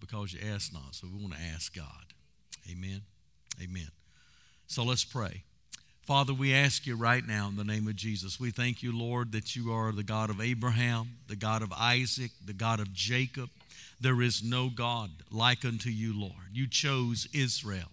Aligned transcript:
because 0.00 0.32
you 0.32 0.40
ask 0.52 0.72
not. 0.72 0.94
So 0.94 1.06
we 1.06 1.20
want 1.20 1.34
to 1.34 1.40
ask 1.54 1.74
God. 1.74 1.86
Amen. 2.70 3.02
Amen. 3.62 3.88
So 4.66 4.84
let's 4.84 5.04
pray. 5.04 5.42
Father, 6.02 6.34
we 6.34 6.52
ask 6.52 6.86
you 6.86 6.96
right 6.96 7.24
now 7.24 7.48
in 7.48 7.56
the 7.56 7.64
name 7.64 7.86
of 7.86 7.94
Jesus. 7.94 8.40
We 8.40 8.50
thank 8.50 8.82
you, 8.82 8.96
Lord, 8.96 9.32
that 9.32 9.54
you 9.54 9.72
are 9.72 9.92
the 9.92 10.02
God 10.02 10.30
of 10.30 10.40
Abraham, 10.40 11.18
the 11.28 11.36
God 11.36 11.62
of 11.62 11.72
Isaac, 11.72 12.32
the 12.44 12.52
God 12.52 12.80
of 12.80 12.92
Jacob. 12.92 13.48
There 14.00 14.22
is 14.22 14.42
no 14.42 14.70
God 14.70 15.10
like 15.30 15.64
unto 15.64 15.90
you, 15.90 16.18
Lord. 16.18 16.32
You 16.52 16.66
chose 16.66 17.28
Israel, 17.32 17.90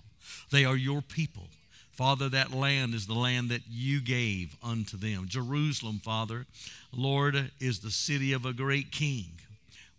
they 0.51 0.65
are 0.65 0.75
your 0.75 1.01
people. 1.01 1.47
Father, 1.91 2.29
that 2.29 2.53
land 2.53 2.93
is 2.93 3.07
the 3.07 3.15
land 3.15 3.49
that 3.49 3.63
you 3.67 4.01
gave 4.01 4.55
unto 4.63 4.97
them. 4.97 5.25
Jerusalem, 5.27 5.99
Father, 6.03 6.45
Lord, 6.95 7.51
is 7.59 7.79
the 7.79 7.89
city 7.89 8.33
of 8.33 8.45
a 8.45 8.53
great 8.53 8.91
king. 8.91 9.31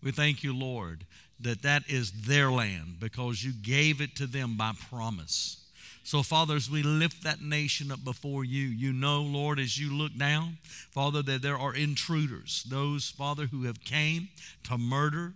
We 0.01 0.13
thank 0.13 0.45
you, 0.45 0.57
Lord, 0.57 1.05
that 1.41 1.63
that 1.63 1.85
is 1.89 2.11
their 2.13 2.51
land 2.51 2.97
because 3.01 3.45
you 3.45 3.53
gave 3.53 4.01
it 4.01 4.17
to 4.17 4.27
them 4.27 4.57
by 4.57 4.73
promise. 4.91 5.65
So, 6.03 6.23
Father, 6.23 6.57
as 6.57 6.71
we 6.71 6.83
lift 6.83 7.23
that 7.25 7.43
nation 7.43 7.93
up 7.93 8.03
before 8.03 8.43
you, 8.43 8.63
you 8.63 8.95
know, 8.95 9.21
Lord, 9.21 9.59
as 9.59 9.79
you 9.79 9.93
look 9.93 10.17
down, 10.17 10.57
Father, 10.91 11.23
that 11.23 11.43
there 11.43 11.59
are 11.59 11.75
intruders, 11.75 12.65
those, 12.71 13.11
Father, 13.11 13.47
who 13.47 13.65
have 13.65 13.85
came 13.85 14.29
to 14.65 14.79
murder, 14.79 15.35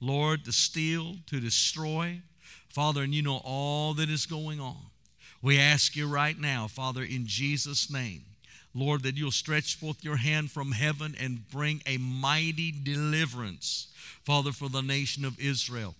Lord, 0.00 0.44
to 0.46 0.52
steal, 0.52 1.16
to 1.28 1.38
destroy. 1.38 2.20
Father, 2.68 3.02
and 3.02 3.14
you 3.14 3.22
know 3.22 3.40
all 3.44 3.94
that 3.94 4.10
is 4.10 4.26
going 4.26 4.60
on. 4.60 4.76
We 5.40 5.58
ask 5.58 5.94
you 5.94 6.08
right 6.08 6.38
now, 6.38 6.66
Father, 6.66 7.04
in 7.04 7.26
Jesus' 7.26 7.90
name, 7.90 8.22
Lord, 8.74 9.02
that 9.02 9.16
you'll 9.16 9.30
stretch 9.30 9.76
forth 9.76 10.04
your 10.04 10.16
hand 10.16 10.50
from 10.50 10.72
heaven 10.72 11.14
and 11.18 11.48
bring 11.50 11.82
a 11.86 11.96
mighty 11.98 12.72
deliverance, 12.72 13.88
Father, 14.24 14.52
for 14.52 14.68
the 14.68 14.82
nation 14.82 15.24
of 15.24 15.40
Israel. 15.40 15.94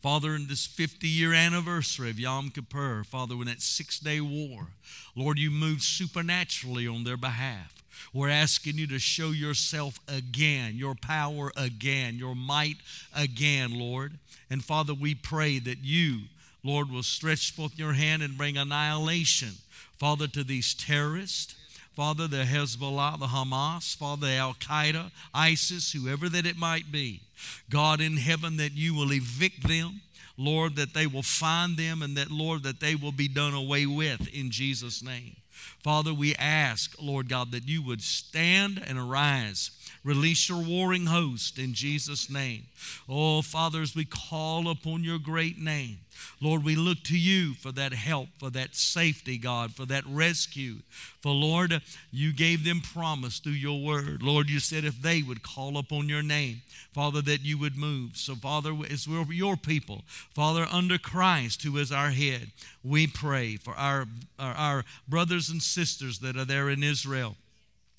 Father, 0.00 0.36
in 0.36 0.46
this 0.46 0.66
50 0.66 1.08
year 1.08 1.32
anniversary 1.32 2.10
of 2.10 2.20
Yom 2.20 2.50
Kippur, 2.50 3.02
Father, 3.04 3.34
in 3.34 3.46
that 3.46 3.60
six 3.60 3.98
day 3.98 4.20
war, 4.20 4.68
Lord, 5.16 5.38
you 5.38 5.50
moved 5.50 5.82
supernaturally 5.82 6.86
on 6.86 7.04
their 7.04 7.16
behalf. 7.16 7.74
We're 8.12 8.28
asking 8.28 8.78
you 8.78 8.86
to 8.88 9.00
show 9.00 9.30
yourself 9.30 9.98
again, 10.06 10.76
your 10.76 10.94
power 10.94 11.52
again, 11.56 12.16
your 12.16 12.36
might 12.36 12.76
again, 13.14 13.76
Lord. 13.76 14.18
And 14.50 14.64
Father, 14.64 14.94
we 14.94 15.14
pray 15.14 15.58
that 15.58 15.78
you, 15.82 16.20
Lord, 16.62 16.90
will 16.90 17.02
stretch 17.02 17.52
forth 17.52 17.78
your 17.78 17.94
hand 17.94 18.22
and 18.22 18.38
bring 18.38 18.56
annihilation, 18.56 19.54
Father, 19.98 20.28
to 20.28 20.44
these 20.44 20.74
terrorists. 20.74 21.56
Father, 21.98 22.28
the 22.28 22.44
Hezbollah, 22.44 23.18
the 23.18 23.26
Hamas, 23.26 23.96
Father, 23.96 24.28
Al 24.28 24.54
Qaeda, 24.54 25.10
ISIS, 25.34 25.90
whoever 25.90 26.28
that 26.28 26.46
it 26.46 26.56
might 26.56 26.92
be. 26.92 27.22
God 27.68 28.00
in 28.00 28.18
heaven, 28.18 28.56
that 28.58 28.74
you 28.74 28.94
will 28.94 29.12
evict 29.12 29.66
them. 29.66 30.02
Lord, 30.36 30.76
that 30.76 30.94
they 30.94 31.08
will 31.08 31.24
find 31.24 31.76
them 31.76 32.00
and 32.00 32.16
that, 32.16 32.30
Lord, 32.30 32.62
that 32.62 32.78
they 32.78 32.94
will 32.94 33.10
be 33.10 33.26
done 33.26 33.52
away 33.52 33.84
with 33.84 34.32
in 34.32 34.52
Jesus' 34.52 35.02
name. 35.02 35.34
Father, 35.82 36.14
we 36.14 36.36
ask, 36.36 36.94
Lord 37.02 37.28
God, 37.28 37.50
that 37.50 37.66
you 37.66 37.82
would 37.82 38.02
stand 38.02 38.80
and 38.86 38.96
arise 38.96 39.72
Release 40.04 40.48
your 40.48 40.62
warring 40.62 41.06
host 41.06 41.58
in 41.58 41.74
Jesus' 41.74 42.30
name. 42.30 42.64
Oh, 43.08 43.42
Father, 43.42 43.82
as 43.82 43.94
we 43.94 44.04
call 44.04 44.70
upon 44.70 45.04
your 45.04 45.18
great 45.18 45.58
name, 45.58 45.98
Lord, 46.40 46.64
we 46.64 46.76
look 46.76 47.02
to 47.04 47.18
you 47.18 47.54
for 47.54 47.72
that 47.72 47.92
help, 47.92 48.28
for 48.38 48.50
that 48.50 48.74
safety, 48.74 49.38
God, 49.38 49.74
for 49.74 49.86
that 49.86 50.04
rescue. 50.06 50.76
For 51.20 51.32
Lord, 51.32 51.80
you 52.10 52.32
gave 52.32 52.64
them 52.64 52.80
promise 52.80 53.38
through 53.38 53.52
your 53.52 53.80
word. 53.80 54.22
Lord, 54.22 54.48
you 54.48 54.60
said 54.60 54.84
if 54.84 55.00
they 55.02 55.22
would 55.22 55.42
call 55.42 55.76
upon 55.78 56.08
your 56.08 56.22
name, 56.22 56.62
Father, 56.92 57.22
that 57.22 57.44
you 57.44 57.58
would 57.58 57.76
move. 57.76 58.16
So, 58.16 58.34
Father, 58.34 58.74
as 58.90 59.08
we're 59.08 59.24
your 59.32 59.56
people, 59.56 60.02
Father, 60.34 60.66
under 60.70 60.98
Christ, 60.98 61.62
who 61.62 61.76
is 61.78 61.92
our 61.92 62.10
head, 62.10 62.50
we 62.84 63.06
pray 63.06 63.56
for 63.56 63.74
our, 63.74 64.06
our, 64.38 64.54
our 64.54 64.84
brothers 65.08 65.48
and 65.48 65.62
sisters 65.62 66.20
that 66.20 66.36
are 66.36 66.44
there 66.44 66.70
in 66.70 66.82
Israel 66.82 67.36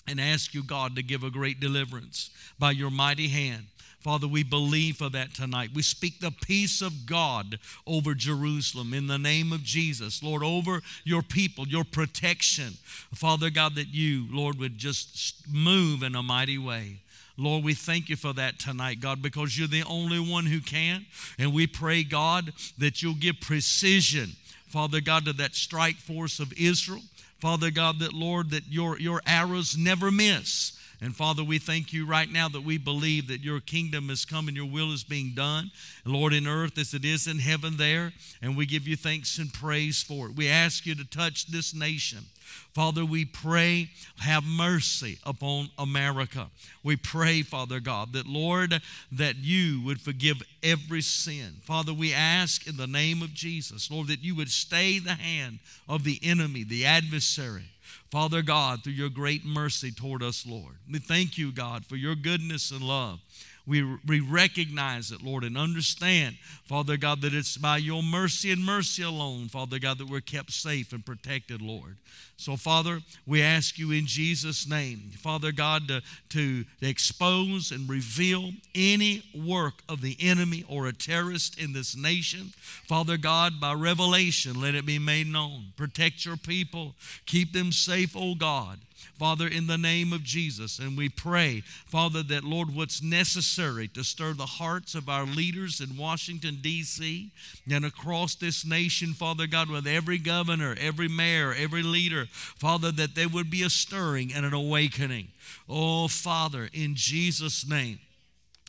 and 0.07 0.19
ask 0.19 0.53
you, 0.53 0.63
God, 0.63 0.95
to 0.95 1.03
give 1.03 1.23
a 1.23 1.29
great 1.29 1.59
deliverance 1.59 2.31
by 2.57 2.71
your 2.71 2.89
mighty 2.89 3.27
hand. 3.27 3.65
Father, 3.99 4.27
we 4.27 4.43
believe 4.43 4.97
for 4.97 5.09
that 5.09 5.33
tonight. 5.33 5.71
We 5.73 5.81
speak 5.81 6.19
the 6.19 6.31
peace 6.31 6.81
of 6.81 7.05
God 7.05 7.59
over 7.85 8.13
Jerusalem 8.13 8.93
in 8.93 9.07
the 9.07 9.17
name 9.17 9.51
of 9.51 9.61
Jesus. 9.61 10.23
Lord, 10.23 10.41
over 10.41 10.81
your 11.03 11.21
people, 11.21 11.67
your 11.67 11.83
protection. 11.83 12.77
Father 13.13 13.49
God, 13.49 13.75
that 13.75 13.89
you, 13.89 14.25
Lord, 14.31 14.57
would 14.57 14.77
just 14.77 15.45
move 15.51 16.01
in 16.01 16.15
a 16.15 16.23
mighty 16.23 16.57
way. 16.57 17.01
Lord, 17.35 17.63
we 17.63 17.73
thank 17.73 18.09
you 18.09 18.15
for 18.15 18.33
that 18.33 18.59
tonight, 18.59 19.01
God, 19.01 19.21
because 19.21 19.57
you're 19.57 19.67
the 19.67 19.83
only 19.83 20.19
one 20.19 20.45
who 20.45 20.61
can. 20.61 21.05
And 21.37 21.53
we 21.53 21.67
pray, 21.67 22.03
God, 22.03 22.53
that 22.77 23.01
you'll 23.01 23.15
give 23.15 23.41
precision, 23.41 24.31
Father 24.67 25.01
God, 25.01 25.25
to 25.25 25.33
that 25.33 25.55
strike 25.55 25.97
force 25.97 26.39
of 26.39 26.53
Israel. 26.53 27.01
Father 27.39 27.71
God, 27.71 27.99
that 27.99 28.13
Lord, 28.13 28.51
that 28.51 28.67
your, 28.69 28.99
your 28.99 29.21
arrows 29.25 29.77
never 29.77 30.11
miss. 30.11 30.78
And 31.01 31.15
Father, 31.15 31.45
we 31.45 31.59
thank 31.59 31.93
you 31.93 32.05
right 32.05 32.29
now 32.29 32.49
that 32.49 32.63
we 32.63 32.77
believe 32.77 33.27
that 33.29 33.41
your 33.41 33.61
kingdom 33.61 34.09
has 34.09 34.25
come 34.25 34.49
and 34.49 34.57
your 34.57 34.69
will 34.69 34.91
is 34.91 35.03
being 35.03 35.31
done, 35.33 35.71
Lord, 36.05 36.33
in 36.33 36.45
earth 36.45 36.77
as 36.77 36.93
it 36.93 37.05
is 37.05 37.25
in 37.25 37.39
heaven 37.39 37.77
there. 37.77 38.11
And 38.41 38.57
we 38.57 38.65
give 38.65 38.85
you 38.85 38.97
thanks 38.97 39.37
and 39.37 39.53
praise 39.53 40.03
for 40.03 40.27
it. 40.27 40.35
We 40.35 40.49
ask 40.49 40.85
you 40.85 40.95
to 40.95 41.09
touch 41.09 41.47
this 41.47 41.73
nation. 41.73 42.25
Father, 42.73 43.05
we 43.05 43.23
pray, 43.25 43.89
have 44.19 44.43
mercy 44.43 45.19
upon 45.23 45.69
America. 45.77 46.49
We 46.83 46.97
pray, 46.97 47.43
Father 47.43 47.79
God, 47.79 48.13
that 48.13 48.27
Lord, 48.27 48.81
that 49.11 49.37
you 49.37 49.81
would 49.85 50.01
forgive 50.01 50.41
every 50.61 51.01
sin. 51.01 51.57
Father, 51.61 51.93
we 51.93 52.13
ask 52.13 52.67
in 52.67 52.75
the 52.75 52.87
name 52.87 53.21
of 53.21 53.33
Jesus, 53.33 53.89
Lord, 53.89 54.07
that 54.07 54.23
you 54.23 54.35
would 54.35 54.49
stay 54.49 54.99
the 54.99 55.13
hand 55.13 55.59
of 55.87 56.03
the 56.03 56.19
enemy, 56.23 56.63
the 56.63 56.85
adversary. 56.85 57.69
Father 58.11 58.41
God, 58.41 58.83
through 58.83 58.93
your 58.93 59.09
great 59.09 59.45
mercy 59.45 59.91
toward 59.91 60.23
us, 60.23 60.45
Lord. 60.45 60.75
We 60.91 60.99
thank 60.99 61.37
you, 61.37 61.51
God, 61.51 61.85
for 61.85 61.95
your 61.95 62.15
goodness 62.15 62.71
and 62.71 62.81
love. 62.81 63.19
We, 63.69 63.83
we 64.07 64.19
recognize 64.19 65.11
it, 65.11 65.21
Lord, 65.21 65.43
and 65.43 65.55
understand, 65.55 66.37
Father 66.65 66.97
God, 66.97 67.21
that 67.21 67.35
it's 67.35 67.55
by 67.55 67.77
your 67.77 68.01
mercy 68.01 68.51
and 68.51 68.65
mercy 68.65 69.03
alone, 69.03 69.47
Father 69.47 69.77
God, 69.77 69.99
that 69.99 70.09
we're 70.09 70.21
kept 70.21 70.51
safe 70.51 70.91
and 70.91 71.05
protected, 71.05 71.61
Lord. 71.61 71.97
So, 72.35 72.55
Father, 72.55 73.01
we 73.27 73.43
ask 73.43 73.77
you 73.77 73.91
in 73.91 74.07
Jesus' 74.07 74.67
name, 74.67 75.11
Father 75.19 75.51
God, 75.51 75.87
to, 75.89 76.01
to 76.29 76.65
expose 76.81 77.71
and 77.71 77.87
reveal 77.87 78.53
any 78.73 79.23
work 79.35 79.83
of 79.87 80.01
the 80.01 80.17
enemy 80.19 80.65
or 80.67 80.87
a 80.87 80.93
terrorist 80.93 81.59
in 81.59 81.73
this 81.73 81.95
nation. 81.95 82.53
Father 82.87 83.17
God, 83.17 83.61
by 83.61 83.73
revelation, 83.73 84.59
let 84.59 84.73
it 84.73 84.87
be 84.87 84.97
made 84.97 85.27
known. 85.27 85.73
Protect 85.77 86.25
your 86.25 86.37
people, 86.37 86.95
keep 87.27 87.53
them 87.53 87.71
safe, 87.71 88.15
O 88.15 88.33
God. 88.33 88.79
Father, 89.17 89.47
in 89.47 89.67
the 89.67 89.77
name 89.77 90.13
of 90.13 90.23
Jesus. 90.23 90.79
And 90.79 90.97
we 90.97 91.09
pray, 91.09 91.61
Father, 91.85 92.23
that, 92.23 92.43
Lord, 92.43 92.75
what's 92.75 93.01
necessary 93.03 93.87
to 93.89 94.03
stir 94.03 94.33
the 94.33 94.45
hearts 94.45 94.95
of 94.95 95.09
our 95.09 95.25
leaders 95.25 95.81
in 95.81 95.97
Washington, 95.97 96.59
D.C., 96.61 97.31
and 97.71 97.85
across 97.85 98.35
this 98.35 98.65
nation, 98.65 99.13
Father 99.13 99.47
God, 99.47 99.69
with 99.69 99.87
every 99.87 100.17
governor, 100.17 100.75
every 100.79 101.07
mayor, 101.07 101.53
every 101.53 101.83
leader, 101.83 102.25
Father, 102.31 102.91
that 102.91 103.15
there 103.15 103.29
would 103.29 103.49
be 103.49 103.63
a 103.63 103.69
stirring 103.69 104.33
and 104.33 104.45
an 104.45 104.53
awakening. 104.53 105.27
Oh, 105.67 106.07
Father, 106.07 106.69
in 106.73 106.95
Jesus' 106.95 107.67
name. 107.67 107.99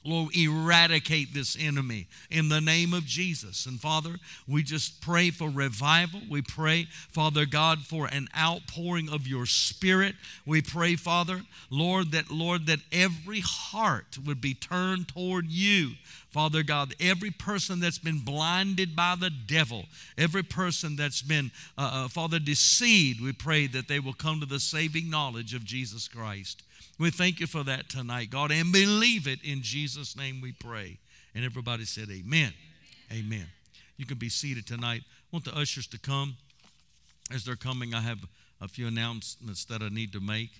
Lord, 0.02 0.34
eradicate 0.34 1.34
this 1.34 1.56
enemy 1.60 2.06
in 2.30 2.48
the 2.48 2.60
name 2.60 2.94
of 2.94 3.04
Jesus. 3.04 3.66
And 3.66 3.78
Father, 3.78 4.16
we 4.48 4.62
just 4.62 5.02
pray 5.02 5.30
for 5.30 5.50
revival. 5.50 6.22
We 6.30 6.40
pray, 6.40 6.86
Father 7.10 7.44
God, 7.44 7.80
for 7.80 8.06
an 8.06 8.28
outpouring 8.38 9.10
of 9.10 9.26
your 9.26 9.44
spirit. 9.44 10.14
We 10.46 10.62
pray, 10.62 10.96
Father, 10.96 11.42
Lord, 11.68 12.12
that 12.12 12.30
Lord, 12.30 12.66
that 12.66 12.80
every 12.90 13.40
heart 13.40 14.18
would 14.24 14.40
be 14.40 14.54
turned 14.54 15.08
toward 15.08 15.50
you. 15.50 15.92
Father 16.30 16.62
God, 16.62 16.94
every 17.00 17.32
person 17.32 17.80
that's 17.80 17.98
been 17.98 18.20
blinded 18.20 18.94
by 18.94 19.16
the 19.18 19.30
devil, 19.30 19.86
every 20.16 20.44
person 20.44 20.94
that's 20.94 21.22
been, 21.22 21.50
uh, 21.76 22.04
uh, 22.04 22.08
Father, 22.08 22.38
deceived, 22.38 23.20
we 23.20 23.32
pray 23.32 23.66
that 23.66 23.88
they 23.88 23.98
will 23.98 24.12
come 24.12 24.38
to 24.38 24.46
the 24.46 24.60
saving 24.60 25.10
knowledge 25.10 25.54
of 25.54 25.64
Jesus 25.64 26.06
Christ. 26.06 26.62
We 27.00 27.10
thank 27.10 27.40
you 27.40 27.46
for 27.46 27.64
that 27.64 27.88
tonight, 27.88 28.30
God, 28.30 28.52
and 28.52 28.72
believe 28.72 29.26
it 29.26 29.40
in 29.42 29.62
Jesus' 29.62 30.16
name 30.16 30.40
we 30.40 30.52
pray. 30.52 30.98
And 31.34 31.44
everybody 31.44 31.84
said, 31.84 32.08
Amen. 32.10 32.52
Amen. 33.12 33.46
You 33.96 34.06
can 34.06 34.18
be 34.18 34.28
seated 34.28 34.66
tonight. 34.66 35.02
I 35.02 35.26
want 35.32 35.44
the 35.44 35.56
ushers 35.56 35.86
to 35.88 35.98
come. 35.98 36.36
As 37.32 37.44
they're 37.44 37.56
coming, 37.56 37.94
I 37.94 38.00
have 38.00 38.18
a 38.60 38.68
few 38.68 38.86
announcements 38.86 39.64
that 39.64 39.82
I 39.82 39.88
need 39.88 40.12
to 40.12 40.20
make. 40.20 40.50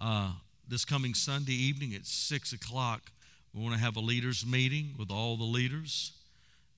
Uh, 0.00 0.32
this 0.68 0.84
coming 0.84 1.14
Sunday 1.14 1.52
evening 1.52 1.94
at 1.94 2.06
6 2.06 2.52
o'clock, 2.52 3.12
we 3.54 3.62
want 3.62 3.74
to 3.74 3.80
have 3.80 3.96
a 3.96 4.00
leaders' 4.00 4.46
meeting 4.46 4.94
with 4.98 5.10
all 5.10 5.36
the 5.36 5.44
leaders. 5.44 6.12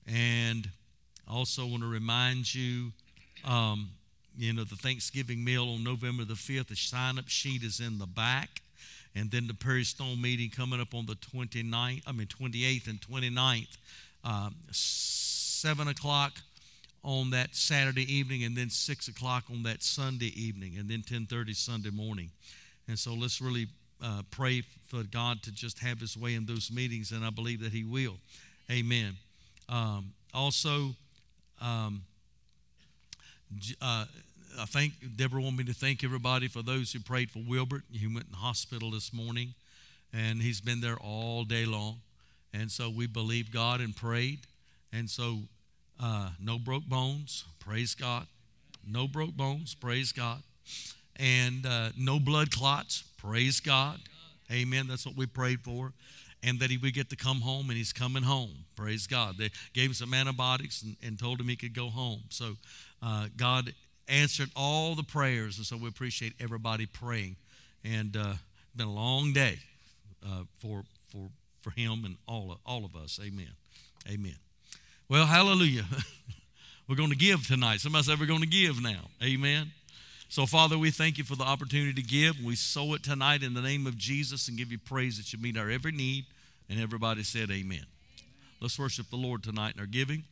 And 0.07 0.69
also 1.29 1.65
want 1.65 1.81
to 1.81 1.89
remind 1.89 2.53
you, 2.53 2.91
um, 3.43 3.89
you 4.37 4.53
know, 4.53 4.63
the 4.63 4.75
Thanksgiving 4.75 5.43
meal 5.43 5.69
on 5.69 5.83
November 5.83 6.25
the 6.25 6.33
5th, 6.33 6.67
the 6.67 6.75
sign 6.75 7.17
up 7.17 7.27
sheet 7.27 7.63
is 7.63 7.79
in 7.79 7.97
the 7.97 8.05
back. 8.05 8.61
And 9.15 9.31
then 9.31 9.47
the 9.47 9.53
Perry 9.53 9.85
Stone 9.85 10.21
meeting 10.21 10.49
coming 10.49 10.81
up 10.81 10.93
on 10.93 11.05
the 11.05 11.15
29th, 11.15 12.01
I 12.05 12.11
mean 12.11 12.27
28th 12.27 12.87
and 12.89 12.99
29th. 13.01 13.77
um, 14.25 14.55
7 14.71 15.87
o'clock 15.87 16.33
on 17.03 17.29
that 17.29 17.55
Saturday 17.55 18.11
evening, 18.13 18.43
and 18.43 18.57
then 18.57 18.69
6 18.69 19.07
o'clock 19.07 19.45
on 19.51 19.63
that 19.63 19.83
Sunday 19.83 20.33
evening, 20.35 20.73
and 20.77 20.89
then 20.89 21.01
10.30 21.01 21.55
Sunday 21.55 21.91
morning. 21.91 22.31
And 22.87 22.97
so 22.97 23.13
let's 23.13 23.39
really 23.39 23.67
uh, 24.03 24.21
pray 24.31 24.61
for 24.87 25.03
God 25.03 25.41
to 25.43 25.51
just 25.51 25.79
have 25.79 25.99
his 25.99 26.17
way 26.17 26.35
in 26.35 26.45
those 26.45 26.71
meetings, 26.71 27.11
and 27.11 27.25
I 27.25 27.29
believe 27.29 27.61
that 27.61 27.71
he 27.71 27.83
will. 27.83 28.17
Amen. 28.71 29.15
Um, 29.69 30.13
also, 30.33 30.95
um, 31.61 32.03
uh, 33.81 34.05
I 34.59 34.65
think 34.65 34.93
Deborah 35.15 35.41
wanted 35.41 35.57
me 35.57 35.63
to 35.65 35.73
thank 35.73 36.03
everybody 36.03 36.47
for 36.47 36.61
those 36.61 36.91
who 36.91 36.99
prayed 36.99 37.31
for 37.31 37.39
Wilbert. 37.47 37.83
He 37.91 38.07
went 38.07 38.27
in 38.27 38.33
hospital 38.33 38.91
this 38.91 39.13
morning, 39.13 39.53
and 40.13 40.41
he's 40.41 40.61
been 40.61 40.81
there 40.81 40.97
all 40.97 41.43
day 41.43 41.65
long. 41.65 41.97
And 42.53 42.71
so 42.71 42.89
we 42.89 43.07
believed 43.07 43.51
God 43.51 43.81
and 43.81 43.95
prayed. 43.95 44.39
And 44.93 45.09
so 45.09 45.39
uh, 46.01 46.29
no 46.39 46.57
broke 46.57 46.85
bones, 46.85 47.45
praise 47.59 47.95
God. 47.95 48.27
No 48.87 49.07
broke 49.07 49.35
bones, 49.35 49.75
praise 49.75 50.11
God. 50.11 50.41
And 51.17 51.65
uh, 51.65 51.89
no 51.97 52.19
blood 52.19 52.51
clots, 52.51 53.03
praise 53.25 53.59
God. 53.59 53.99
Amen. 54.51 54.87
That's 54.87 55.05
what 55.05 55.15
we 55.15 55.25
prayed 55.25 55.61
for. 55.61 55.93
And 56.43 56.59
that 56.59 56.69
he 56.69 56.77
would 56.77 56.93
get 56.93 57.09
to 57.09 57.15
come 57.15 57.41
home, 57.41 57.69
and 57.69 57.77
he's 57.77 57.91
coming 57.91 58.21
home. 58.21 58.65
Praise 58.75 59.07
God. 59.07 59.37
They 59.37 59.49
gave 59.73 59.87
him 59.87 59.93
some 59.93 60.13
antibiotics 60.13 60.83
and, 60.83 60.95
and 61.01 61.17
told 61.17 61.39
him 61.39 61.47
he 61.47 61.55
could 61.55 61.73
go 61.73 61.89
home. 61.89 62.21
So 62.29 62.53
uh, 63.01 63.27
God 63.35 63.73
answered 64.07 64.49
all 64.55 64.93
the 64.93 65.03
prayers, 65.03 65.57
and 65.57 65.65
so 65.65 65.77
we 65.77 65.87
appreciate 65.87 66.33
everybody 66.39 66.85
praying. 66.85 67.37
And 67.83 68.15
uh, 68.15 68.33
been 68.75 68.87
a 68.87 68.93
long 68.93 69.33
day 69.33 69.57
uh, 70.23 70.43
for 70.59 70.83
for 71.11 71.29
for 71.61 71.71
him 71.71 72.03
and 72.05 72.17
all 72.27 72.51
of, 72.51 72.57
all 72.65 72.85
of 72.85 72.95
us. 72.95 73.19
Amen. 73.23 73.51
Amen. 74.07 74.35
Well, 75.09 75.25
hallelujah. 75.25 75.85
we're 76.87 76.95
going 76.95 77.09
to 77.09 77.15
give 77.15 77.47
tonight. 77.47 77.79
Somebody 77.79 78.03
said 78.03 78.19
we're 78.19 78.27
going 78.27 78.41
to 78.41 78.47
give 78.47 78.81
now. 78.81 79.07
Amen. 79.23 79.71
So, 80.27 80.45
Father, 80.45 80.77
we 80.77 80.91
thank 80.91 81.17
you 81.17 81.23
for 81.23 81.35
the 81.35 81.43
opportunity 81.43 81.93
to 81.93 82.01
give. 82.01 82.43
We 82.43 82.55
sow 82.55 82.93
it 82.93 83.03
tonight 83.03 83.43
in 83.43 83.53
the 83.53 83.61
name 83.61 83.87
of 83.87 83.97
Jesus 83.97 84.47
and 84.47 84.57
give 84.57 84.71
you 84.71 84.79
praise 84.79 85.17
that 85.17 85.31
you 85.31 85.39
meet 85.39 85.57
our 85.57 85.69
every 85.69 85.91
need. 85.91 86.25
And 86.69 86.79
everybody 86.79 87.23
said, 87.23 87.51
Amen. 87.51 87.85
Let's 88.59 88.79
worship 88.79 89.09
the 89.09 89.17
Lord 89.17 89.43
tonight 89.43 89.75
in 89.75 89.79
our 89.79 89.85
giving. 89.85 90.23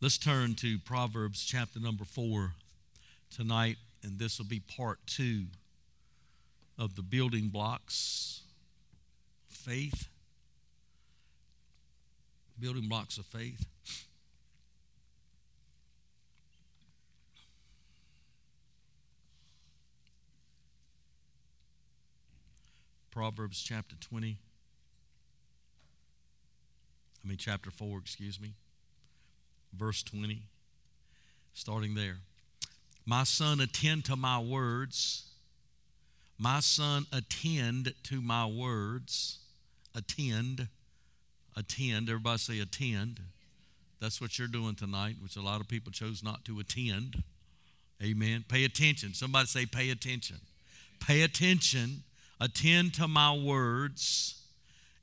Let's 0.00 0.16
turn 0.16 0.54
to 0.56 0.78
Proverbs 0.78 1.44
chapter 1.44 1.80
number 1.80 2.04
four 2.04 2.52
tonight, 3.34 3.78
and 4.04 4.16
this 4.20 4.38
will 4.38 4.46
be 4.46 4.60
part 4.60 5.00
two 5.08 5.46
of 6.78 6.94
the 6.94 7.02
building 7.02 7.48
blocks 7.48 8.42
faith. 9.48 10.08
Building 12.60 12.88
blocks 12.88 13.18
of 13.18 13.26
faith. 13.26 13.66
Proverbs 23.10 23.60
chapter 23.60 23.96
20. 23.96 24.36
I 27.24 27.28
mean, 27.28 27.36
chapter 27.36 27.72
4, 27.72 27.98
excuse 27.98 28.40
me 28.40 28.52
verse 29.76 30.02
20, 30.02 30.42
starting 31.54 31.94
there. 31.94 32.18
My 33.06 33.24
son, 33.24 33.60
attend 33.60 34.04
to 34.06 34.16
my 34.16 34.38
words. 34.38 35.24
My 36.38 36.60
son, 36.60 37.06
attend 37.12 37.94
to 38.04 38.20
my 38.20 38.46
words. 38.46 39.38
Attend. 39.94 40.68
Attend. 41.56 42.08
Everybody 42.08 42.38
say 42.38 42.60
attend. 42.60 43.20
That's 44.00 44.20
what 44.20 44.38
you're 44.38 44.46
doing 44.46 44.74
tonight, 44.74 45.16
which 45.22 45.36
a 45.36 45.40
lot 45.40 45.60
of 45.60 45.68
people 45.68 45.90
chose 45.90 46.22
not 46.22 46.44
to 46.44 46.60
attend. 46.60 47.22
Amen. 48.02 48.44
Pay 48.48 48.64
attention. 48.64 49.14
Somebody 49.14 49.46
say, 49.46 49.66
pay 49.66 49.90
attention. 49.90 50.36
Pay 51.00 51.22
attention. 51.22 52.04
Attend 52.40 52.94
to 52.94 53.08
my 53.08 53.34
words. 53.34 54.40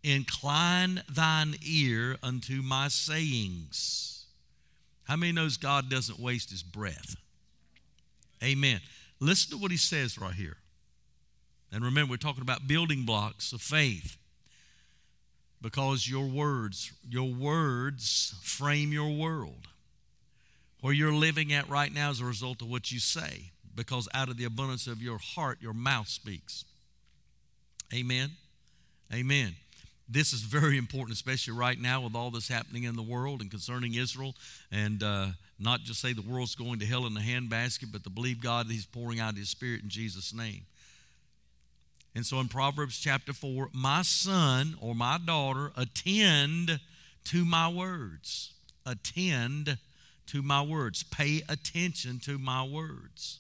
Incline 0.04 1.02
thine 1.12 1.56
ear 1.66 2.18
unto 2.24 2.62
my 2.62 2.88
sayings. 2.88 4.15
How 5.06 5.16
many 5.16 5.32
knows 5.32 5.58
God 5.58 5.90
doesn't 5.90 6.20
waste 6.20 6.50
his 6.50 6.64
breath? 6.64 7.16
Amen. 8.44 8.82
Listen 9.20 9.52
to 9.52 9.62
what 9.62 9.72
he 9.72 9.78
says 9.78 10.20
right 10.20 10.34
here. 10.34 10.58
And 11.72 11.84
remember, 11.84 12.12
we're 12.12 12.18
talking 12.18 12.42
about 12.42 12.68
building 12.68 13.06
blocks 13.06 13.54
of 13.54 13.62
faith. 13.62 14.18
Because 15.62 16.08
your 16.08 16.28
words, 16.28 16.92
your 17.08 17.34
words 17.34 18.36
frame 18.44 18.92
your 18.92 19.12
world. 19.12 19.68
Where 20.82 20.94
you're 20.94 21.14
living 21.14 21.52
at 21.54 21.70
right 21.70 21.92
now 21.92 22.12
is 22.12 22.22
a 22.22 22.26
result 22.26 22.62
of 22.62 22.70
what 22.70 22.92
you 22.92 23.00
say. 23.00 23.52
Because 23.76 24.08
out 24.14 24.30
of 24.30 24.38
the 24.38 24.46
abundance 24.46 24.88
of 24.88 25.02
your 25.02 25.18
heart, 25.18 25.58
your 25.62 25.74
mouth 25.74 26.08
speaks. 26.08 26.66
Amen. 27.94 28.32
Amen. 29.14 29.56
This 30.08 30.34
is 30.34 30.42
very 30.42 30.78
important, 30.78 31.16
especially 31.16 31.54
right 31.54 31.80
now 31.80 32.02
with 32.02 32.16
all 32.16 32.30
this 32.30 32.48
happening 32.48 32.84
in 32.84 32.96
the 32.96 33.02
world 33.02 33.42
and 33.42 33.50
concerning 33.50 33.96
Israel. 33.96 34.36
And 34.72 35.02
uh, 35.02 35.28
not 35.60 35.82
just 35.82 36.00
say 36.00 36.14
the 36.14 36.22
world's 36.22 36.56
going 36.56 36.80
to 36.80 36.86
hell 36.86 37.08
in 37.08 37.18
a 37.18 37.22
handbasket, 37.22 37.92
but 37.92 38.04
to 38.04 38.10
believe 38.10 38.42
God 38.42 38.68
He's 38.68 38.86
pouring 38.86 39.20
out 39.20 39.36
His 39.36 39.50
Spirit 39.50 39.82
in 39.82 39.90
Jesus' 39.90 40.34
name. 40.34 40.62
And 42.14 42.26
so 42.26 42.40
in 42.40 42.48
Proverbs 42.48 42.98
chapter 43.00 43.34
4, 43.34 43.70
my 43.74 44.04
son 44.04 44.76
or 44.80 44.94
my 44.96 45.18
daughter, 45.18 45.72
attend 45.76 46.80
to 47.26 47.44
my 47.44 47.68
words. 47.68 48.54
Attend 48.86 49.78
to 50.28 50.42
my 50.42 50.62
words. 50.62 51.04
Pay 51.04 51.42
attention 51.50 52.20
to 52.20 52.38
my 52.38 52.64
words. 52.64 53.40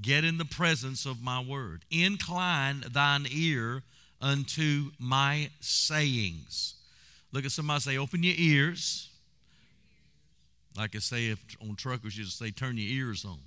Get 0.00 0.24
in 0.24 0.36
the 0.36 0.44
presence 0.44 1.06
of 1.06 1.22
my 1.22 1.42
word. 1.42 1.84
Incline 1.90 2.84
thine 2.92 3.26
ear 3.30 3.82
unto 4.26 4.90
my 4.98 5.48
sayings. 5.60 6.74
Look 7.30 7.44
at 7.44 7.52
somebody 7.52 7.80
say, 7.80 7.96
open 7.96 8.24
your 8.24 8.34
ears. 8.36 9.08
Like 10.76 10.96
I 10.96 10.98
say, 10.98 11.28
if 11.28 11.38
on 11.62 11.76
truckers, 11.76 12.18
you 12.18 12.24
just 12.24 12.38
say, 12.38 12.50
turn 12.50 12.76
your 12.76 12.90
ears 12.90 13.24
on. 13.24 13.38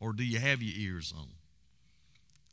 Or 0.00 0.12
do 0.12 0.24
you 0.24 0.40
have 0.40 0.60
your 0.60 0.74
ears 0.76 1.14
on? 1.16 1.28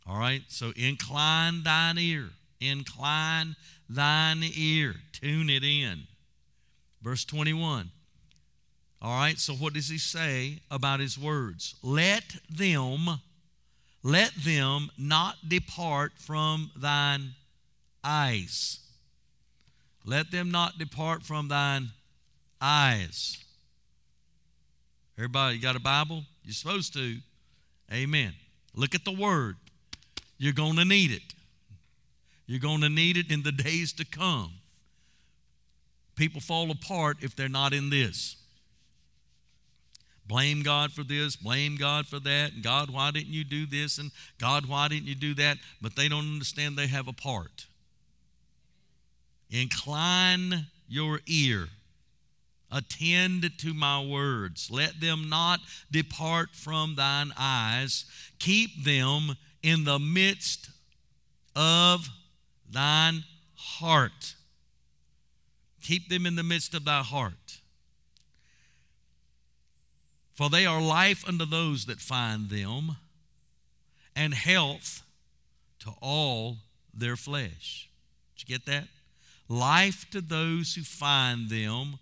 All 0.05 0.19
right, 0.19 0.43
so 0.49 0.71
incline 0.75 1.63
thine 1.63 1.97
ear. 1.97 2.29
Incline 2.61 3.55
thine 3.89 4.43
ear. 4.55 4.95
Tune 5.11 5.49
it 5.49 5.63
in. 5.63 6.03
Verse 7.01 7.25
21. 7.25 7.89
All 9.01 9.17
right, 9.17 9.39
so 9.39 9.53
what 9.53 9.73
does 9.73 9.89
he 9.89 9.97
say 9.97 10.59
about 10.69 10.99
his 10.99 11.17
words? 11.17 11.75
Let 11.81 12.35
them, 12.49 13.19
let 14.03 14.31
them 14.35 14.91
not 14.97 15.49
depart 15.49 16.13
from 16.17 16.69
thine 16.75 17.33
eyes. 18.03 18.79
Let 20.05 20.31
them 20.31 20.51
not 20.51 20.77
depart 20.77 21.24
from 21.24 21.48
thine 21.48 21.89
eyes. 22.62 23.38
Everybody, 25.17 25.55
you 25.55 25.62
got 25.62 25.75
a 25.75 25.79
Bible? 25.79 26.24
You're 26.43 26.53
supposed 26.53 26.93
to. 26.93 27.17
Amen. 27.91 28.33
Look 28.75 28.95
at 28.95 29.05
the 29.05 29.12
word. 29.12 29.55
You're 30.38 30.53
going 30.53 30.75
to 30.75 30.86
need 30.86 31.12
it. 31.12 31.22
You're 32.45 32.60
going 32.60 32.81
to 32.81 32.89
need 32.89 33.17
it 33.17 33.31
in 33.31 33.43
the 33.43 33.51
days 33.51 33.93
to 33.93 34.05
come. 34.05 34.53
People 36.15 36.41
fall 36.41 36.69
apart 36.72 37.17
if 37.22 37.36
they're 37.36 37.50
not 37.50 37.74
in 37.74 37.89
this. 37.89 38.36
Blame 40.25 40.62
God 40.63 40.91
for 40.91 41.03
this, 41.03 41.36
blame 41.36 41.75
God 41.75 42.07
for 42.07 42.19
that, 42.19 42.53
and 42.53 42.63
God, 42.63 42.89
why 42.89 43.12
didn't 43.12 43.33
you 43.33 43.43
do 43.43 43.65
this? 43.65 43.98
And 43.98 44.12
God, 44.39 44.67
why 44.67 44.88
didn't 44.88 45.07
you 45.07 45.15
do 45.15 45.33
that? 45.36 45.57
But 45.81 45.95
they 45.95 46.07
don't 46.07 46.31
understand 46.31 46.77
they 46.77 46.88
have 46.88 47.07
a 47.07 47.13
part. 47.13 47.67
Incline 49.53 50.65
your 50.88 51.19
ear. 51.27 51.67
Attend 52.72 53.51
to 53.60 53.74
my 53.75 54.03
words. 54.03 54.72
Let 54.72 55.00
them 55.00 55.29
not 55.29 55.60
depart 55.91 56.55
from 56.55 56.95
thine 56.95 57.31
eyes. 57.38 58.05
Keep 58.39 58.83
them 58.83 59.38
in 59.62 59.83
the 59.83 60.00
midst 60.00 60.72
of 61.55 62.10
thine 62.67 63.25
heart. 63.55 64.33
Keep 65.83 66.10
them 66.10 66.25
in 66.25 66.36
the 66.36 66.41
midst 66.41 66.74
of 66.74 66.83
thy 66.83 67.03
heart. 67.03 67.60
For 70.33 70.50
they 70.50 70.65
are 70.65 70.81
life 70.81 71.24
unto 71.27 71.45
those 71.45 71.86
that 71.86 72.00
find 72.00 72.50
them, 72.50 72.95
and 74.15 74.33
health 74.33 75.03
to 75.81 75.91
all 76.01 76.57
their 76.91 77.15
flesh. 77.15 77.89
Did 78.36 78.50
you 78.50 78.57
get 78.57 78.65
that? 78.65 78.88
Life 79.53 80.10
to 80.10 80.19
those 80.19 80.74
who 80.74 80.81
find 80.81 81.48
them. 81.48 82.00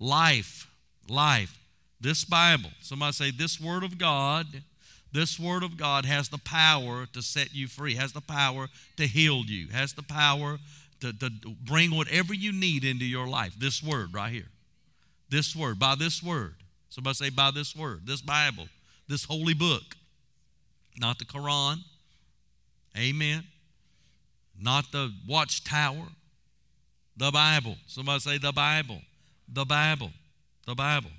Life, 0.00 0.66
life. 1.08 1.56
This 2.00 2.24
Bible, 2.24 2.70
somebody 2.80 3.12
say, 3.12 3.30
this 3.30 3.60
Word 3.60 3.84
of 3.84 3.98
God, 3.98 4.46
this 5.12 5.38
Word 5.38 5.62
of 5.62 5.76
God 5.76 6.04
has 6.04 6.28
the 6.28 6.38
power 6.38 7.06
to 7.12 7.22
set 7.22 7.54
you 7.54 7.68
free, 7.68 7.94
has 7.94 8.12
the 8.12 8.20
power 8.20 8.66
to 8.96 9.06
heal 9.06 9.44
you, 9.46 9.68
has 9.68 9.92
the 9.92 10.02
power 10.02 10.58
to, 11.00 11.12
to 11.12 11.30
bring 11.64 11.94
whatever 11.94 12.34
you 12.34 12.52
need 12.52 12.84
into 12.84 13.04
your 13.04 13.28
life. 13.28 13.54
This 13.56 13.80
Word 13.80 14.12
right 14.12 14.32
here. 14.32 14.48
This 15.30 15.54
Word, 15.54 15.78
by 15.78 15.94
this 15.94 16.20
Word. 16.20 16.56
Somebody 16.88 17.14
say, 17.14 17.30
by 17.30 17.52
this 17.52 17.76
Word, 17.76 18.08
this 18.08 18.22
Bible, 18.22 18.66
this 19.06 19.22
holy 19.22 19.54
book. 19.54 19.96
Not 20.98 21.20
the 21.20 21.24
Quran. 21.26 21.78
Amen. 22.96 23.44
Not 24.60 24.90
the 24.90 25.12
watchtower. 25.28 26.08
The 27.18 27.30
Bible. 27.30 27.76
Somebody 27.86 28.20
say, 28.20 28.38
the 28.38 28.52
Bible. 28.52 29.00
The 29.52 29.64
Bible. 29.64 30.10
The 30.66 30.74
Bible. 30.74 31.10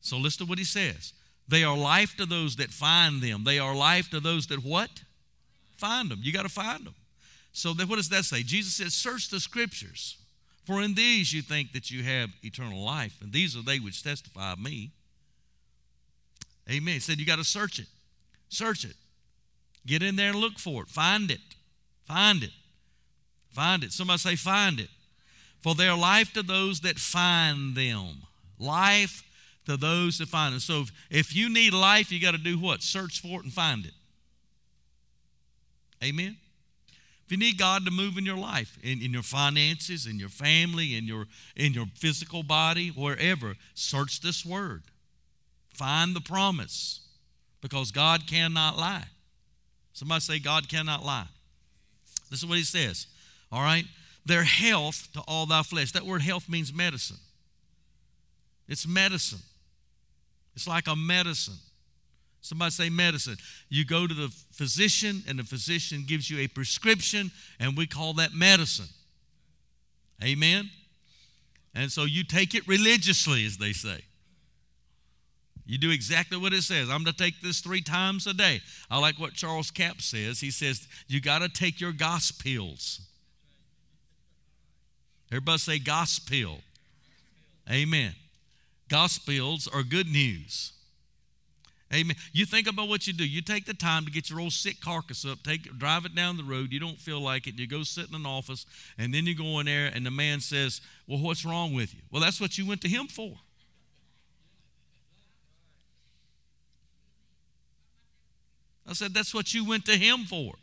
So 0.00 0.18
listen 0.18 0.46
to 0.46 0.50
what 0.50 0.58
he 0.58 0.64
says. 0.64 1.12
They 1.48 1.64
are 1.64 1.76
life 1.76 2.16
to 2.18 2.26
those 2.26 2.56
that 2.56 2.70
find 2.70 3.20
them. 3.20 3.42
They 3.44 3.58
are 3.58 3.74
life 3.74 4.10
to 4.10 4.20
those 4.20 4.46
that 4.48 4.62
what? 4.62 4.90
Find 5.76 6.10
them. 6.10 6.20
You 6.22 6.32
got 6.32 6.42
to 6.42 6.48
find 6.48 6.86
them. 6.86 6.94
So 7.52 7.72
that, 7.74 7.88
what 7.88 7.96
does 7.96 8.08
that 8.10 8.24
say? 8.24 8.42
Jesus 8.42 8.74
says, 8.74 8.94
Search 8.94 9.30
the 9.30 9.40
scriptures, 9.40 10.18
for 10.64 10.80
in 10.80 10.94
these 10.94 11.32
you 11.32 11.42
think 11.42 11.72
that 11.72 11.90
you 11.90 12.04
have 12.04 12.30
eternal 12.44 12.84
life, 12.84 13.16
and 13.20 13.32
these 13.32 13.56
are 13.56 13.62
they 13.62 13.78
which 13.78 14.02
testify 14.02 14.52
of 14.52 14.60
me. 14.60 14.92
Amen. 16.70 16.94
He 16.94 17.00
said, 17.00 17.18
You 17.18 17.26
got 17.26 17.36
to 17.36 17.44
search 17.44 17.78
it. 17.78 17.86
Search 18.48 18.84
it. 18.84 18.94
Get 19.86 20.02
in 20.02 20.16
there 20.16 20.30
and 20.30 20.38
look 20.38 20.58
for 20.58 20.82
it. 20.82 20.88
Find 20.88 21.30
it. 21.30 21.40
Find 22.04 22.42
it. 22.42 22.50
Find 23.50 23.84
it. 23.84 23.92
Somebody 23.92 24.18
say, 24.18 24.36
Find 24.36 24.80
it. 24.80 24.88
For 25.62 25.74
they 25.74 25.88
are 25.88 25.98
life 25.98 26.32
to 26.34 26.42
those 26.42 26.80
that 26.80 26.98
find 26.98 27.76
them. 27.76 28.22
Life 28.58 29.22
to 29.66 29.76
those 29.76 30.18
that 30.18 30.28
find 30.28 30.54
them. 30.54 30.60
So 30.60 30.82
if, 30.82 30.92
if 31.10 31.36
you 31.36 31.50
need 31.50 31.74
life, 31.74 32.10
you 32.10 32.20
got 32.20 32.32
to 32.32 32.38
do 32.38 32.58
what? 32.58 32.82
Search 32.82 33.20
for 33.20 33.40
it 33.40 33.44
and 33.44 33.52
find 33.52 33.84
it. 33.84 33.92
Amen. 36.02 36.36
If 37.26 37.32
you 37.32 37.36
need 37.36 37.58
God 37.58 37.84
to 37.84 37.90
move 37.90 38.16
in 38.16 38.24
your 38.24 38.38
life, 38.38 38.78
in, 38.82 39.02
in 39.02 39.12
your 39.12 39.22
finances, 39.22 40.06
in 40.06 40.18
your 40.18 40.30
family, 40.30 40.96
in 40.96 41.04
your 41.04 41.26
in 41.54 41.74
your 41.74 41.86
physical 41.94 42.42
body, 42.42 42.88
wherever, 42.88 43.54
search 43.74 44.20
this 44.20 44.44
word. 44.44 44.82
Find 45.74 46.16
the 46.16 46.20
promise. 46.20 47.00
Because 47.60 47.92
God 47.92 48.26
cannot 48.26 48.78
lie. 48.78 49.04
Somebody 49.92 50.20
say, 50.20 50.38
God 50.38 50.68
cannot 50.68 51.04
lie. 51.04 51.26
This 52.30 52.40
is 52.40 52.46
what 52.46 52.58
he 52.58 52.64
says. 52.64 53.06
All 53.52 53.62
right? 53.62 53.84
Their 54.26 54.44
health 54.44 55.08
to 55.14 55.20
all 55.26 55.46
thy 55.46 55.62
flesh. 55.62 55.92
That 55.92 56.04
word 56.04 56.22
health 56.22 56.48
means 56.48 56.72
medicine. 56.72 57.18
It's 58.68 58.86
medicine. 58.86 59.40
It's 60.54 60.68
like 60.68 60.86
a 60.86 60.96
medicine. 60.96 61.58
Somebody 62.42 62.70
say 62.70 62.90
medicine. 62.90 63.36
You 63.68 63.84
go 63.84 64.06
to 64.06 64.14
the 64.14 64.32
physician, 64.52 65.22
and 65.28 65.38
the 65.38 65.44
physician 65.44 66.04
gives 66.06 66.30
you 66.30 66.38
a 66.38 66.46
prescription, 66.48 67.30
and 67.58 67.76
we 67.76 67.86
call 67.86 68.14
that 68.14 68.32
medicine. 68.32 68.88
Amen? 70.22 70.70
And 71.74 71.90
so 71.90 72.04
you 72.04 72.24
take 72.24 72.54
it 72.54 72.66
religiously, 72.66 73.44
as 73.44 73.58
they 73.58 73.72
say. 73.72 74.02
You 75.66 75.78
do 75.78 75.90
exactly 75.90 76.36
what 76.36 76.52
it 76.52 76.62
says. 76.62 76.90
I'm 76.90 77.04
to 77.04 77.12
take 77.12 77.40
this 77.42 77.60
three 77.60 77.82
times 77.82 78.26
a 78.26 78.34
day. 78.34 78.60
I 78.90 78.98
like 78.98 79.18
what 79.20 79.34
Charles 79.34 79.70
Capps 79.70 80.06
says. 80.06 80.40
He 80.40 80.50
says, 80.50 80.88
You 81.06 81.20
got 81.20 81.40
to 81.40 81.48
take 81.48 81.80
your 81.80 81.92
gospels. 81.92 83.02
Everybody 85.30 85.58
say 85.58 85.78
gospel. 85.78 86.58
Amen. 87.70 88.14
Gospels 88.88 89.68
are 89.72 89.84
good 89.84 90.08
news. 90.08 90.72
Amen. 91.92 92.16
You 92.32 92.46
think 92.46 92.68
about 92.68 92.88
what 92.88 93.06
you 93.06 93.12
do. 93.12 93.26
You 93.26 93.42
take 93.42 93.64
the 93.66 93.74
time 93.74 94.04
to 94.04 94.10
get 94.12 94.30
your 94.30 94.40
old 94.40 94.52
sick 94.52 94.80
carcass 94.80 95.24
up, 95.24 95.42
take 95.42 95.76
drive 95.76 96.04
it 96.04 96.14
down 96.14 96.36
the 96.36 96.44
road. 96.44 96.72
You 96.72 96.78
don't 96.78 96.98
feel 96.98 97.20
like 97.20 97.48
it. 97.48 97.58
You 97.58 97.66
go 97.66 97.82
sit 97.82 98.08
in 98.08 98.14
an 98.14 98.26
office, 98.26 98.64
and 98.96 99.12
then 99.12 99.26
you 99.26 99.34
go 99.34 99.58
in 99.58 99.66
there, 99.66 99.86
and 99.92 100.06
the 100.06 100.10
man 100.10 100.40
says, 100.40 100.80
"Well, 101.08 101.18
what's 101.18 101.44
wrong 101.44 101.74
with 101.74 101.92
you?" 101.92 102.00
Well, 102.10 102.22
that's 102.22 102.40
what 102.40 102.58
you 102.58 102.66
went 102.66 102.80
to 102.82 102.88
him 102.88 103.08
for. 103.08 103.40
I 108.86 108.92
said, 108.92 109.12
"That's 109.12 109.34
what 109.34 109.52
you 109.52 109.64
went 109.64 109.84
to 109.86 109.96
him 109.96 110.26
for." 110.26 110.56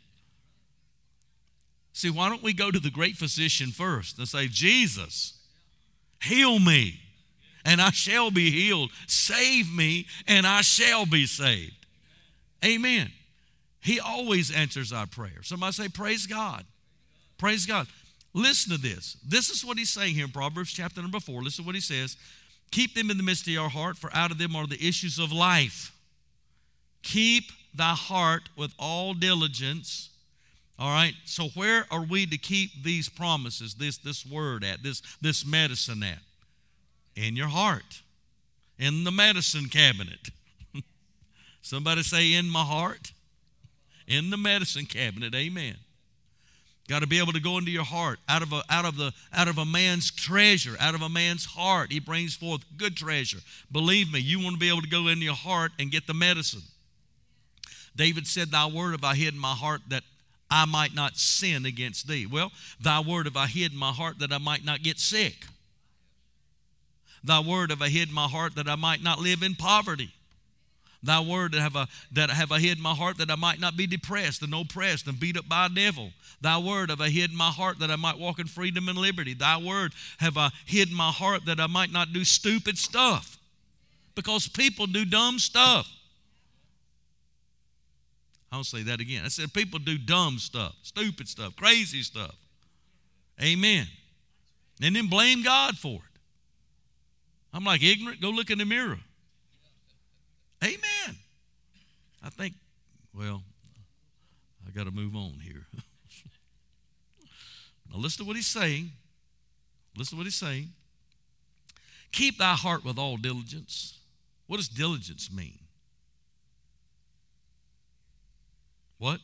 See, 1.98 2.10
why 2.10 2.28
don't 2.28 2.42
we 2.42 2.52
go 2.52 2.70
to 2.70 2.78
the 2.78 2.90
great 2.90 3.16
physician 3.16 3.70
first 3.70 4.18
and 4.18 4.28
say, 4.28 4.48
"Jesus, 4.48 5.34
heal 6.22 6.58
me." 6.58 7.00
and 7.64 7.82
I 7.82 7.90
shall 7.90 8.30
be 8.30 8.50
healed. 8.50 8.90
Save 9.06 9.70
me, 9.70 10.06
and 10.26 10.46
I 10.46 10.62
shall 10.62 11.04
be 11.04 11.26
saved. 11.26 11.86
Amen. 12.64 13.12
He 13.80 14.00
always 14.00 14.50
answers 14.50 14.90
our 14.90 15.06
prayer. 15.06 15.42
Somebody 15.42 15.72
say, 15.72 15.88
Praise 15.88 16.26
God. 16.26 16.64
Praise 17.36 17.66
God. 17.66 17.86
Listen 18.32 18.72
to 18.72 18.78
this. 18.80 19.18
This 19.26 19.50
is 19.50 19.64
what 19.64 19.76
he's 19.76 19.90
saying 19.90 20.14
here 20.14 20.24
in 20.24 20.30
Proverbs 20.30 20.72
chapter 20.72 21.02
number 21.02 21.20
four. 21.20 21.42
Listen 21.42 21.64
to 21.64 21.66
what 21.66 21.74
he 21.74 21.80
says. 21.80 22.16
Keep 22.70 22.94
them 22.94 23.10
in 23.10 23.18
the 23.18 23.22
midst 23.22 23.46
of 23.46 23.52
your 23.52 23.68
heart, 23.68 23.98
for 23.98 24.10
out 24.14 24.30
of 24.30 24.38
them 24.38 24.56
are 24.56 24.66
the 24.66 24.86
issues 24.86 25.18
of 25.18 25.30
life. 25.30 25.92
Keep 27.02 27.44
thy 27.74 27.92
heart 27.94 28.48
with 28.56 28.72
all 28.78 29.12
diligence. 29.12 30.08
All 30.78 30.90
right. 30.90 31.14
So 31.24 31.48
where 31.54 31.86
are 31.90 32.04
we 32.04 32.26
to 32.26 32.38
keep 32.38 32.82
these 32.82 33.08
promises, 33.08 33.74
this 33.74 33.98
this 33.98 34.24
word 34.24 34.64
at, 34.64 34.82
this 34.82 35.02
this 35.20 35.44
medicine 35.44 36.02
at? 36.02 36.18
in 37.18 37.36
your 37.36 37.48
heart, 37.48 38.02
in 38.78 39.04
the 39.04 39.10
medicine 39.10 39.66
cabinet. 39.66 40.30
Somebody 41.62 42.02
say, 42.02 42.34
in 42.34 42.48
my 42.48 42.62
heart, 42.62 43.12
in 44.06 44.30
the 44.30 44.36
medicine 44.36 44.86
cabinet. 44.86 45.34
Amen. 45.34 45.74
Got 46.88 47.00
to 47.00 47.06
be 47.06 47.18
able 47.18 47.32
to 47.32 47.40
go 47.40 47.58
into 47.58 47.70
your 47.70 47.84
heart. 47.84 48.18
Out 48.28 48.40
of 48.40 48.52
a 48.52 48.62
out 48.70 48.86
of 48.86 48.96
the 48.96 49.12
out 49.32 49.48
of 49.48 49.58
a 49.58 49.64
man's 49.64 50.10
treasure, 50.10 50.74
out 50.80 50.94
of 50.94 51.02
a 51.02 51.08
man's 51.08 51.44
heart, 51.44 51.92
he 51.92 52.00
brings 52.00 52.34
forth 52.34 52.64
good 52.78 52.96
treasure. 52.96 53.40
Believe 53.70 54.10
me, 54.10 54.20
you 54.20 54.40
want 54.40 54.54
to 54.54 54.60
be 54.60 54.70
able 54.70 54.80
to 54.80 54.88
go 54.88 55.08
into 55.08 55.24
your 55.24 55.34
heart 55.34 55.72
and 55.78 55.90
get 55.90 56.06
the 56.06 56.14
medicine. 56.14 56.62
David 57.94 58.26
said, 58.26 58.50
Thy 58.50 58.66
word 58.66 58.92
have 58.92 59.04
I 59.04 59.16
hid 59.16 59.34
in 59.34 59.40
my 59.40 59.52
heart 59.52 59.82
that 59.88 60.04
I 60.50 60.64
might 60.64 60.94
not 60.94 61.16
sin 61.16 61.66
against 61.66 62.08
thee. 62.08 62.26
Well, 62.26 62.52
thy 62.80 63.00
word 63.00 63.26
have 63.26 63.36
I 63.36 63.46
hid 63.46 63.72
in 63.72 63.78
my 63.78 63.92
heart 63.92 64.18
that 64.20 64.32
I 64.32 64.38
might 64.38 64.64
not 64.64 64.82
get 64.82 64.98
sick. 64.98 65.46
Thy 67.22 67.40
word 67.40 67.70
have 67.70 67.82
I 67.82 67.88
hid 67.88 68.08
in 68.08 68.14
my 68.14 68.28
heart 68.28 68.54
that 68.54 68.68
I 68.68 68.76
might 68.76 69.02
not 69.02 69.18
live 69.18 69.42
in 69.42 69.54
poverty. 69.54 70.10
Thy 71.02 71.20
word 71.20 71.54
have 71.54 71.76
I, 71.76 71.86
that 72.12 72.30
have 72.30 72.50
I 72.50 72.58
hid 72.58 72.78
in 72.78 72.82
my 72.82 72.94
heart 72.94 73.18
that 73.18 73.30
I 73.30 73.36
might 73.36 73.60
not 73.60 73.76
be 73.76 73.86
depressed 73.86 74.42
and 74.42 74.52
oppressed 74.54 75.06
and 75.06 75.20
beat 75.20 75.36
up 75.36 75.48
by 75.48 75.66
a 75.66 75.68
devil. 75.68 76.10
Thy 76.40 76.58
word 76.58 76.90
have 76.90 77.00
I 77.00 77.08
hid 77.08 77.30
in 77.30 77.36
my 77.36 77.50
heart 77.50 77.78
that 77.80 77.90
I 77.90 77.96
might 77.96 78.18
walk 78.18 78.38
in 78.38 78.46
freedom 78.46 78.88
and 78.88 78.98
liberty. 78.98 79.34
Thy 79.34 79.58
word 79.58 79.92
have 80.18 80.36
I 80.36 80.50
hid 80.66 80.88
in 80.88 80.94
my 80.94 81.10
heart 81.10 81.44
that 81.46 81.60
I 81.60 81.66
might 81.66 81.92
not 81.92 82.12
do 82.12 82.24
stupid 82.24 82.78
stuff. 82.78 83.38
Because 84.14 84.48
people 84.48 84.86
do 84.86 85.04
dumb 85.04 85.38
stuff. 85.38 85.88
I'll 88.50 88.64
say 88.64 88.82
that 88.84 89.00
again. 89.00 89.22
I 89.24 89.28
said 89.28 89.52
people 89.52 89.78
do 89.78 89.98
dumb 89.98 90.38
stuff, 90.38 90.74
stupid 90.82 91.28
stuff, 91.28 91.54
crazy 91.56 92.02
stuff. 92.02 92.34
Amen. 93.42 93.86
And 94.82 94.96
then 94.96 95.08
blame 95.08 95.42
God 95.42 95.76
for 95.76 95.96
it. 95.96 96.20
I'm 97.52 97.64
like 97.64 97.82
ignorant. 97.82 98.20
Go 98.20 98.30
look 98.30 98.50
in 98.50 98.58
the 98.58 98.64
mirror. 98.64 98.98
Amen. 100.62 101.16
I 102.22 102.30
think, 102.30 102.54
well, 103.14 103.42
I 104.66 104.70
got 104.70 104.84
to 104.84 104.90
move 104.90 105.14
on 105.14 105.34
here. 105.42 105.66
now, 107.90 107.98
listen 107.98 108.24
to 108.24 108.28
what 108.28 108.36
he's 108.36 108.46
saying. 108.46 108.90
Listen 109.96 110.16
to 110.16 110.20
what 110.20 110.26
he's 110.26 110.34
saying. 110.34 110.70
Keep 112.12 112.38
thy 112.38 112.54
heart 112.54 112.84
with 112.84 112.98
all 112.98 113.16
diligence. 113.16 113.98
What 114.46 114.56
does 114.56 114.68
diligence 114.68 115.30
mean? 115.30 115.58
What? 118.98 119.20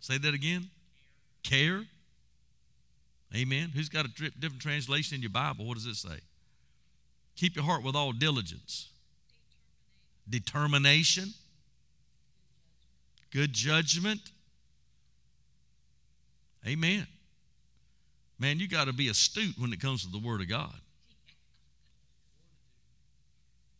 Say 0.00 0.18
that 0.18 0.34
again. 0.34 0.68
Care. 1.42 1.84
Amen. 3.34 3.70
Who's 3.74 3.88
got 3.88 4.06
a 4.06 4.08
different 4.08 4.60
translation 4.60 5.16
in 5.16 5.22
your 5.22 5.30
Bible? 5.30 5.66
What 5.66 5.74
does 5.74 5.86
it 5.86 5.96
say? 5.96 6.20
Keep 7.36 7.56
your 7.56 7.64
heart 7.64 7.82
with 7.82 7.96
all 7.96 8.12
diligence, 8.12 8.88
determination, 10.28 11.30
good 13.32 13.52
judgment. 13.52 14.20
Amen. 16.66 17.06
Man, 18.38 18.58
you 18.58 18.68
got 18.68 18.86
to 18.86 18.92
be 18.92 19.08
astute 19.08 19.54
when 19.58 19.72
it 19.72 19.80
comes 19.80 20.04
to 20.04 20.10
the 20.10 20.18
Word 20.18 20.40
of 20.40 20.48
God. 20.48 20.74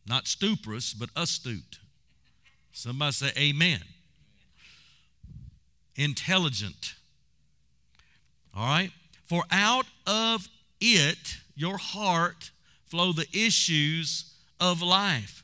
Not 0.07 0.25
stuporous, 0.25 0.93
but 0.93 1.09
astute. 1.15 1.79
Somebody 2.71 3.11
say 3.13 3.31
amen. 3.37 3.81
Intelligent. 5.95 6.95
All 8.55 8.65
right? 8.65 8.91
For 9.27 9.43
out 9.51 9.85
of 10.05 10.47
it, 10.79 11.37
your 11.55 11.77
heart, 11.77 12.51
flow 12.85 13.11
the 13.11 13.27
issues 13.33 14.33
of 14.59 14.81
life. 14.81 15.43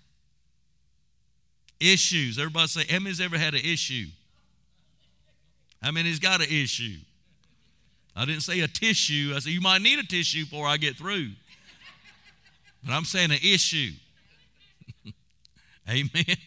Issues. 1.79 2.37
Everybody 2.37 2.67
say, 2.67 2.85
how 2.89 2.99
many's 2.99 3.21
ever 3.21 3.37
had 3.37 3.53
an 3.53 3.61
issue? 3.63 4.07
How 5.81 5.91
many's 5.91 6.19
got 6.19 6.41
an 6.41 6.47
issue? 6.49 6.97
I 8.15 8.25
didn't 8.25 8.41
say 8.41 8.59
a 8.59 8.67
tissue. 8.67 9.33
I 9.35 9.39
said, 9.39 9.53
you 9.53 9.61
might 9.61 9.81
need 9.81 9.99
a 9.99 10.05
tissue 10.05 10.43
before 10.43 10.67
I 10.67 10.77
get 10.77 10.95
through. 10.95 11.29
But 12.83 12.93
I'm 12.93 13.05
saying 13.05 13.31
an 13.31 13.39
issue. 13.43 13.91
Amen. 15.89 16.37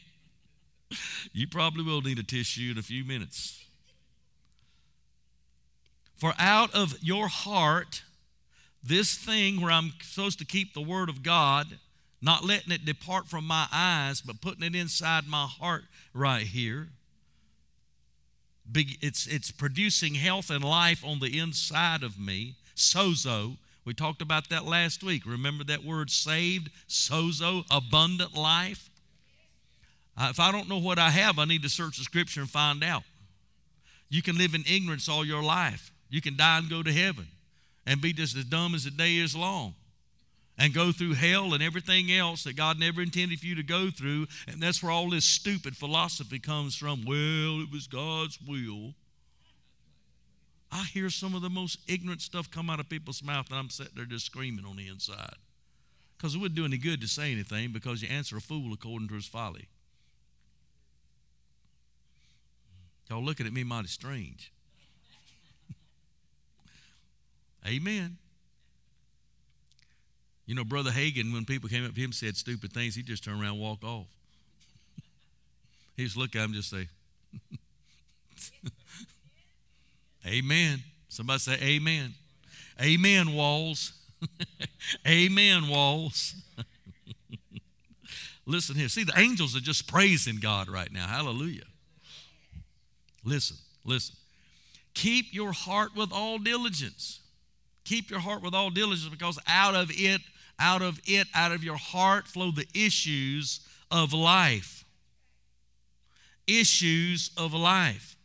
You 1.33 1.49
probably 1.49 1.83
will 1.83 2.01
need 2.01 2.19
a 2.19 2.23
tissue 2.23 2.71
in 2.71 2.79
a 2.79 2.83
few 2.83 3.05
minutes. 3.05 3.64
For 6.17 6.35
out 6.39 6.75
of 6.75 6.97
your 7.03 7.29
heart, 7.29 8.03
this 8.83 9.15
thing 9.17 9.61
where 9.61 9.73
I'm 9.73 9.93
supposed 10.03 10.39
to 10.39 10.45
keep 10.45 10.75
the 10.75 10.81
Word 10.81 11.09
of 11.09 11.23
God, 11.23 11.79
not 12.23 12.45
letting 12.45 12.73
it 12.73 12.85
depart 12.85 13.27
from 13.27 13.47
my 13.47 13.67
eyes, 13.73 14.21
but 14.21 14.41
putting 14.41 14.63
it 14.63 14.75
inside 14.75 15.27
my 15.27 15.47
heart 15.47 15.85
right 16.13 16.47
here. 16.47 16.89
It's, 18.75 19.27
it's 19.27 19.51
producing 19.51 20.15
health 20.15 20.51
and 20.51 20.65
life 20.65 21.05
on 21.05 21.21
the 21.21 21.39
inside 21.39 22.03
of 22.03 22.19
me. 22.19 22.55
Sozo. 22.75 23.57
We 23.85 23.93
talked 23.93 24.23
about 24.23 24.49
that 24.49 24.65
last 24.65 25.03
week. 25.03 25.27
Remember 25.27 25.65
that 25.65 25.85
word 25.85 26.11
saved? 26.11 26.71
Sozo, 26.89 27.65
abundant 27.71 28.35
life. 28.35 28.89
Uh, 30.17 30.29
if 30.31 30.41
I 30.41 30.53
don't 30.53 30.69
know 30.69 30.79
what 30.79 30.99
I 30.99 31.11
have, 31.11 31.39
I 31.39 31.45
need 31.45 31.63
to 31.63 31.69
search 31.69 31.99
the 31.99 32.05
scripture 32.05 32.41
and 32.41 32.49
find 32.49 32.83
out. 32.83 33.03
You 34.09 34.23
can 34.23 34.39
live 34.39 34.55
in 34.55 34.65
ignorance 34.67 35.09
all 35.09 35.25
your 35.25 35.43
life. 35.43 35.93
You 36.15 36.21
can 36.21 36.37
die 36.37 36.59
and 36.59 36.71
go 36.71 36.81
to 36.81 36.93
heaven 36.93 37.27
and 37.85 38.01
be 38.01 38.13
just 38.13 38.37
as 38.37 38.45
dumb 38.45 38.73
as 38.77 38.85
the 38.85 38.93
day 38.93 39.17
is 39.17 39.35
long 39.35 39.75
and 40.57 40.73
go 40.73 40.93
through 40.93 41.15
hell 41.15 41.55
and 41.55 41.61
everything 41.61 42.13
else 42.13 42.45
that 42.45 42.55
God 42.55 42.79
never 42.79 43.03
intended 43.03 43.41
for 43.41 43.47
you 43.47 43.57
to 43.57 43.65
go 43.65 43.91
through. 43.91 44.29
And 44.47 44.63
that's 44.63 44.81
where 44.81 44.93
all 44.93 45.11
this 45.11 45.25
stupid 45.25 45.77
philosophy 45.77 46.39
comes 46.39 46.77
from. 46.77 47.05
Well, 47.05 47.61
it 47.63 47.73
was 47.73 47.89
God's 47.89 48.39
will. 48.47 48.95
I 50.71 50.85
hear 50.85 51.11
some 51.11 51.35
of 51.35 51.43
the 51.43 51.51
most 51.51 51.81
ignorant 51.89 52.23
stuff 52.23 52.49
come 52.49 52.71
out 52.71 52.79
of 52.79 52.89
people's 52.89 53.21
mouth, 53.21 53.51
and 53.51 53.59
I'm 53.59 53.69
sitting 53.69 53.95
there 53.97 54.05
just 54.05 54.27
screaming 54.27 54.65
on 54.65 54.77
the 54.77 54.87
inside. 54.87 55.35
Because 56.17 56.37
it 56.37 56.39
wouldn't 56.39 56.55
do 56.55 56.65
any 56.65 56.79
good 56.79 57.01
to 57.01 57.09
say 57.09 57.33
anything 57.33 57.73
because 57.73 58.03
you 58.03 58.09
answer 58.09 58.37
a 58.37 58.41
fool 58.41 58.73
according 58.73 59.09
to 59.09 59.15
his 59.15 59.27
folly. 59.27 59.67
Y'all 63.11 63.21
looking 63.21 63.49
at 63.49 63.53
me 63.53 63.65
mighty 63.65 63.89
strange. 63.89 64.53
Amen. 67.67 68.19
You 70.47 70.55
know, 70.55 70.65
Brother 70.65 70.91
Hagin, 70.91 71.33
when 71.33 71.45
people 71.45 71.69
came 71.69 71.85
up 71.85 71.95
to 71.95 72.01
him 72.01 72.07
and 72.07 72.15
said 72.15 72.37
stupid 72.37 72.73
things, 72.73 72.95
he 72.95 73.03
just 73.03 73.25
turned 73.25 73.41
around 73.41 73.53
and 73.53 73.61
walked 73.61 73.85
off. 73.85 74.07
he 75.97 76.05
just 76.05 76.17
look 76.17 76.37
at 76.37 76.41
him 76.41 76.53
and 76.53 76.55
just 76.55 76.71
say, 76.71 76.89
Amen. 80.27 80.83
Somebody 81.09 81.39
say, 81.39 81.59
Amen. 81.63 82.15
Amen, 82.81 83.33
walls. 83.33 83.93
Amen, 85.07 85.69
walls. 85.69 86.35
Listen 88.47 88.77
here. 88.77 88.89
See, 88.89 89.05
the 89.05 89.19
angels 89.19 89.57
are 89.57 89.61
just 89.61 89.87
praising 89.87 90.37
God 90.37 90.69
right 90.69 90.93
now. 90.93 91.07
Hallelujah. 91.07 91.65
Listen, 93.25 93.57
listen. 93.85 94.17
Keep 94.93 95.33
your 95.33 95.53
heart 95.53 95.97
with 95.97 96.13
all 96.13 96.39
diligence. 96.39 97.21
Keep 97.85 98.11
your 98.11 98.21
heart 98.21 98.43
with 98.43 98.55
all 98.55 98.71
diligence 98.71 99.09
because 99.09 99.39
out 99.47 99.75
of 99.75 99.91
it 99.93 100.21
out 100.59 100.83
of 100.83 101.01
it, 101.05 101.27
out 101.35 101.53
of 101.53 101.65
your 101.65 101.77
heart, 101.77 102.27
flow 102.27 102.51
the 102.51 102.67
issues 102.75 103.61
of 103.91 104.13
life. 104.13 104.85
Issues 106.47 107.31
of 107.37 107.53
life. 107.55 108.17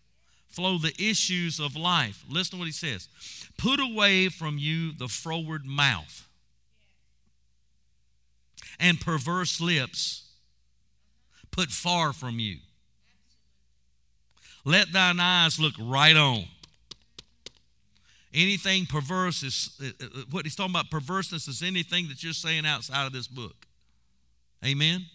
Flow 0.47 0.77
the 0.77 0.93
issues 0.99 1.59
of 1.59 1.75
life. 1.75 2.23
Listen 2.29 2.51
to 2.51 2.57
what 2.57 2.65
he 2.65 2.71
says. 2.71 3.07
Put 3.57 3.79
away 3.79 4.29
from 4.29 4.57
you 4.57 4.91
the 4.91 5.07
froward 5.07 5.65
mouth 5.65 6.27
and 8.79 8.99
perverse 8.99 9.61
lips. 9.61 10.25
Put 11.51 11.69
far 11.69 12.13
from 12.13 12.39
you. 12.39 12.57
Let 14.65 14.91
thine 14.91 15.19
eyes 15.19 15.59
look 15.59 15.73
right 15.79 16.15
on 16.15 16.45
Anything 18.33 18.85
perverse 18.85 19.41
is 19.41 19.79
uh, 19.81 20.05
uh, 20.05 20.21
what 20.29 20.45
he's 20.45 20.55
talking 20.55 20.73
about 20.73 20.91
perverseness 20.91 21.47
is 21.47 21.63
anything 21.63 22.07
that 22.09 22.23
you're 22.23 22.33
saying 22.33 22.65
outside 22.65 23.07
of 23.07 23.13
this 23.13 23.27
book. 23.27 23.65
Amen. 24.63 25.05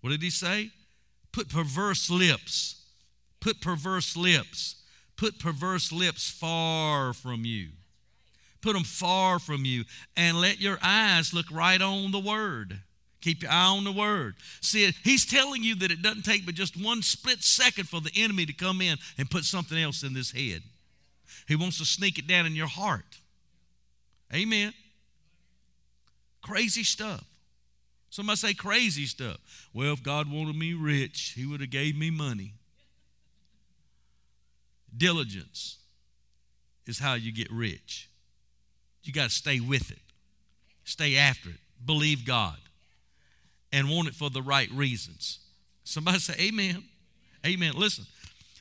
What 0.00 0.10
did 0.10 0.22
he 0.22 0.30
say? 0.30 0.70
Put 1.32 1.48
perverse 1.48 2.08
lips. 2.08 2.82
Put 3.40 3.60
perverse 3.60 4.16
lips. 4.16 4.76
Put 5.16 5.38
perverse 5.38 5.92
lips 5.92 6.30
far 6.30 7.12
from 7.12 7.44
you. 7.44 7.70
Put 8.60 8.74
them 8.74 8.84
far 8.84 9.38
from 9.38 9.64
you 9.64 9.84
and 10.16 10.40
let 10.40 10.60
your 10.60 10.78
eyes 10.82 11.32
look 11.32 11.46
right 11.50 11.80
on 11.80 12.12
the 12.12 12.18
word. 12.18 12.80
Keep 13.20 13.42
your 13.42 13.52
eye 13.52 13.66
on 13.66 13.84
the 13.84 13.92
word. 13.92 14.34
See, 14.60 14.90
he's 15.04 15.26
telling 15.26 15.62
you 15.62 15.74
that 15.76 15.90
it 15.90 16.00
doesn't 16.00 16.22
take 16.22 16.46
but 16.46 16.54
just 16.54 16.82
one 16.82 17.02
split 17.02 17.42
second 17.42 17.88
for 17.88 18.00
the 18.00 18.10
enemy 18.16 18.46
to 18.46 18.52
come 18.52 18.80
in 18.80 18.96
and 19.18 19.30
put 19.30 19.44
something 19.44 19.78
else 19.78 20.02
in 20.02 20.14
this 20.14 20.32
head. 20.32 20.62
He 21.46 21.54
wants 21.54 21.78
to 21.78 21.84
sneak 21.84 22.18
it 22.18 22.26
down 22.26 22.46
in 22.46 22.54
your 22.54 22.66
heart. 22.66 23.18
Amen. 24.34 24.72
Crazy 26.42 26.82
stuff. 26.82 27.24
Somebody 28.08 28.36
say 28.36 28.54
crazy 28.54 29.04
stuff. 29.04 29.68
Well, 29.74 29.92
if 29.92 30.02
God 30.02 30.30
wanted 30.30 30.56
me 30.56 30.72
rich, 30.72 31.34
he 31.36 31.44
would 31.44 31.60
have 31.60 31.70
gave 31.70 31.96
me 31.96 32.10
money. 32.10 32.54
Diligence 34.96 35.76
is 36.86 36.98
how 36.98 37.14
you 37.14 37.32
get 37.32 37.50
rich. 37.52 38.08
You 39.04 39.12
got 39.12 39.30
to 39.30 39.34
stay 39.34 39.60
with 39.60 39.90
it. 39.90 39.98
Stay 40.84 41.16
after 41.16 41.50
it. 41.50 41.60
Believe 41.84 42.24
God 42.24 42.56
and 43.72 43.88
want 43.88 44.08
it 44.08 44.14
for 44.14 44.30
the 44.30 44.42
right 44.42 44.70
reasons. 44.70 45.38
Somebody 45.84 46.18
say, 46.18 46.34
Amen. 46.40 46.84
Amen. 47.46 47.72
Listen, 47.74 48.04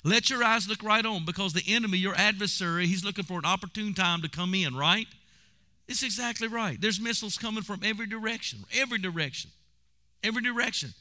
let 0.03 0.29
your 0.29 0.43
eyes 0.43 0.67
look 0.69 0.81
right 0.83 1.05
on 1.05 1.25
because 1.25 1.53
the 1.53 1.63
enemy, 1.67 1.97
your 1.97 2.15
adversary, 2.15 2.87
he's 2.87 3.03
looking 3.03 3.25
for 3.25 3.37
an 3.37 3.45
opportune 3.45 3.93
time 3.93 4.21
to 4.21 4.29
come 4.29 4.53
in, 4.53 4.75
right? 4.75 5.07
It's 5.87 6.03
exactly 6.03 6.47
right. 6.47 6.79
There's 6.79 6.99
missiles 6.99 7.37
coming 7.37 7.63
from 7.63 7.81
every 7.83 8.05
direction, 8.05 8.59
every 8.73 8.99
direction, 8.99 9.49
every 10.23 10.41
direction. 10.41 10.93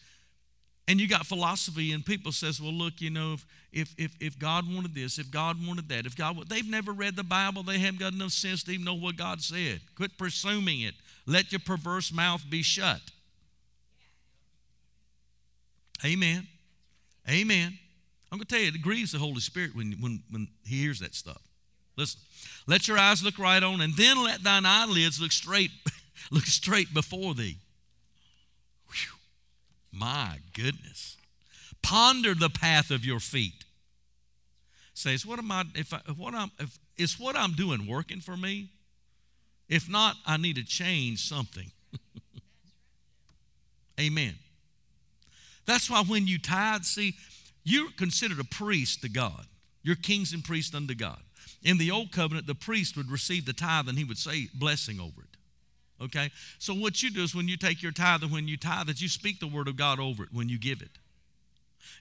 And 0.89 0.99
you 0.99 1.07
got 1.07 1.27
philosophy, 1.27 1.93
and 1.93 2.05
people 2.05 2.33
says, 2.33 2.63
"Well, 2.63 2.73
look, 2.73 3.03
you 3.03 3.11
know, 3.11 3.37
if 3.73 3.95
if 3.99 4.17
if, 4.19 4.39
God 4.39 4.65
wanted 4.67 4.95
this, 4.95 5.19
if 5.19 5.31
God 5.31 5.65
wanted 5.65 5.91
that, 5.91 6.07
if 6.07 6.17
God 6.17 6.49
they've 6.49 6.69
never 6.69 6.93
read 6.93 7.15
the 7.15 7.23
Bible, 7.23 7.63
they 7.63 7.79
haven't 7.79 8.01
got 8.01 8.15
enough 8.15 8.33
sense 8.33 8.63
to 8.63 8.71
even 8.73 8.87
know 8.87 8.95
what 8.95 9.17
God 9.17 9.43
said. 9.43 9.83
Quit 9.95 10.17
presuming 10.17 10.81
it. 10.81 10.95
Let 11.27 11.53
your 11.53 11.59
perverse 11.59 12.11
mouth 12.11 12.43
be 12.49 12.63
shut. 12.63 13.03
Amen. 16.05 16.47
Amen. 17.29 17.79
I'm 18.31 18.39
going 18.39 18.47
to 18.47 18.55
tell 18.55 18.63
you, 18.63 18.69
it 18.69 18.83
grieves 18.83 19.13
the 19.13 19.19
Holy 19.19 19.41
Spirit 19.41 19.75
when, 19.75 19.93
when, 20.01 20.23
when 20.31 20.49
He 20.65 20.83
hears 20.83 21.01
that 21.01 21.15
stuff. 21.15 21.43
Listen, 21.97 22.21
let 22.67 22.87
your 22.87 22.99
eyes 22.99 23.25
look 23.25 23.39
right 23.39 23.63
on, 23.63 23.81
and 23.81 23.95
then 23.97 24.23
let 24.23 24.43
thine 24.43 24.65
eyelids 24.65 25.21
look 25.21 25.33
straight, 25.33 25.71
look 26.31 26.45
straight 26.45 26.95
before 26.95 27.35
thee. 27.35 27.57
Whew. 28.89 29.19
My 29.93 30.39
goodness. 30.55 31.17
Ponder 31.83 32.35
the 32.35 32.51
path 32.51 32.91
of 32.91 33.05
your 33.05 33.21
feet. 33.21 33.65
Says, 34.95 35.25
what 35.25 35.39
am 35.39 35.51
I, 35.51 35.65
if 35.75 35.93
I, 35.93 35.99
what 36.17 36.35
I'm, 36.35 36.51
if, 36.59 36.79
is 36.97 37.19
what 37.19 37.37
I'm 37.37 37.53
doing 37.53 37.87
working 37.87 38.21
for 38.21 38.37
me? 38.37 38.71
If 39.69 39.89
not, 39.89 40.17
I 40.27 40.37
need 40.37 40.57
to 40.57 40.65
change 40.65 41.29
something. 41.29 41.71
Amen. 44.01 44.35
That's 45.69 45.91
why 45.91 46.03
when 46.03 46.27
you 46.27 46.39
tithe, 46.39 46.85
see, 46.85 47.15
you're 47.63 47.91
considered 47.91 48.41
a 48.41 48.45
priest 48.45 49.03
to 49.03 49.09
God. 49.11 49.45
You're 49.83 49.97
kings 49.97 50.33
and 50.33 50.43
priests 50.43 50.75
unto 50.75 50.95
God. 50.95 51.21
In 51.63 51.77
the 51.77 51.91
old 51.91 52.11
covenant, 52.11 52.47
the 52.47 52.55
priest 52.55 52.97
would 52.97 53.11
receive 53.11 53.45
the 53.45 53.53
tithe 53.53 53.87
and 53.87 53.99
he 53.99 54.05
would 54.05 54.17
say 54.17 54.49
blessing 54.55 54.99
over 54.99 55.21
it. 55.21 56.05
Okay? 56.05 56.31
So 56.59 56.73
what 56.73 57.03
you 57.03 57.11
do 57.11 57.23
is 57.23 57.35
when 57.35 57.49
you 57.49 57.59
take 57.59 57.83
your 57.83 57.93
tithe 57.93 58.23
and 58.23 58.33
when 58.33 58.49
you 58.49 58.57
tithe 58.57 58.87
that 58.87 59.03
you 59.03 59.09
speak 59.11 59.41
the 59.41 59.47
word 59.47 59.69
of 59.69 59.77
God 59.77 60.01
over 60.01 60.23
it 60.23 60.31
when 60.33 60.49
you 60.49 60.59
give 60.59 60.81
it. 60.81 60.99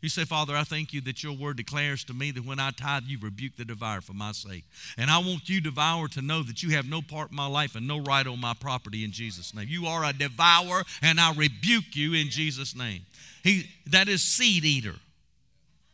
You 0.01 0.09
say, 0.09 0.25
Father, 0.25 0.55
I 0.55 0.63
thank 0.63 0.93
you 0.93 1.01
that 1.01 1.23
your 1.23 1.33
word 1.33 1.57
declares 1.57 2.03
to 2.05 2.13
me 2.13 2.31
that 2.31 2.45
when 2.45 2.59
I 2.59 2.71
tithe, 2.71 3.03
you 3.07 3.17
rebuke 3.19 3.55
the 3.57 3.65
devourer 3.65 4.01
for 4.01 4.13
my 4.13 4.31
sake. 4.31 4.63
And 4.97 5.09
I 5.09 5.17
want 5.17 5.49
you, 5.49 5.59
devourer, 5.59 6.07
to 6.09 6.21
know 6.21 6.43
that 6.43 6.61
you 6.61 6.71
have 6.71 6.85
no 6.85 7.01
part 7.01 7.31
in 7.31 7.35
my 7.35 7.47
life 7.47 7.75
and 7.75 7.87
no 7.87 7.99
right 7.99 8.25
on 8.25 8.39
my 8.39 8.53
property 8.59 9.03
in 9.03 9.11
Jesus' 9.11 9.53
name. 9.53 9.67
You 9.69 9.87
are 9.87 10.03
a 10.03 10.13
devourer, 10.13 10.83
and 11.01 11.19
I 11.19 11.33
rebuke 11.33 11.95
you 11.95 12.13
in 12.13 12.29
Jesus' 12.29 12.75
name. 12.75 13.01
He, 13.43 13.69
that 13.87 14.07
is 14.07 14.21
seed 14.21 14.65
eater. 14.65 14.95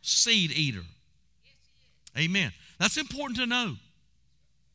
Seed 0.02 0.52
eater. 0.52 0.82
Amen. 2.18 2.52
That's 2.78 2.96
important 2.96 3.38
to 3.38 3.46
know. 3.46 3.74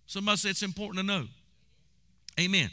Somebody 0.07 0.37
said 0.37 0.51
it's 0.51 0.63
important 0.63 0.97
to 0.99 1.05
know. 1.05 1.27
Amen. 2.39 2.69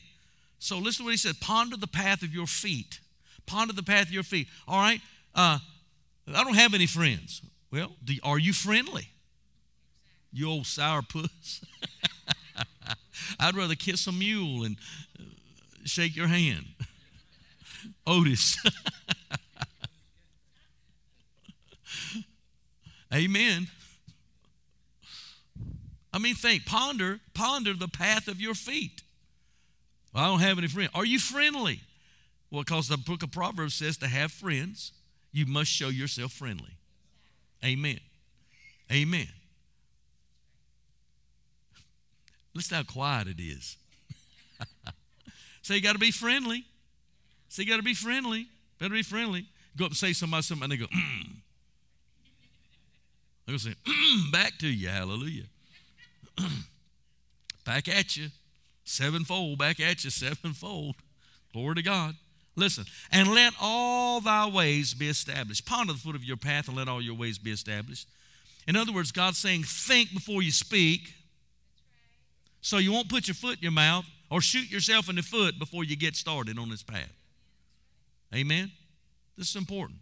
So 0.58 0.78
listen 0.78 1.04
to 1.04 1.04
what 1.04 1.10
he 1.10 1.16
said 1.16 1.34
ponder 1.40 1.76
the 1.76 1.86
path 1.86 2.22
of 2.22 2.32
your 2.34 2.46
feet. 2.46 3.00
Ponder 3.46 3.74
the 3.74 3.82
path 3.82 4.06
of 4.06 4.12
your 4.12 4.22
feet. 4.22 4.48
All 4.66 4.78
right? 4.80 5.00
Uh, 5.34 5.58
I 6.34 6.42
don't 6.44 6.54
have 6.54 6.74
any 6.74 6.86
friends. 6.86 7.42
Well, 7.70 7.92
do, 8.02 8.14
are 8.22 8.38
you 8.38 8.52
friendly? 8.52 9.08
You 10.32 10.50
old 10.50 10.66
sour 10.66 11.02
puss. 11.02 11.64
I'd 13.40 13.54
rather 13.56 13.74
kiss 13.74 14.06
a 14.06 14.12
mule 14.12 14.64
and 14.64 14.76
uh, 15.18 15.22
shake 15.84 16.16
your 16.16 16.28
hand. 16.28 16.66
Otis. 18.06 18.58
Amen. 23.14 23.68
I 26.12 26.18
mean, 26.18 26.34
think, 26.34 26.66
ponder, 26.66 27.20
ponder 27.34 27.74
the 27.74 27.88
path 27.88 28.26
of 28.26 28.40
your 28.40 28.54
feet. 28.54 29.02
Well, 30.14 30.24
I 30.24 30.28
don't 30.28 30.40
have 30.40 30.58
any 30.58 30.66
friends. 30.68 30.90
Are 30.94 31.04
you 31.04 31.18
friendly? 31.18 31.80
Well, 32.50 32.62
because 32.62 32.88
the 32.88 32.96
book 32.96 33.22
of 33.22 33.30
Proverbs 33.30 33.74
says 33.74 33.96
to 33.98 34.06
have 34.06 34.32
friends, 34.32 34.92
you 35.36 35.44
must 35.44 35.70
show 35.70 35.90
yourself 35.90 36.32
friendly. 36.32 36.78
Amen. 37.62 38.00
Amen. 38.90 39.28
Listen 42.54 42.78
how 42.78 42.82
quiet 42.84 43.28
it 43.28 43.38
is. 43.38 43.76
so 45.62 45.74
you 45.74 45.82
got 45.82 45.92
to 45.92 45.98
be 45.98 46.10
friendly. 46.10 46.64
So 47.50 47.60
you 47.60 47.68
got 47.68 47.76
to 47.76 47.82
be 47.82 47.92
friendly. 47.92 48.46
Better 48.78 48.94
be 48.94 49.02
friendly. 49.02 49.44
Go 49.76 49.84
up 49.84 49.90
and 49.90 49.96
say 49.98 50.14
somebody 50.14 50.42
something, 50.42 50.64
and 50.64 50.72
they 50.72 50.78
go, 50.78 50.86
mm. 50.86 51.26
They're 53.44 53.52
going 53.52 53.58
to 53.58 53.64
say, 53.64 53.74
mm, 53.86 54.32
back 54.32 54.56
to 54.60 54.68
you. 54.68 54.88
Hallelujah. 54.88 55.44
back 57.66 57.88
at 57.88 58.16
you. 58.16 58.28
Sevenfold. 58.84 59.58
Back 59.58 59.80
at 59.80 60.02
you. 60.02 60.08
Sevenfold. 60.08 60.94
Glory 61.52 61.74
to 61.74 61.82
God. 61.82 62.14
Listen, 62.56 62.86
and 63.12 63.28
let 63.28 63.52
all 63.60 64.20
thy 64.20 64.48
ways 64.48 64.94
be 64.94 65.08
established. 65.08 65.66
Ponder 65.66 65.92
the 65.92 65.98
foot 65.98 66.16
of 66.16 66.24
your 66.24 66.38
path 66.38 66.68
and 66.68 66.76
let 66.76 66.88
all 66.88 67.02
your 67.02 67.14
ways 67.14 67.38
be 67.38 67.52
established. 67.52 68.08
In 68.66 68.76
other 68.76 68.92
words, 68.92 69.12
God's 69.12 69.38
saying, 69.38 69.64
think 69.64 70.12
before 70.12 70.42
you 70.42 70.50
speak 70.50 71.12
so 72.62 72.78
you 72.78 72.92
won't 72.92 73.08
put 73.08 73.28
your 73.28 73.34
foot 73.34 73.58
in 73.58 73.62
your 73.62 73.72
mouth 73.72 74.06
or 74.30 74.40
shoot 74.40 74.70
yourself 74.70 75.08
in 75.08 75.16
the 75.16 75.22
foot 75.22 75.58
before 75.58 75.84
you 75.84 75.96
get 75.96 76.16
started 76.16 76.58
on 76.58 76.70
this 76.70 76.82
path. 76.82 77.12
Amen? 78.34 78.72
This 79.36 79.50
is 79.50 79.56
important. 79.56 79.98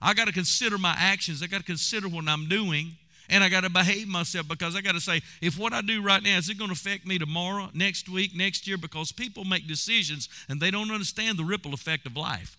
I 0.00 0.12
got 0.12 0.26
to 0.26 0.32
consider 0.32 0.76
my 0.76 0.94
actions, 0.96 1.42
I 1.42 1.46
got 1.46 1.58
to 1.58 1.64
consider 1.64 2.08
what 2.08 2.28
I'm 2.28 2.48
doing 2.48 2.96
and 3.28 3.42
I 3.42 3.48
got 3.48 3.62
to 3.62 3.70
behave 3.70 4.08
myself 4.08 4.46
because 4.48 4.76
I 4.76 4.80
got 4.80 4.92
to 4.92 5.00
say, 5.00 5.22
if 5.40 5.58
what 5.58 5.72
I 5.72 5.80
do 5.80 6.02
right 6.02 6.22
now, 6.22 6.36
is 6.36 6.48
it 6.48 6.58
going 6.58 6.68
to 6.68 6.74
affect 6.74 7.06
me 7.06 7.18
tomorrow, 7.18 7.70
next 7.72 8.08
week, 8.08 8.34
next 8.34 8.66
year? 8.66 8.76
Because 8.76 9.12
people 9.12 9.44
make 9.44 9.66
decisions 9.66 10.28
and 10.48 10.60
they 10.60 10.70
don't 10.70 10.90
understand 10.90 11.38
the 11.38 11.44
ripple 11.44 11.74
effect 11.74 12.06
of 12.06 12.16
life. 12.16 12.56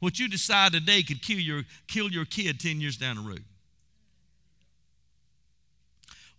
What 0.00 0.18
you 0.18 0.28
decide 0.28 0.72
today 0.72 1.02
could 1.02 1.22
kill 1.22 1.38
your, 1.38 1.62
kill 1.86 2.10
your 2.10 2.24
kid 2.24 2.58
10 2.58 2.80
years 2.80 2.96
down 2.96 3.16
the 3.16 3.22
road. 3.22 3.44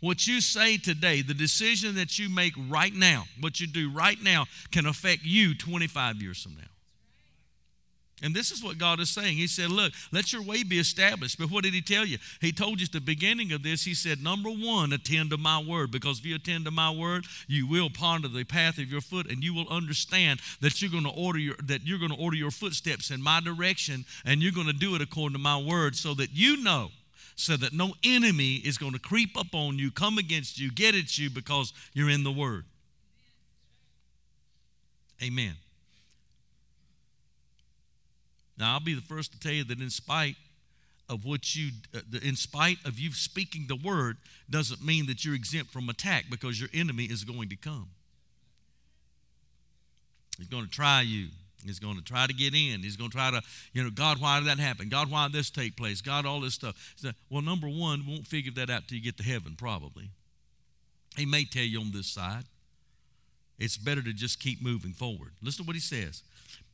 What 0.01 0.27
you 0.27 0.41
say 0.41 0.75
today, 0.75 1.21
the 1.21 1.33
decision 1.33 1.95
that 1.95 2.19
you 2.19 2.27
make 2.27 2.53
right 2.67 2.93
now, 2.93 3.23
what 3.39 3.61
you 3.61 3.67
do 3.67 3.89
right 3.89 4.21
now, 4.21 4.47
can 4.69 4.85
affect 4.85 5.23
you 5.23 5.55
25 5.55 6.21
years 6.21 6.43
from 6.43 6.55
now. 6.55 6.72
And 8.21 8.33
this 8.33 8.51
is 8.51 8.63
what 8.63 8.77
God 8.77 8.99
is 8.99 9.09
saying. 9.09 9.35
He 9.35 9.47
said, 9.47 9.69
Look, 9.69 9.91
let 10.11 10.31
your 10.31 10.43
way 10.43 10.63
be 10.63 10.79
established. 10.79 11.37
But 11.37 11.51
what 11.51 11.63
did 11.63 11.73
He 11.73 11.81
tell 11.81 12.05
you? 12.05 12.19
He 12.39 12.51
told 12.51 12.79
you 12.79 12.85
at 12.85 12.91
the 12.91 13.01
beginning 13.01 13.51
of 13.51 13.63
this, 13.63 13.83
He 13.83 13.93
said, 13.93 14.23
Number 14.23 14.49
one, 14.49 14.93
attend 14.93 15.31
to 15.31 15.37
my 15.37 15.61
word. 15.61 15.91
Because 15.91 16.19
if 16.19 16.25
you 16.25 16.35
attend 16.35 16.65
to 16.65 16.71
my 16.71 16.91
word, 16.91 17.25
you 17.47 17.67
will 17.67 17.89
ponder 17.89 18.27
the 18.27 18.43
path 18.43 18.77
of 18.77 18.89
your 18.89 19.01
foot 19.01 19.29
and 19.29 19.43
you 19.43 19.53
will 19.53 19.67
understand 19.67 20.39
that 20.61 20.81
you're 20.81 20.91
going 20.91 21.03
to 21.03 21.09
order 21.09 21.39
your 21.39 21.55
that 21.63 21.85
you're 21.85 21.99
going 21.99 22.11
to 22.11 22.17
order 22.17 22.37
your 22.37 22.51
footsteps 22.51 23.11
in 23.11 23.21
my 23.21 23.41
direction 23.41 24.05
and 24.25 24.41
you're 24.41 24.53
going 24.53 24.67
to 24.67 24.73
do 24.73 24.95
it 24.95 25.01
according 25.01 25.33
to 25.33 25.39
my 25.39 25.57
word 25.57 25.95
so 25.95 26.13
that 26.13 26.29
you 26.31 26.63
know 26.63 26.89
so 27.35 27.57
that 27.57 27.73
no 27.73 27.93
enemy 28.03 28.55
is 28.55 28.77
going 28.77 28.93
to 28.93 28.99
creep 28.99 29.37
up 29.37 29.53
on 29.53 29.79
you, 29.79 29.91
come 29.91 30.17
against 30.17 30.59
you, 30.59 30.71
get 30.71 30.95
at 30.95 31.17
you 31.17 31.29
because 31.29 31.73
you're 31.93 32.09
in 32.09 32.23
the 32.23 32.31
word. 32.31 32.63
Amen. 35.21 35.55
Now, 38.63 38.75
I'll 38.75 38.79
be 38.79 38.93
the 38.93 39.01
first 39.01 39.33
to 39.33 39.39
tell 39.41 39.51
you 39.51 39.65
that 39.65 39.81
in 39.81 39.89
spite 39.89 40.37
of 41.09 41.25
what 41.25 41.53
you, 41.53 41.71
uh, 41.93 41.99
in 42.23 42.37
spite 42.37 42.77
of 42.85 42.97
you 42.97 43.11
speaking 43.11 43.65
the 43.67 43.75
word, 43.75 44.15
doesn't 44.49 44.81
mean 44.81 45.05
that 45.07 45.25
you're 45.25 45.35
exempt 45.35 45.69
from 45.73 45.89
attack 45.89 46.27
because 46.31 46.61
your 46.61 46.69
enemy 46.73 47.03
is 47.03 47.25
going 47.25 47.49
to 47.49 47.57
come. 47.57 47.89
He's 50.37 50.47
going 50.47 50.63
to 50.63 50.71
try 50.71 51.01
you. 51.01 51.27
He's 51.65 51.79
going 51.79 51.97
to 51.97 52.03
try 52.05 52.25
to 52.25 52.33
get 52.33 52.53
in. 52.53 52.79
He's 52.79 52.95
going 52.95 53.09
to 53.09 53.17
try 53.17 53.31
to, 53.31 53.41
you 53.73 53.83
know, 53.83 53.89
God, 53.89 54.21
why 54.21 54.39
did 54.39 54.47
that 54.47 54.59
happen? 54.59 54.87
God, 54.87 55.11
why 55.11 55.27
did 55.27 55.33
this 55.33 55.49
take 55.49 55.75
place? 55.75 55.99
God, 55.99 56.25
all 56.25 56.39
this 56.39 56.53
stuff. 56.53 56.95
well, 57.29 57.41
number 57.41 57.67
one, 57.67 58.05
won't 58.07 58.25
figure 58.25 58.53
that 58.53 58.69
out 58.69 58.87
till 58.87 58.97
you 58.97 59.03
get 59.03 59.17
to 59.17 59.23
heaven, 59.23 59.55
probably. 59.57 60.09
He 61.17 61.25
may 61.25 61.43
tell 61.43 61.63
you 61.63 61.81
on 61.81 61.91
this 61.91 62.07
side. 62.07 62.45
It's 63.59 63.75
better 63.75 64.01
to 64.01 64.13
just 64.13 64.39
keep 64.39 64.63
moving 64.63 64.93
forward. 64.93 65.31
Listen 65.41 65.65
to 65.65 65.67
what 65.67 65.75
he 65.75 65.81
says. 65.81 66.23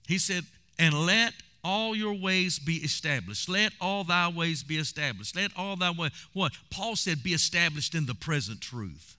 He 0.08 0.19
said, 0.19 0.43
and 0.78 0.93
let 0.93 1.34
all 1.63 1.95
your 1.95 2.13
ways 2.13 2.60
be 2.60 2.78
established. 2.78 3.50
Let 3.50 3.74
all 3.82 4.04
thy 4.04 4.28
ways 4.30 4.63
be 4.63 4.78
established. 4.78 5.36
Let 5.36 5.52
all 5.56 5.76
thy 5.76 5.91
ways, 5.91 6.12
what? 6.34 6.54
Paul 6.69 6.95
said, 6.95 7.24
be 7.24 7.34
established 7.34 7.95
in 7.95 8.06
the 8.06 8.15
present 8.15 8.62
truth. 8.62 9.15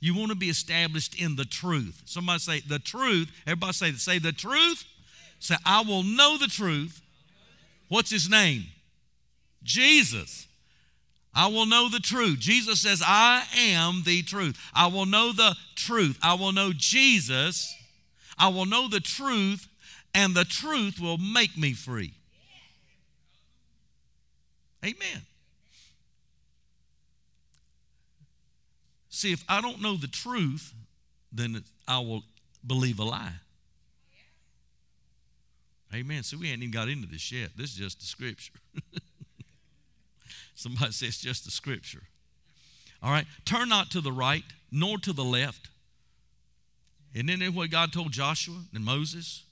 You 0.00 0.14
want 0.14 0.30
to 0.30 0.36
be 0.36 0.48
established 0.48 1.20
in 1.20 1.36
the 1.36 1.44
truth. 1.44 2.02
Somebody 2.06 2.38
say, 2.38 2.60
the 2.60 2.78
truth. 2.78 3.30
Everybody 3.46 3.72
say, 3.72 3.92
say 3.92 4.18
the 4.18 4.32
truth. 4.32 4.84
Say, 5.38 5.56
I 5.66 5.82
will 5.82 6.02
know 6.02 6.38
the 6.38 6.46
truth. 6.46 7.00
What's 7.88 8.10
his 8.10 8.28
name? 8.28 8.64
Jesus. 9.62 10.46
I 11.34 11.46
will 11.46 11.66
know 11.66 11.88
the 11.88 11.98
truth. 11.98 12.38
Jesus 12.38 12.80
says, 12.80 13.02
I 13.04 13.44
am 13.56 14.02
the 14.04 14.22
truth. 14.22 14.58
I 14.74 14.86
will 14.88 15.06
know 15.06 15.32
the 15.32 15.56
truth. 15.74 16.18
I 16.22 16.34
will 16.34 16.52
know 16.52 16.72
Jesus. 16.76 17.74
I 18.38 18.48
will 18.48 18.66
know 18.66 18.88
the 18.88 19.00
truth 19.00 19.68
and 20.14 20.34
the 20.34 20.44
truth 20.44 21.00
will 21.00 21.18
make 21.18 21.56
me 21.56 21.72
free. 21.72 22.14
Amen. 24.84 25.22
See, 29.08 29.32
if 29.32 29.44
I 29.48 29.60
don't 29.60 29.80
know 29.80 29.96
the 29.96 30.08
truth, 30.08 30.74
then 31.32 31.62
I 31.86 31.98
will 32.00 32.24
believe 32.66 32.98
a 32.98 33.04
lie. 33.04 33.34
Amen. 35.94 36.22
So 36.22 36.38
we 36.38 36.50
ain't 36.50 36.62
even 36.62 36.72
got 36.72 36.88
into 36.88 37.06
this 37.06 37.30
yet. 37.30 37.50
This 37.56 37.70
is 37.70 37.76
just 37.76 38.00
the 38.00 38.06
scripture. 38.06 38.54
Somebody 40.54 40.92
says 40.92 41.08
it's 41.08 41.20
just 41.20 41.44
the 41.44 41.50
scripture. 41.50 42.02
All 43.02 43.10
right. 43.10 43.26
Turn 43.44 43.68
not 43.68 43.90
to 43.90 44.00
the 44.00 44.12
right 44.12 44.44
nor 44.70 44.98
to 44.98 45.12
the 45.12 45.24
left. 45.24 45.68
Isn't 47.14 47.26
that 47.26 47.52
what 47.52 47.70
God 47.70 47.92
told 47.92 48.12
Joshua 48.12 48.62
and 48.74 48.84
Moses? 48.84 49.44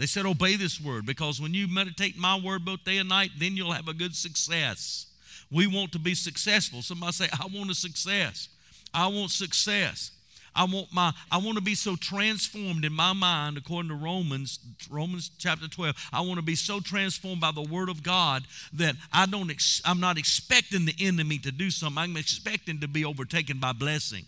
They 0.00 0.06
said, 0.06 0.24
Obey 0.24 0.56
this 0.56 0.80
word 0.80 1.04
because 1.04 1.42
when 1.42 1.52
you 1.52 1.68
meditate 1.68 2.16
my 2.16 2.40
word 2.40 2.64
both 2.64 2.84
day 2.84 2.96
and 2.96 3.08
night, 3.10 3.32
then 3.38 3.54
you'll 3.54 3.72
have 3.72 3.86
a 3.86 3.92
good 3.92 4.16
success. 4.16 5.08
We 5.52 5.66
want 5.66 5.92
to 5.92 5.98
be 5.98 6.14
successful. 6.14 6.80
Somebody 6.80 7.12
say, 7.12 7.28
I 7.30 7.44
want 7.52 7.70
a 7.70 7.74
success. 7.74 8.48
I 8.94 9.08
want 9.08 9.30
success. 9.30 10.12
I 10.54 10.64
want 10.64 10.86
my 10.90 11.12
I 11.30 11.36
want 11.36 11.58
to 11.58 11.62
be 11.62 11.74
so 11.74 11.96
transformed 11.96 12.86
in 12.86 12.94
my 12.94 13.12
mind 13.12 13.58
according 13.58 13.90
to 13.90 13.94
Romans 13.94 14.58
Romans 14.88 15.32
chapter 15.36 15.68
12. 15.68 15.94
I 16.14 16.22
want 16.22 16.36
to 16.36 16.42
be 16.42 16.56
so 16.56 16.80
transformed 16.80 17.42
by 17.42 17.52
the 17.52 17.62
word 17.62 17.90
of 17.90 18.02
God 18.02 18.44
that 18.72 18.96
I 19.12 19.26
don't 19.26 19.50
ex, 19.50 19.82
I'm 19.84 20.00
not 20.00 20.16
expecting 20.16 20.86
the 20.86 20.94
enemy 20.98 21.36
to 21.40 21.52
do 21.52 21.70
something. 21.70 21.98
I'm 21.98 22.16
expecting 22.16 22.80
to 22.80 22.88
be 22.88 23.04
overtaken 23.04 23.58
by 23.58 23.72
blessing. 23.72 24.24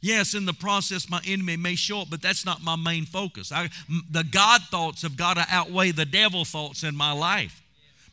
Yes, 0.00 0.34
in 0.34 0.44
the 0.44 0.52
process, 0.52 1.08
my 1.08 1.20
enemy 1.26 1.56
may 1.56 1.74
show 1.74 2.02
up, 2.02 2.10
but 2.10 2.22
that's 2.22 2.44
not 2.44 2.62
my 2.62 2.76
main 2.76 3.06
focus. 3.06 3.50
I, 3.50 3.70
the 4.10 4.24
God 4.24 4.62
thoughts 4.70 5.02
have 5.02 5.16
got 5.16 5.34
to 5.34 5.46
outweigh 5.50 5.90
the 5.90 6.04
devil 6.04 6.44
thoughts 6.44 6.82
in 6.82 6.94
my 6.94 7.12
life. 7.12 7.62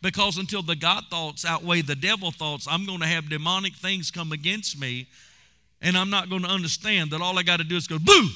Because 0.02 0.38
until 0.38 0.62
the 0.62 0.76
God 0.76 1.06
thoughts 1.10 1.46
outweigh 1.46 1.82
the 1.82 1.96
devil 1.96 2.32
thoughts, 2.32 2.68
I'm 2.70 2.86
going 2.86 3.00
to 3.00 3.08
have 3.08 3.30
demonic 3.30 3.74
things 3.74 4.12
come 4.12 4.32
against 4.34 4.80
me, 4.80 5.08
and 5.82 5.98
I'm 5.98 6.10
not 6.10 6.30
going 6.30 6.42
to 6.42 6.50
understand 6.50 7.12
that 7.12 7.22
all 7.22 7.40
I 7.40 7.44
got 7.44 7.58
to 7.58 7.64
do 7.64 7.78
is 7.78 7.88
go, 7.88 8.00
boo! 8.00 8.28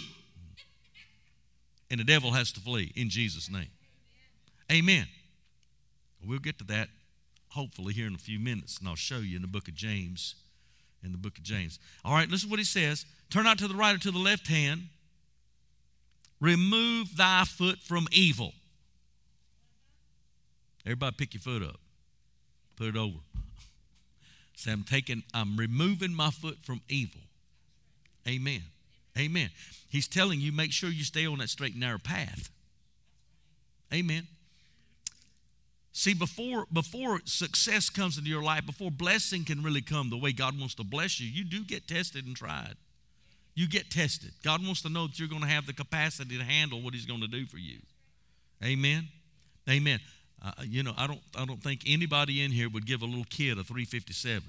And 1.89 1.99
the 1.99 2.05
devil 2.05 2.31
has 2.31 2.51
to 2.53 2.59
flee 2.59 2.91
in 2.95 3.09
Jesus' 3.09 3.49
name. 3.49 3.69
Amen. 4.71 5.07
We'll 6.25 6.39
get 6.39 6.57
to 6.59 6.63
that 6.65 6.89
hopefully 7.49 7.93
here 7.93 8.07
in 8.07 8.15
a 8.15 8.19
few 8.19 8.39
minutes, 8.39 8.79
and 8.79 8.87
I'll 8.87 8.95
show 8.95 9.19
you 9.19 9.35
in 9.35 9.41
the 9.41 9.47
book 9.47 9.67
of 9.67 9.73
James. 9.73 10.35
In 11.03 11.11
the 11.11 11.17
book 11.17 11.37
of 11.37 11.43
James. 11.43 11.79
All 12.03 12.13
right, 12.13 12.29
listen 12.29 12.49
to 12.49 12.51
what 12.51 12.59
he 12.59 12.65
says. 12.65 13.05
Turn 13.29 13.43
not 13.43 13.59
to 13.59 13.67
the 13.67 13.75
right 13.75 13.95
or 13.95 13.99
to 13.99 14.11
the 14.11 14.17
left 14.17 14.47
hand. 14.47 14.83
Remove 16.39 17.15
thy 17.15 17.43
foot 17.45 17.79
from 17.79 18.07
evil. 18.11 18.53
Everybody 20.85 21.15
pick 21.17 21.33
your 21.33 21.41
foot 21.41 21.63
up. 21.63 21.79
Put 22.75 22.87
it 22.87 22.97
over. 22.97 23.17
Say, 24.55 24.71
I'm 24.71 24.83
taking, 24.83 25.23
I'm 25.33 25.57
removing 25.57 26.13
my 26.13 26.29
foot 26.29 26.57
from 26.63 26.81
evil. 26.89 27.21
Amen. 28.27 28.61
Amen. 29.17 29.49
He's 29.89 30.07
telling 30.07 30.39
you, 30.39 30.51
make 30.51 30.71
sure 30.71 30.89
you 30.89 31.03
stay 31.03 31.25
on 31.25 31.39
that 31.39 31.49
straight 31.49 31.71
and 31.71 31.81
narrow 31.81 31.97
path. 31.97 32.49
Amen. 33.93 34.27
See, 35.97 36.13
before 36.13 36.67
before 36.71 37.21
success 37.25 37.89
comes 37.89 38.19
into 38.19 38.29
your 38.29 38.43
life, 38.43 38.67
before 38.67 38.91
blessing 38.91 39.43
can 39.43 39.63
really 39.63 39.81
come 39.81 40.11
the 40.11 40.17
way 40.17 40.31
God 40.31 40.53
wants 40.59 40.75
to 40.75 40.83
bless 40.83 41.19
you, 41.19 41.27
you 41.27 41.43
do 41.43 41.63
get 41.63 41.87
tested 41.87 42.27
and 42.27 42.35
tried. 42.35 42.75
You 43.55 43.67
get 43.67 43.89
tested. 43.89 44.29
God 44.43 44.63
wants 44.63 44.83
to 44.83 44.89
know 44.89 45.07
that 45.07 45.17
you're 45.17 45.27
going 45.27 45.41
to 45.41 45.47
have 45.47 45.65
the 45.65 45.73
capacity 45.73 46.37
to 46.37 46.43
handle 46.43 46.83
what 46.83 46.93
He's 46.93 47.07
going 47.07 47.21
to 47.21 47.27
do 47.27 47.47
for 47.47 47.57
you. 47.57 47.79
Amen. 48.63 49.07
Amen. 49.67 49.99
Uh, 50.45 50.51
you 50.65 50.83
know, 50.83 50.93
I 50.95 51.07
don't 51.07 51.19
I 51.35 51.45
don't 51.45 51.63
think 51.63 51.81
anybody 51.87 52.43
in 52.43 52.51
here 52.51 52.69
would 52.69 52.85
give 52.85 53.01
a 53.01 53.05
little 53.05 53.25
kid 53.27 53.57
a 53.57 53.63
357. 53.63 54.43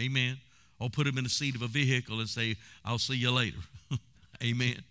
Amen. 0.00 0.38
Or 0.80 0.88
put 0.88 1.06
him 1.06 1.18
in 1.18 1.24
the 1.24 1.30
seat 1.30 1.54
of 1.56 1.60
a 1.60 1.68
vehicle 1.68 2.20
and 2.20 2.28
say, 2.28 2.56
I'll 2.86 2.96
see 2.96 3.16
you 3.16 3.32
later. 3.32 3.58
Amen. 4.42 4.82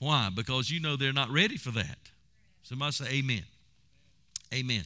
Why? 0.00 0.30
Because 0.34 0.70
you 0.70 0.80
know 0.80 0.96
they're 0.96 1.12
not 1.12 1.30
ready 1.30 1.56
for 1.56 1.70
that. 1.72 1.98
Somebody 2.62 2.92
say 2.92 3.06
amen. 3.18 3.42
Amen. 4.52 4.84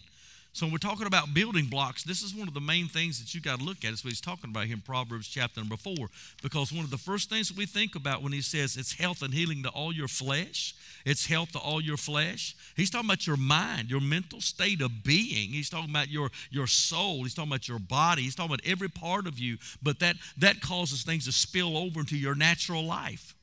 So 0.53 0.67
when 0.67 0.73
we're 0.73 0.79
talking 0.79 1.09
about 1.09 1.35
building 1.35 1.67
blocks, 1.67 2.05
this 2.05 2.23
is 2.23 2.33
one 2.33 2.47
of 2.47 2.55
the 2.55 2.61
main 2.61 2.87
things 2.87 3.19
that 3.19 3.35
you 3.35 3.41
got 3.41 3.59
to 3.59 3.65
look 3.65 3.85
at. 3.85 3.91
It's 3.91 4.05
what 4.05 4.11
he's 4.11 4.21
talking 4.21 4.51
about 4.51 4.67
here 4.67 4.75
in 4.75 4.83
Proverbs 4.83 5.27
chapter 5.27 5.61
number 5.61 5.77
four. 5.77 6.09
Because 6.45 6.73
one 6.73 6.85
of 6.85 6.93
the 6.93 6.99
first 6.99 7.29
things 7.29 7.49
that 7.49 7.57
we 7.57 7.67
think 7.67 7.97
about 7.97 8.23
when 8.23 8.33
he 8.33 8.41
says 8.41 8.77
it's 8.77 8.93
health 8.93 9.23
and 9.23 9.35
healing 9.35 9.65
to 9.65 9.69
all 9.71 9.93
your 9.93 10.07
flesh, 10.07 10.77
it's 11.05 11.27
health 11.27 11.51
to 11.53 11.59
all 11.59 11.81
your 11.81 11.97
flesh. 11.97 12.55
He's 12.77 12.89
talking 12.89 13.09
about 13.09 13.27
your 13.27 13.37
mind, 13.37 13.91
your 13.91 14.01
mental 14.01 14.41
state 14.41 14.81
of 14.81 15.03
being. 15.03 15.51
He's 15.51 15.69
talking 15.69 15.91
about 15.91 16.09
your, 16.09 16.31
your 16.51 16.69
soul. 16.69 17.25
He's 17.25 17.35
talking 17.35 17.51
about 17.51 17.67
your 17.67 17.81
body. 17.81 18.23
He's 18.23 18.37
talking 18.37 18.55
about 18.55 18.65
every 18.65 18.89
part 18.89 19.27
of 19.27 19.41
you. 19.41 19.59
But 19.83 19.99
that, 20.01 20.15
that 20.39 20.61
causes 20.61 21.03
things 21.03 21.25
to 21.25 21.33
spill 21.33 21.77
over 21.77 21.99
into 21.99 22.17
your 22.17 22.37
natural 22.37 22.85
life. 22.85 23.35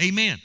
Amen. 0.00 0.38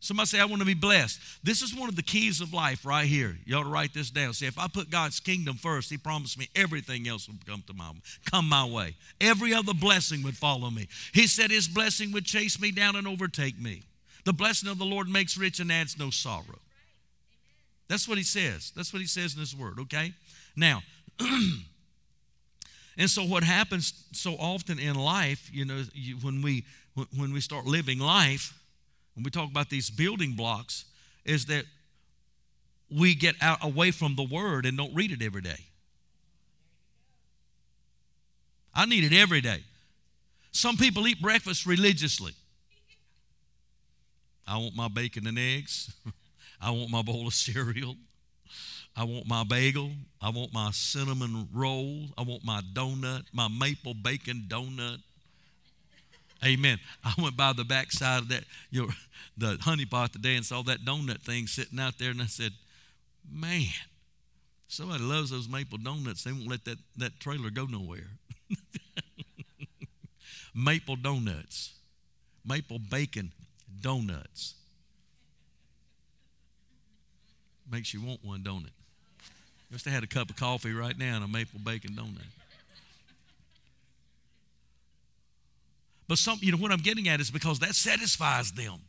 Somebody 0.00 0.26
say, 0.26 0.40
I 0.40 0.44
want 0.44 0.60
to 0.60 0.66
be 0.66 0.74
blessed. 0.74 1.20
This 1.42 1.60
is 1.60 1.74
one 1.74 1.88
of 1.88 1.96
the 1.96 2.04
keys 2.04 2.40
of 2.40 2.52
life 2.52 2.86
right 2.86 3.06
here. 3.06 3.36
You 3.44 3.56
ought 3.56 3.64
to 3.64 3.68
write 3.68 3.92
this 3.92 4.10
down. 4.10 4.32
See, 4.32 4.46
if 4.46 4.56
I 4.56 4.68
put 4.68 4.90
God's 4.90 5.18
kingdom 5.18 5.56
first, 5.56 5.90
He 5.90 5.96
promised 5.96 6.38
me 6.38 6.48
everything 6.54 7.08
else 7.08 7.26
would 7.28 7.44
come 7.44 7.64
to 7.66 7.72
my 7.72 7.90
come 8.30 8.48
my 8.48 8.64
way. 8.64 8.94
Every 9.20 9.52
other 9.52 9.74
blessing 9.74 10.22
would 10.22 10.36
follow 10.36 10.70
me. 10.70 10.86
He 11.12 11.26
said 11.26 11.50
His 11.50 11.66
blessing 11.66 12.12
would 12.12 12.24
chase 12.24 12.60
me 12.60 12.70
down 12.70 12.94
and 12.94 13.08
overtake 13.08 13.58
me. 13.60 13.82
The 14.24 14.32
blessing 14.32 14.68
of 14.68 14.78
the 14.78 14.84
Lord 14.84 15.08
makes 15.08 15.36
rich 15.36 15.58
and 15.58 15.72
adds 15.72 15.98
no 15.98 16.10
sorrow. 16.10 16.60
That's 17.88 18.06
what 18.06 18.18
He 18.18 18.24
says. 18.24 18.72
That's 18.76 18.92
what 18.92 19.00
He 19.00 19.08
says 19.08 19.34
in 19.34 19.40
His 19.40 19.56
Word. 19.56 19.80
Okay. 19.80 20.12
Now. 20.54 20.82
and 21.20 23.10
so 23.10 23.24
what 23.24 23.42
happens 23.42 23.92
so 24.12 24.34
often 24.34 24.78
in 24.78 24.94
life, 24.94 25.50
you 25.52 25.64
know, 25.64 25.82
you, 25.92 26.14
when 26.18 26.40
we 26.40 26.64
when 27.16 27.32
we 27.32 27.40
start 27.40 27.64
living 27.64 27.98
life 27.98 28.57
when 29.18 29.24
we 29.24 29.32
talk 29.32 29.50
about 29.50 29.68
these 29.68 29.90
building 29.90 30.34
blocks, 30.34 30.84
is 31.24 31.46
that 31.46 31.64
we 32.88 33.16
get 33.16 33.34
out 33.40 33.58
away 33.64 33.90
from 33.90 34.14
the 34.14 34.22
word 34.22 34.64
and 34.64 34.78
don't 34.78 34.94
read 34.94 35.10
it 35.10 35.20
every 35.20 35.42
day. 35.42 35.58
I 38.72 38.86
need 38.86 39.02
it 39.02 39.12
every 39.12 39.40
day. 39.40 39.64
Some 40.52 40.76
people 40.76 41.08
eat 41.08 41.20
breakfast 41.20 41.66
religiously. 41.66 42.30
I 44.46 44.56
want 44.58 44.76
my 44.76 44.86
bacon 44.86 45.26
and 45.26 45.36
eggs. 45.36 45.92
I 46.60 46.70
want 46.70 46.88
my 46.88 47.02
bowl 47.02 47.26
of 47.26 47.34
cereal. 47.34 47.96
I 48.94 49.02
want 49.02 49.26
my 49.26 49.42
bagel. 49.42 49.90
I 50.22 50.30
want 50.30 50.54
my 50.54 50.70
cinnamon 50.70 51.48
roll. 51.52 52.04
I 52.16 52.22
want 52.22 52.44
my 52.44 52.60
donut, 52.72 53.24
my 53.32 53.48
maple 53.48 53.94
bacon 53.94 54.44
donut. 54.46 54.98
Amen. 56.44 56.78
I 57.04 57.14
went 57.20 57.36
by 57.36 57.52
the 57.52 57.64
backside 57.64 58.22
of 58.22 58.28
that, 58.28 58.44
you 58.70 58.82
know, 58.82 58.88
the 59.36 59.58
honey 59.60 59.84
pot 59.84 60.12
today 60.12 60.36
and 60.36 60.44
saw 60.44 60.62
that 60.62 60.84
donut 60.84 61.20
thing 61.20 61.46
sitting 61.46 61.78
out 61.78 61.98
there, 61.98 62.10
and 62.10 62.22
I 62.22 62.26
said, 62.26 62.52
man, 63.30 63.66
somebody 64.68 65.02
loves 65.02 65.30
those 65.30 65.48
maple 65.48 65.78
donuts. 65.78 66.24
They 66.24 66.32
won't 66.32 66.48
let 66.48 66.64
that, 66.64 66.78
that 66.96 67.20
trailer 67.20 67.50
go 67.50 67.66
nowhere. 67.66 68.08
maple 70.54 70.96
donuts, 70.96 71.74
maple 72.44 72.78
bacon 72.78 73.32
donuts. 73.80 74.54
Makes 77.70 77.92
you 77.92 78.02
want 78.02 78.24
one, 78.24 78.42
don't 78.42 78.64
it? 78.64 78.72
Wish 79.70 79.84
had 79.84 80.02
a 80.02 80.06
cup 80.06 80.30
of 80.30 80.36
coffee 80.36 80.72
right 80.72 80.96
now 80.96 81.16
and 81.16 81.24
a 81.24 81.28
maple 81.28 81.60
bacon 81.62 81.92
donut. 81.92 82.24
But 86.08 86.18
some, 86.18 86.38
you 86.40 86.52
know, 86.52 86.58
what 86.58 86.72
I'm 86.72 86.80
getting 86.80 87.08
at 87.08 87.20
is 87.20 87.30
because 87.30 87.58
that 87.60 87.74
satisfies 87.74 88.52
them. 88.52 88.80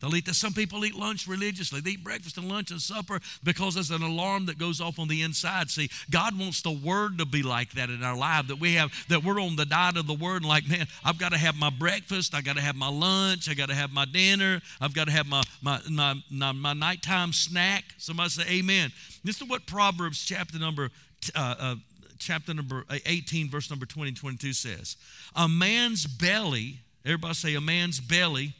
They'll 0.00 0.14
eat 0.16 0.24
that. 0.26 0.34
Some 0.34 0.54
people 0.54 0.84
eat 0.84 0.94
lunch 0.94 1.26
religiously. 1.26 1.80
They 1.80 1.90
eat 1.90 2.04
breakfast 2.04 2.38
and 2.38 2.48
lunch 2.48 2.70
and 2.70 2.80
supper 2.80 3.20
because 3.44 3.74
there's 3.74 3.90
an 3.90 4.02
alarm 4.02 4.46
that 4.46 4.58
goes 4.58 4.80
off 4.80 4.98
on 4.98 5.08
the 5.08 5.20
inside. 5.22 5.68
See, 5.68 5.90
God 6.10 6.38
wants 6.38 6.62
the 6.62 6.70
word 6.70 7.18
to 7.18 7.26
be 7.26 7.42
like 7.42 7.72
that 7.72 7.90
in 7.90 8.02
our 8.02 8.16
life, 8.16 8.48
that 8.48 8.58
we 8.58 8.74
have, 8.74 8.90
that 9.08 9.22
we're 9.22 9.40
on 9.40 9.56
the 9.56 9.66
diet 9.66 9.98
of 9.98 10.06
the 10.06 10.14
word 10.14 10.36
and 10.36 10.46
like, 10.46 10.66
man, 10.68 10.86
I've 11.04 11.18
got 11.18 11.32
to 11.32 11.38
have 11.38 11.54
my 11.54 11.68
breakfast, 11.68 12.34
I 12.34 12.40
got 12.40 12.56
to 12.56 12.62
have 12.62 12.76
my 12.76 12.88
lunch, 12.88 13.50
I 13.50 13.54
got 13.54 13.68
to 13.68 13.74
have 13.74 13.92
my 13.92 14.06
dinner, 14.06 14.62
I've 14.80 14.94
got 14.94 15.04
to 15.06 15.12
have 15.12 15.26
my 15.26 15.42
my, 15.60 15.80
my, 15.90 16.14
my, 16.30 16.52
my 16.52 16.72
nighttime 16.72 17.34
snack. 17.34 17.84
Somebody 17.98 18.30
say 18.30 18.44
amen. 18.48 18.92
This 19.22 19.40
is 19.40 19.48
what 19.48 19.66
Proverbs 19.66 20.24
chapter 20.24 20.58
number 20.58 20.90
uh, 21.34 21.54
uh, 21.58 21.74
chapter 22.20 22.54
number 22.54 22.84
uh, 22.88 22.98
18, 23.06 23.50
verse 23.50 23.70
number 23.70 23.86
20 23.86 24.10
and 24.10 24.16
22 24.16 24.52
says. 24.52 24.96
A 25.34 25.48
man's 25.48 26.06
belly, 26.06 26.78
everybody 27.04 27.34
say 27.34 27.54
a 27.54 27.60
man's 27.60 27.98
belly. 27.98 28.54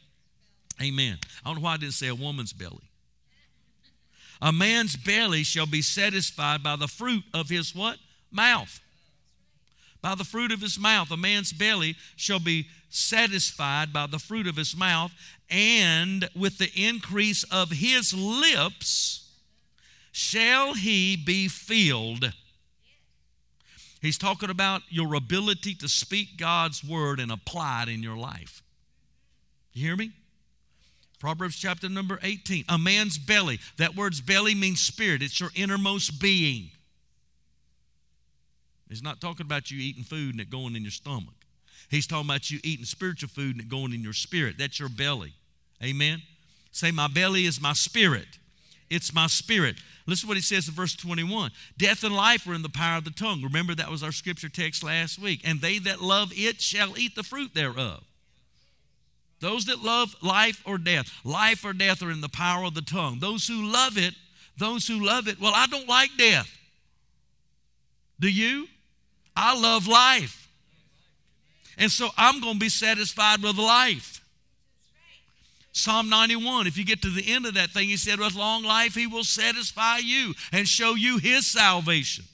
Amen. 0.83 1.19
I 1.45 1.49
don't 1.49 1.57
know 1.57 1.65
why 1.65 1.75
I 1.75 1.77
didn't 1.77 1.95
say 1.95 2.09
a 2.09 2.15
woman's 2.15 2.53
belly. 2.53 2.83
A 4.43 4.51
man's 4.51 4.97
belly 4.97 5.43
shall 5.43 5.67
be 5.67 5.83
satisfied 5.83 6.63
by 6.63 6.77
the 6.77 6.89
fruit 6.89 7.23
of 7.35 7.51
his 7.51 7.75
what? 7.75 7.99
Mouth. 8.33 8.81
By 10.01 10.15
the 10.15 10.25
fruit 10.25 10.51
of 10.51 10.63
his 10.63 10.79
mouth. 10.79 11.11
A 11.11 11.17
man's 11.17 11.53
belly 11.53 11.95
shall 12.17 12.41
be 12.41 12.67
satisfied 12.89 13.93
by 13.93 14.07
the 14.07 14.19
fruit 14.19 14.47
of 14.47 14.57
his 14.57 14.75
mouth, 14.75 15.13
and 15.51 16.29
with 16.35 16.59
the 16.59 16.71
increase 16.75 17.45
of 17.45 17.71
his 17.71 18.15
lips 18.15 19.29
shall 20.13 20.75
he 20.75 21.17
be 21.17 21.47
filled. 21.47 22.33
He's 24.01 24.19
talking 24.19 24.51
about 24.51 24.83
your 24.89 25.15
ability 25.15 25.75
to 25.77 25.89
speak 25.89 26.39
God's 26.39 26.83
word 26.83 27.21
and 27.21 27.31
apply 27.31 27.85
it 27.85 27.89
in 27.91 28.03
your 28.03 28.17
life. 28.17 28.63
You 29.73 29.87
hear 29.87 29.97
me? 29.97 30.13
Proverbs 31.19 31.57
chapter 31.57 31.89
number 31.89 32.19
18. 32.23 32.65
A 32.69 32.79
man's 32.79 33.19
belly. 33.19 33.61
That 33.77 33.95
word's 33.95 34.23
belly 34.23 34.55
means 34.55 34.81
spirit, 34.81 35.23
it's 35.23 35.39
your 35.39 35.51
innermost 35.55 36.21
being. 36.21 36.71
He's 38.89 39.03
not 39.03 39.21
talking 39.21 39.47
about 39.47 39.71
you 39.71 39.79
eating 39.81 40.03
food 40.03 40.33
and 40.33 40.41
it 40.41 40.51
going 40.51 40.75
in 40.75 40.83
your 40.83 40.91
stomach. 40.91 41.35
He's 41.89 42.09
talking 42.09 42.27
about 42.27 42.51
you 42.51 42.59
eating 42.65 42.85
spiritual 42.85 43.29
food 43.29 43.55
and 43.55 43.61
it 43.61 43.69
going 43.69 43.93
in 43.93 44.03
your 44.03 44.13
spirit. 44.13 44.57
That's 44.59 44.81
your 44.81 44.89
belly. 44.89 45.33
Amen. 45.83 46.23
Say, 46.73 46.91
My 46.91 47.07
belly 47.07 47.47
is 47.47 47.61
my 47.61 47.73
spirit. 47.73 48.40
It's 48.91 49.15
my 49.15 49.29
spirit. 49.29 49.77
Listen 50.07 50.27
to 50.27 50.29
what 50.29 50.37
he 50.37 50.43
says 50.43 50.67
in 50.67 50.75
verse 50.75 50.97
21. 50.97 51.53
Death 51.79 52.03
and 52.03 52.15
life 52.15 52.47
are 52.49 52.55
in 52.55 52.63
the 52.63 52.69
power 52.69 52.99
of 52.99 53.05
the 53.05 53.11
tongue. 53.11 53.41
Remember, 53.43 53.75
that 53.75 53.91
was 53.91 54.03
our 54.03 54.11
scripture 54.11 54.49
text 54.49 54.83
last 54.83 55.19
week. 55.19 55.41
And 55.45 55.61
they 55.61 55.79
that 55.79 56.01
love 56.03 56.33
it 56.35 56.61
shall 56.61 56.99
eat 56.99 57.15
the 57.15 57.23
fruit 57.23 57.55
thereof. 57.55 58.03
Those 59.39 59.67
that 59.67 59.83
love 59.83 60.15
life 60.23 60.63
or 60.67 60.77
death, 60.77 61.11
life 61.25 61.65
or 61.65 61.73
death 61.73 62.03
are 62.03 62.11
in 62.11 62.21
the 62.21 62.29
power 62.29 62.65
of 62.65 62.75
the 62.75 62.83
tongue. 62.83 63.19
Those 63.21 63.47
who 63.47 63.65
love 63.65 63.97
it, 63.97 64.15
those 64.59 64.87
who 64.87 65.05
love 65.05 65.29
it, 65.29 65.41
well, 65.41 65.53
I 65.55 65.67
don't 65.67 65.89
like 65.89 66.11
death. 66.19 66.51
Do 68.19 68.29
you? 68.29 68.67
I 69.35 69.59
love 69.59 69.87
life. 69.87 70.49
And 71.79 71.91
so 71.91 72.11
I'm 72.19 72.41
going 72.41 72.55
to 72.55 72.61
be 72.61 72.69
satisfied 72.69 73.43
with 73.43 73.57
life. 73.57 74.20
Psalm 75.73 76.09
91, 76.09 76.67
if 76.67 76.77
you 76.77 76.85
get 76.85 77.01
to 77.03 77.11
the 77.11 77.33
end 77.33 77.47
of 77.47 77.55
that 77.55 77.71
thing, 77.71 77.89
he 77.89 77.97
said, 77.97 78.19
With 78.19 78.35
long 78.35 78.65
life, 78.65 78.95
he 78.95 79.07
will 79.07 79.25
satisfy 79.25 79.99
you 79.99 80.35
and 80.53 80.67
show 80.67 80.95
you 80.95 81.19
his 81.19 81.47
salvation. 81.47 82.25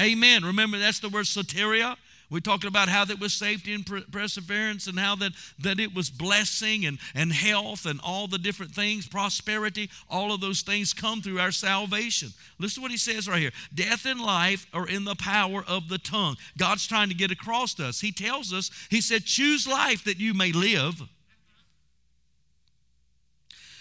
Amen. 0.00 0.44
Remember, 0.44 0.78
that's 0.78 0.98
the 1.00 1.08
word 1.08 1.26
soteria, 1.26 1.96
We 2.30 2.40
talked 2.40 2.64
about 2.64 2.88
how 2.88 3.04
that 3.04 3.20
was 3.20 3.32
safety 3.32 3.74
and 3.74 3.86
perseverance 4.10 4.88
and 4.88 4.98
how 4.98 5.14
that, 5.16 5.32
that 5.60 5.78
it 5.78 5.94
was 5.94 6.10
blessing 6.10 6.84
and, 6.84 6.98
and 7.14 7.32
health 7.32 7.86
and 7.86 8.00
all 8.04 8.26
the 8.26 8.38
different 8.38 8.72
things, 8.72 9.06
prosperity, 9.08 9.88
all 10.10 10.32
of 10.32 10.40
those 10.40 10.62
things 10.62 10.92
come 10.92 11.22
through 11.22 11.38
our 11.38 11.52
salvation. 11.52 12.30
Listen 12.58 12.76
to 12.76 12.82
what 12.82 12.90
he 12.90 12.96
says 12.96 13.28
right 13.28 13.40
here 13.40 13.52
Death 13.72 14.04
and 14.04 14.20
life 14.20 14.66
are 14.72 14.88
in 14.88 15.04
the 15.04 15.16
power 15.16 15.64
of 15.66 15.88
the 15.88 15.98
tongue. 15.98 16.36
God's 16.58 16.86
trying 16.88 17.08
to 17.08 17.14
get 17.14 17.30
across 17.30 17.74
to 17.74 17.86
us. 17.86 18.00
He 18.00 18.10
tells 18.10 18.52
us, 18.52 18.70
He 18.90 19.00
said, 19.00 19.24
choose 19.24 19.66
life 19.66 20.02
that 20.04 20.18
you 20.18 20.34
may 20.34 20.50
live. 20.50 21.02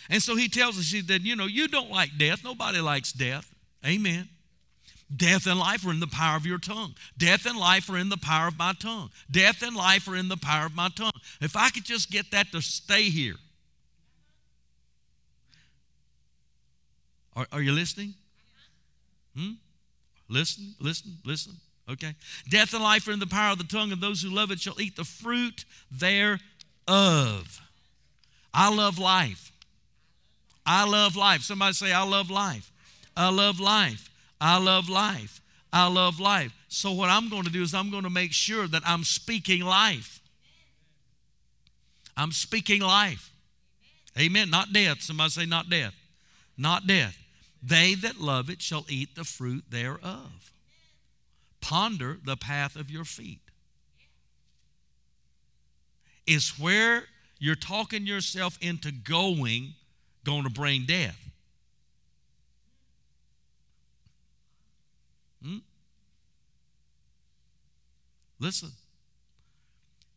And 0.10 0.22
so 0.22 0.36
he 0.36 0.48
tells 0.48 0.78
us 0.78 0.94
that, 1.08 1.22
you 1.22 1.36
know, 1.36 1.46
you 1.46 1.68
don't 1.68 1.92
like 1.92 2.18
death. 2.18 2.44
Nobody 2.44 2.80
likes 2.80 3.12
death. 3.12 3.54
Amen. 3.86 4.30
Death 5.16 5.48
and 5.48 5.58
life 5.60 5.86
are 5.86 5.92
in 5.92 6.00
the 6.00 6.08
power 6.08 6.36
of 6.36 6.46
your 6.46 6.58
tongue. 6.58 6.94
Death 7.18 7.46
and 7.46 7.58
life 7.58 7.90
are 7.90 7.98
in 7.98 8.10
the 8.10 8.18
power 8.18 8.48
of 8.48 8.58
my 8.58 8.74
tongue. 8.78 9.10
Death 9.32 9.62
and 9.62 9.76
life 9.76 10.08
are 10.08 10.16
in 10.16 10.28
the 10.28 10.38
power 10.38 10.66
of 10.66 10.76
my 10.76 10.90
tongue. 10.90 11.12
If 11.40 11.56
I 11.56 11.70
could 11.70 11.86
just 11.86 12.12
get 12.12 12.32
that 12.32 12.52
to 12.52 12.62
stay 12.62 13.04
here. 13.04 13.36
Are, 17.36 17.48
are 17.54 17.62
you 17.62 17.72
listening? 17.72 18.16
Hmm? 19.38 19.52
Listen, 20.28 20.76
listen, 20.80 21.18
listen. 21.24 21.54
Okay. 21.90 22.16
Death 22.50 22.74
and 22.74 22.84
life 22.84 23.08
are 23.08 23.12
in 23.12 23.20
the 23.20 23.28
power 23.28 23.54
of 23.54 23.60
the 23.60 23.64
tongue, 23.64 23.94
and 23.94 24.02
those 24.02 24.22
who 24.22 24.30
love 24.30 24.52
it 24.52 24.60
shall 24.60 24.80
eat 24.82 24.98
the 24.98 25.06
fruit 25.06 25.64
thereof. 25.90 26.42
I 28.54 28.76
love 28.76 29.00
life. 29.00 29.54
I 30.68 30.86
love 30.86 31.16
life. 31.16 31.42
Somebody 31.42 31.74
say, 31.74 31.94
I 31.94 32.04
love 32.04 32.30
life. 32.30 32.72
I 33.16 33.30
love 33.30 33.62
life. 33.62 34.10
I 34.40 34.60
love 34.60 34.90
life. 34.90 35.42
I 35.72 35.88
love 35.88 36.20
life. 36.20 36.54
So, 36.68 36.92
what 36.92 37.10
I'm 37.10 37.30
going 37.30 37.44
to 37.44 37.50
do 37.50 37.64
is 37.64 37.74
I'm 37.74 37.90
going 37.90 38.04
to 38.04 38.10
make 38.10 38.34
sure 38.34 38.68
that 38.68 38.84
I'm 38.86 39.06
speaking 39.06 39.62
life. 39.62 40.22
I'm 42.18 42.34
speaking 42.34 42.82
life. 42.82 43.32
Amen. 44.20 44.50
Not 44.50 44.74
death. 44.74 45.02
Somebody 45.02 45.30
say, 45.30 45.46
not 45.46 45.70
death. 45.70 45.94
Not 46.58 46.86
death. 46.86 47.18
They 47.64 47.96
that 47.96 48.20
love 48.20 48.50
it 48.50 48.62
shall 48.62 48.86
eat 48.90 49.16
the 49.16 49.24
fruit 49.24 49.64
thereof. 49.70 50.52
Ponder 51.62 52.18
the 52.24 52.36
path 52.36 52.76
of 52.76 52.92
your 52.92 53.06
feet. 53.06 53.40
Is 56.26 56.60
where 56.60 57.04
you're 57.40 57.56
talking 57.56 58.06
yourself 58.06 58.58
into 58.62 58.92
going 58.92 59.76
going 60.28 60.44
to 60.44 60.50
bring 60.50 60.86
death. 60.86 61.18
Hmm? 65.42 65.58
Listen. 68.40 68.70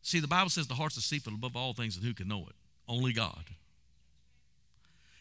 See, 0.03 0.19
the 0.19 0.27
Bible 0.27 0.49
says 0.49 0.67
the 0.67 0.73
heart's 0.73 0.95
deceitful 0.95 1.33
above 1.33 1.55
all 1.55 1.73
things, 1.73 1.95
and 1.95 2.05
who 2.05 2.13
can 2.13 2.27
know 2.27 2.41
it? 2.41 2.55
Only 2.87 3.13
God. 3.13 3.45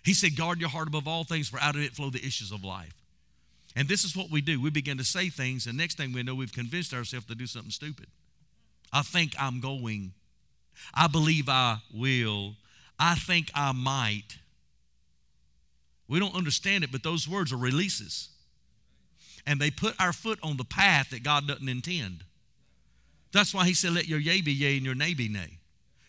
He 0.03 0.13
said, 0.13 0.37
Guard 0.37 0.61
your 0.61 0.71
heart 0.71 0.89
above 0.89 1.07
all 1.07 1.23
things, 1.23 1.49
for 1.49 1.61
out 1.61 1.77
of 1.77 1.83
it 1.83 1.93
flow 1.93 2.11
the 2.11 2.19
issues 2.19 2.51
of 2.51 2.65
life. 2.65 2.95
And 3.77 3.87
this 3.87 4.05
is 4.05 4.17
what 4.17 4.31
we 4.31 4.41
do. 4.41 4.61
We 4.61 4.71
begin 4.71 4.99
to 4.99 5.05
say 5.05 5.29
things, 5.29 5.67
and 5.67 5.79
next 5.79 5.97
thing 5.97 6.13
we 6.13 6.25
know, 6.25 6.35
we've 6.35 6.53
convinced 6.53 6.93
ourselves 6.93 7.27
to 7.27 7.37
do 7.37 7.47
something 7.47 7.71
stupid. 7.71 8.07
I 8.93 9.03
think 9.03 9.35
I'm 9.39 9.61
going. 9.61 10.13
I 10.93 11.07
believe 11.07 11.49
I 11.49 11.79
will. 11.95 12.57
I 12.99 13.15
think 13.15 13.51
I 13.55 13.71
might. 13.71 14.40
We 16.11 16.19
don't 16.19 16.35
understand 16.35 16.83
it, 16.83 16.91
but 16.91 17.05
those 17.05 17.29
words 17.29 17.53
are 17.53 17.57
releases 17.57 18.31
and 19.47 19.61
they 19.61 19.71
put 19.71 19.95
our 20.01 20.13
foot 20.13 20.41
on 20.43 20.57
the 20.57 20.65
path 20.65 21.11
that 21.11 21.23
God 21.23 21.47
doesn't 21.47 21.69
intend. 21.69 22.25
That's 23.33 23.55
why 23.55 23.65
he 23.65 23.75
said, 23.75 23.93
Let 23.93 24.09
your 24.09 24.19
yea 24.19 24.43
be 24.43 24.53
yea 24.53 24.77
and 24.77 24.85
your 24.85 24.97
nay 24.97 25.15
be 25.15 25.29
nay. 25.29 25.59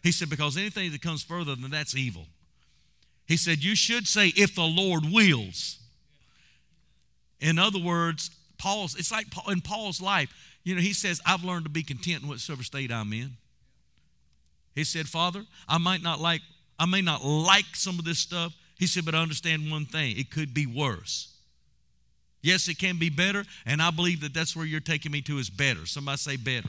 He 0.01 0.11
said, 0.11 0.29
Because 0.31 0.57
anything 0.57 0.91
that 0.91 1.03
comes 1.03 1.21
further 1.21 1.55
than 1.55 1.69
that's 1.69 1.95
evil. 1.95 2.25
He 3.27 3.37
said, 3.37 3.63
You 3.63 3.75
should 3.75 4.07
say, 4.07 4.29
If 4.35 4.55
the 4.55 4.63
Lord 4.63 5.03
wills. 5.05 5.77
In 7.39 7.59
other 7.59 7.79
words, 7.79 8.31
Paul's, 8.57 8.95
it's 8.95 9.11
like 9.11 9.27
in 9.49 9.61
Paul's 9.61 10.01
life, 10.01 10.33
you 10.63 10.73
know, 10.73 10.81
he 10.81 10.93
says, 10.93 11.21
I've 11.27 11.43
learned 11.43 11.65
to 11.65 11.71
be 11.71 11.83
content 11.83 12.23
in 12.23 12.27
whatsoever 12.27 12.63
state 12.63 12.91
I'm 12.91 13.13
in. 13.13 13.31
He 14.73 14.83
said, 14.83 15.07
Father, 15.07 15.43
I 15.67 15.77
might 15.77 16.01
not 16.01 16.19
like, 16.19 16.41
I 16.79 16.87
may 16.87 17.01
not 17.01 17.23
like 17.23 17.75
some 17.75 17.99
of 17.99 18.05
this 18.05 18.17
stuff. 18.19 18.53
He 18.81 18.87
said, 18.87 19.05
but 19.05 19.13
understand 19.13 19.69
one 19.69 19.85
thing 19.85 20.17
it 20.17 20.31
could 20.31 20.55
be 20.55 20.65
worse. 20.65 21.35
Yes, 22.41 22.67
it 22.67 22.79
can 22.79 22.97
be 22.97 23.11
better, 23.11 23.45
and 23.63 23.79
I 23.79 23.91
believe 23.91 24.21
that 24.21 24.33
that's 24.33 24.55
where 24.55 24.65
you're 24.65 24.79
taking 24.79 25.11
me 25.11 25.21
to 25.21 25.37
is 25.37 25.51
better. 25.51 25.85
Somebody 25.85 26.17
say 26.17 26.35
better. 26.35 26.67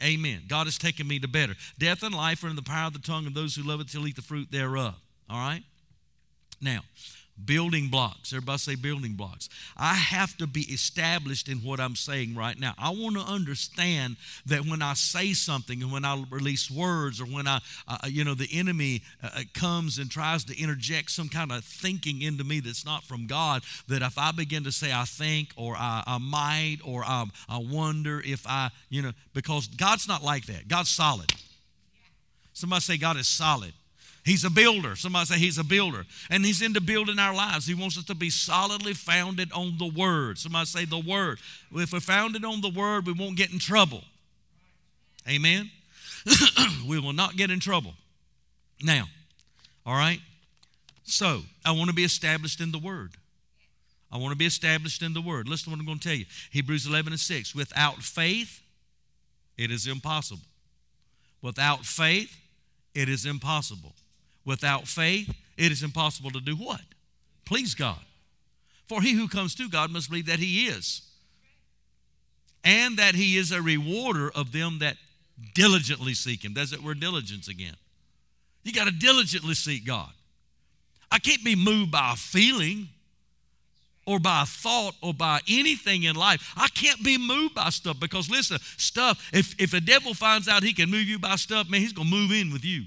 better. 0.00 0.10
Amen. 0.10 0.44
God 0.48 0.68
has 0.68 0.78
taken 0.78 1.06
me 1.06 1.18
to 1.18 1.28
better. 1.28 1.54
Death 1.78 2.02
and 2.02 2.14
life 2.14 2.42
are 2.44 2.48
in 2.48 2.56
the 2.56 2.62
power 2.62 2.86
of 2.86 2.94
the 2.94 2.98
tongue, 2.98 3.26
and 3.26 3.34
those 3.34 3.54
who 3.54 3.62
love 3.62 3.82
it 3.82 3.90
shall 3.90 4.06
eat 4.06 4.16
the 4.16 4.22
fruit 4.22 4.50
thereof. 4.50 4.94
All 5.28 5.38
right? 5.38 5.62
Now, 6.62 6.80
building 7.44 7.88
blocks. 7.88 8.32
Everybody 8.32 8.58
say 8.58 8.74
building 8.74 9.14
blocks. 9.14 9.48
I 9.76 9.94
have 9.94 10.36
to 10.38 10.46
be 10.46 10.62
established 10.62 11.48
in 11.48 11.58
what 11.58 11.80
I'm 11.80 11.96
saying 11.96 12.34
right 12.34 12.58
now. 12.58 12.74
I 12.78 12.90
want 12.90 13.16
to 13.16 13.22
understand 13.22 14.16
that 14.46 14.66
when 14.66 14.82
I 14.82 14.94
say 14.94 15.32
something 15.32 15.82
and 15.82 15.92
when 15.92 16.04
I 16.04 16.24
release 16.30 16.70
words 16.70 17.20
or 17.20 17.24
when 17.24 17.46
I, 17.46 17.60
uh, 17.86 17.98
you 18.06 18.24
know, 18.24 18.34
the 18.34 18.48
enemy 18.52 19.02
uh, 19.22 19.30
uh, 19.34 19.40
comes 19.54 19.98
and 19.98 20.10
tries 20.10 20.44
to 20.44 20.60
interject 20.60 21.10
some 21.10 21.28
kind 21.28 21.52
of 21.52 21.64
thinking 21.64 22.22
into 22.22 22.44
me 22.44 22.60
that's 22.60 22.84
not 22.84 23.04
from 23.04 23.26
God, 23.26 23.62
that 23.88 24.02
if 24.02 24.18
I 24.18 24.32
begin 24.32 24.64
to 24.64 24.72
say 24.72 24.92
I 24.92 25.04
think 25.04 25.50
or 25.56 25.76
I, 25.76 26.02
I 26.06 26.18
might 26.18 26.78
or 26.84 27.04
I, 27.04 27.24
I 27.48 27.58
wonder 27.58 28.20
if 28.24 28.46
I, 28.46 28.70
you 28.88 29.02
know, 29.02 29.12
because 29.34 29.68
God's 29.68 30.08
not 30.08 30.22
like 30.22 30.46
that. 30.46 30.68
God's 30.68 30.90
solid. 30.90 31.32
Somebody 32.52 32.80
say 32.80 32.96
God 32.96 33.16
is 33.16 33.28
solid. 33.28 33.72
He's 34.28 34.44
a 34.44 34.50
builder. 34.50 34.94
Somebody 34.94 35.24
say 35.24 35.38
he's 35.38 35.56
a 35.56 35.64
builder. 35.64 36.04
And 36.28 36.44
he's 36.44 36.60
into 36.60 36.82
building 36.82 37.18
our 37.18 37.34
lives. 37.34 37.66
He 37.66 37.72
wants 37.72 37.96
us 37.96 38.04
to 38.04 38.14
be 38.14 38.28
solidly 38.28 38.92
founded 38.92 39.50
on 39.52 39.78
the 39.78 39.86
word. 39.86 40.36
Somebody 40.36 40.66
say 40.66 40.84
the 40.84 40.98
word. 40.98 41.38
If 41.74 41.94
we're 41.94 42.00
founded 42.00 42.44
on 42.44 42.60
the 42.60 42.68
word, 42.68 43.06
we 43.06 43.14
won't 43.14 43.38
get 43.38 43.50
in 43.50 43.58
trouble. 43.58 44.04
Amen. 45.26 45.70
we 46.86 47.00
will 47.00 47.14
not 47.14 47.36
get 47.36 47.50
in 47.50 47.58
trouble. 47.58 47.94
Now, 48.82 49.04
all 49.86 49.94
right? 49.94 50.20
So, 51.04 51.40
I 51.64 51.72
want 51.72 51.88
to 51.88 51.96
be 51.96 52.04
established 52.04 52.60
in 52.60 52.70
the 52.70 52.78
word. 52.78 53.12
I 54.12 54.18
want 54.18 54.32
to 54.32 54.38
be 54.38 54.46
established 54.46 55.00
in 55.00 55.14
the 55.14 55.22
word. 55.22 55.48
Listen 55.48 55.64
to 55.64 55.70
what 55.70 55.80
I'm 55.80 55.86
going 55.86 56.00
to 56.00 56.06
tell 56.06 56.16
you. 56.16 56.26
Hebrews 56.50 56.86
11 56.86 57.14
and 57.14 57.20
6. 57.20 57.54
Without 57.54 58.02
faith, 58.02 58.60
it 59.56 59.70
is 59.70 59.86
impossible. 59.86 60.44
Without 61.40 61.86
faith, 61.86 62.36
it 62.94 63.08
is 63.08 63.24
impossible. 63.24 63.94
Without 64.48 64.88
faith, 64.88 65.30
it 65.58 65.70
is 65.70 65.82
impossible 65.82 66.30
to 66.30 66.40
do 66.40 66.56
what? 66.56 66.80
Please 67.44 67.74
God. 67.74 68.00
For 68.88 69.02
he 69.02 69.12
who 69.12 69.28
comes 69.28 69.54
to 69.56 69.68
God 69.68 69.90
must 69.90 70.08
believe 70.08 70.24
that 70.24 70.38
he 70.38 70.68
is, 70.68 71.02
and 72.64 72.96
that 72.96 73.14
he 73.14 73.36
is 73.36 73.52
a 73.52 73.60
rewarder 73.60 74.30
of 74.34 74.52
them 74.52 74.78
that 74.78 74.96
diligently 75.54 76.14
seek 76.14 76.46
him. 76.46 76.54
That's 76.54 76.70
that 76.70 76.82
word 76.82 76.98
diligence 76.98 77.48
again. 77.48 77.74
You 78.64 78.72
got 78.72 78.86
to 78.86 78.90
diligently 78.90 79.52
seek 79.52 79.84
God. 79.84 80.08
I 81.12 81.18
can't 81.18 81.44
be 81.44 81.54
moved 81.54 81.90
by 81.90 82.12
a 82.14 82.16
feeling 82.16 82.88
or 84.06 84.18
by 84.18 84.44
a 84.44 84.46
thought 84.46 84.94
or 85.02 85.12
by 85.12 85.40
anything 85.46 86.04
in 86.04 86.16
life. 86.16 86.54
I 86.56 86.68
can't 86.68 87.04
be 87.04 87.18
moved 87.18 87.54
by 87.54 87.68
stuff 87.68 88.00
because 88.00 88.30
listen, 88.30 88.56
stuff, 88.78 89.28
if, 89.30 89.54
if 89.60 89.74
a 89.74 89.80
devil 89.80 90.14
finds 90.14 90.48
out 90.48 90.62
he 90.62 90.72
can 90.72 90.90
move 90.90 91.04
you 91.04 91.18
by 91.18 91.36
stuff, 91.36 91.68
man, 91.68 91.82
he's 91.82 91.92
going 91.92 92.08
to 92.08 92.14
move 92.14 92.32
in 92.32 92.50
with 92.50 92.64
you. 92.64 92.84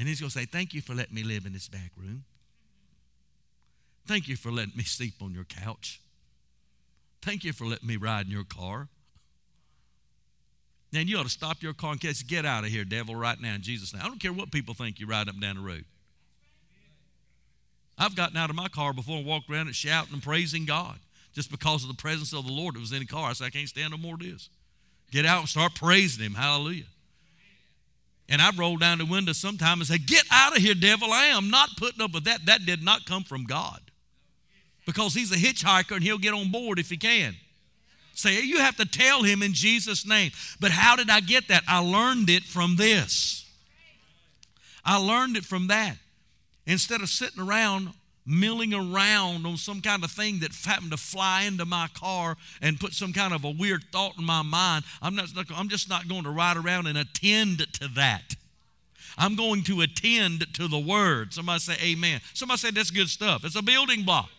And 0.00 0.08
he's 0.08 0.18
going 0.18 0.30
to 0.30 0.38
say, 0.38 0.46
Thank 0.46 0.72
you 0.72 0.80
for 0.80 0.94
letting 0.94 1.14
me 1.14 1.22
live 1.22 1.44
in 1.44 1.52
this 1.52 1.68
back 1.68 1.92
room. 1.94 2.24
Thank 4.06 4.28
you 4.28 4.34
for 4.34 4.50
letting 4.50 4.74
me 4.74 4.82
sleep 4.82 5.14
on 5.20 5.34
your 5.34 5.44
couch. 5.44 6.00
Thank 7.20 7.44
you 7.44 7.52
for 7.52 7.66
letting 7.66 7.86
me 7.86 7.98
ride 7.98 8.24
in 8.24 8.32
your 8.32 8.44
car. 8.44 8.88
Then 10.90 11.06
you 11.06 11.18
ought 11.18 11.24
to 11.24 11.28
stop 11.28 11.62
your 11.62 11.74
car 11.74 11.92
and 11.92 12.00
catch, 12.00 12.26
get 12.26 12.46
out 12.46 12.64
of 12.64 12.70
here, 12.70 12.82
devil, 12.82 13.14
right 13.14 13.38
now 13.38 13.54
in 13.54 13.60
Jesus' 13.60 13.92
name. 13.92 14.02
I 14.02 14.08
don't 14.08 14.18
care 14.18 14.32
what 14.32 14.50
people 14.50 14.72
think 14.72 14.98
you 14.98 15.06
ride 15.06 15.28
up 15.28 15.38
down 15.38 15.56
the 15.56 15.62
road. 15.62 15.84
I've 17.98 18.16
gotten 18.16 18.38
out 18.38 18.48
of 18.48 18.56
my 18.56 18.68
car 18.68 18.94
before 18.94 19.18
and 19.18 19.26
walked 19.26 19.50
around 19.50 19.66
and 19.66 19.76
shouting 19.76 20.14
and 20.14 20.22
praising 20.22 20.64
God 20.64 20.98
just 21.34 21.50
because 21.50 21.82
of 21.82 21.88
the 21.88 22.02
presence 22.02 22.32
of 22.32 22.46
the 22.46 22.52
Lord 22.52 22.74
that 22.74 22.80
was 22.80 22.92
in 22.92 23.00
the 23.00 23.06
car. 23.06 23.28
I 23.28 23.32
said, 23.34 23.44
I 23.44 23.50
can't 23.50 23.68
stand 23.68 23.90
no 23.90 23.98
more 23.98 24.14
of 24.14 24.20
this. 24.20 24.48
Get 25.12 25.26
out 25.26 25.40
and 25.40 25.48
start 25.48 25.74
praising 25.74 26.24
Him. 26.24 26.34
Hallelujah. 26.34 26.84
And 28.30 28.40
I've 28.40 28.58
rolled 28.58 28.80
down 28.80 28.98
the 28.98 29.04
window 29.04 29.32
sometime 29.32 29.80
and 29.80 29.86
say, 29.86 29.98
Get 29.98 30.24
out 30.30 30.56
of 30.56 30.62
here, 30.62 30.74
devil. 30.74 31.12
I 31.12 31.26
am 31.26 31.50
not 31.50 31.70
putting 31.76 32.00
up 32.00 32.14
with 32.14 32.24
that. 32.24 32.46
That 32.46 32.64
did 32.64 32.82
not 32.82 33.04
come 33.04 33.24
from 33.24 33.44
God. 33.44 33.80
Because 34.86 35.14
he's 35.14 35.32
a 35.32 35.36
hitchhiker 35.36 35.96
and 35.96 36.02
he'll 36.02 36.16
get 36.18 36.32
on 36.32 36.50
board 36.50 36.78
if 36.78 36.88
he 36.88 36.96
can. 36.96 37.34
Say, 38.14 38.40
you 38.42 38.58
have 38.58 38.76
to 38.76 38.86
tell 38.86 39.22
him 39.22 39.42
in 39.42 39.52
Jesus' 39.52 40.06
name. 40.06 40.30
But 40.60 40.70
how 40.70 40.94
did 40.96 41.10
I 41.10 41.20
get 41.20 41.48
that? 41.48 41.64
I 41.66 41.78
learned 41.78 42.30
it 42.30 42.44
from 42.44 42.76
this. 42.76 43.48
I 44.84 44.96
learned 44.96 45.36
it 45.36 45.44
from 45.44 45.68
that. 45.68 45.96
Instead 46.66 47.00
of 47.00 47.08
sitting 47.08 47.40
around 47.40 47.90
milling 48.30 48.72
around 48.72 49.44
on 49.44 49.56
some 49.56 49.80
kind 49.80 50.04
of 50.04 50.10
thing 50.10 50.40
that 50.40 50.54
happened 50.64 50.92
to 50.92 50.96
fly 50.96 51.42
into 51.42 51.64
my 51.64 51.88
car 51.94 52.36
and 52.62 52.78
put 52.78 52.92
some 52.92 53.12
kind 53.12 53.34
of 53.34 53.44
a 53.44 53.50
weird 53.50 53.84
thought 53.92 54.16
in 54.18 54.24
my 54.24 54.42
mind, 54.42 54.84
I'm, 55.02 55.14
not, 55.14 55.28
I'm 55.54 55.68
just 55.68 55.88
not 55.88 56.08
going 56.08 56.24
to 56.24 56.30
ride 56.30 56.56
around 56.56 56.86
and 56.86 56.96
attend 56.96 57.58
to 57.74 57.88
that. 57.96 58.36
I'm 59.18 59.34
going 59.34 59.64
to 59.64 59.80
attend 59.80 60.54
to 60.54 60.68
the 60.68 60.78
word. 60.78 61.34
Somebody 61.34 61.60
say 61.60 61.76
amen. 61.82 62.20
Somebody 62.32 62.58
say 62.58 62.70
that's 62.70 62.90
good 62.90 63.08
stuff. 63.08 63.44
It's 63.44 63.56
a 63.56 63.62
building 63.62 64.04
block. 64.04 64.30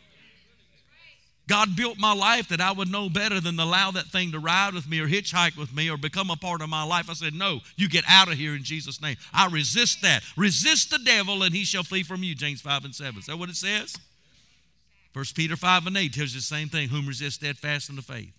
God 1.52 1.76
built 1.76 2.00
my 2.00 2.14
life 2.14 2.48
that 2.48 2.62
I 2.62 2.72
would 2.72 2.90
know 2.90 3.10
better 3.10 3.42
than 3.42 3.58
to 3.58 3.64
allow 3.64 3.92
that 3.92 4.06
thing 4.06 4.32
to 4.32 4.40
ride 4.40 4.74
with 4.74 4.88
me 4.90 5.02
or 5.02 5.08
hitchhike 5.10 5.58
with 5.58 5.76
me 5.76 5.90
or 5.90 5.98
become 5.98 6.30
a 6.30 6.38
part 6.38 6.62
of 6.62 6.70
my 6.70 6.84
life. 6.84 7.10
I 7.10 7.14
said, 7.14 7.34
No, 7.34 7.60
you 7.76 7.90
get 7.90 8.06
out 8.08 8.30
of 8.30 8.36
here 8.36 8.56
in 8.56 8.64
Jesus' 8.64 9.02
name. 9.02 9.18
I 9.34 9.48
resist 9.48 10.02
that. 10.02 10.24
Resist 10.38 10.92
the 10.92 11.00
devil 11.00 11.44
and 11.44 11.54
he 11.54 11.66
shall 11.66 11.84
flee 11.84 12.04
from 12.04 12.24
you. 12.24 12.36
James 12.36 12.62
5 12.62 12.86
and 12.86 12.96
7. 12.96 13.20
Is 13.20 13.26
that 13.26 13.38
what 13.38 13.50
it 13.50 13.58
says? 13.58 13.98
First 15.14 15.36
Peter 15.36 15.58
5 15.58 15.88
and 15.88 15.98
8 15.98 16.14
tells 16.14 16.34
you 16.34 16.40
the 16.40 16.46
same 16.46 16.70
thing. 16.70 16.88
Whom 16.88 17.06
resist 17.06 17.42
steadfast 17.42 17.90
in 17.90 17.98
the 17.98 18.02
faith. 18.02 18.32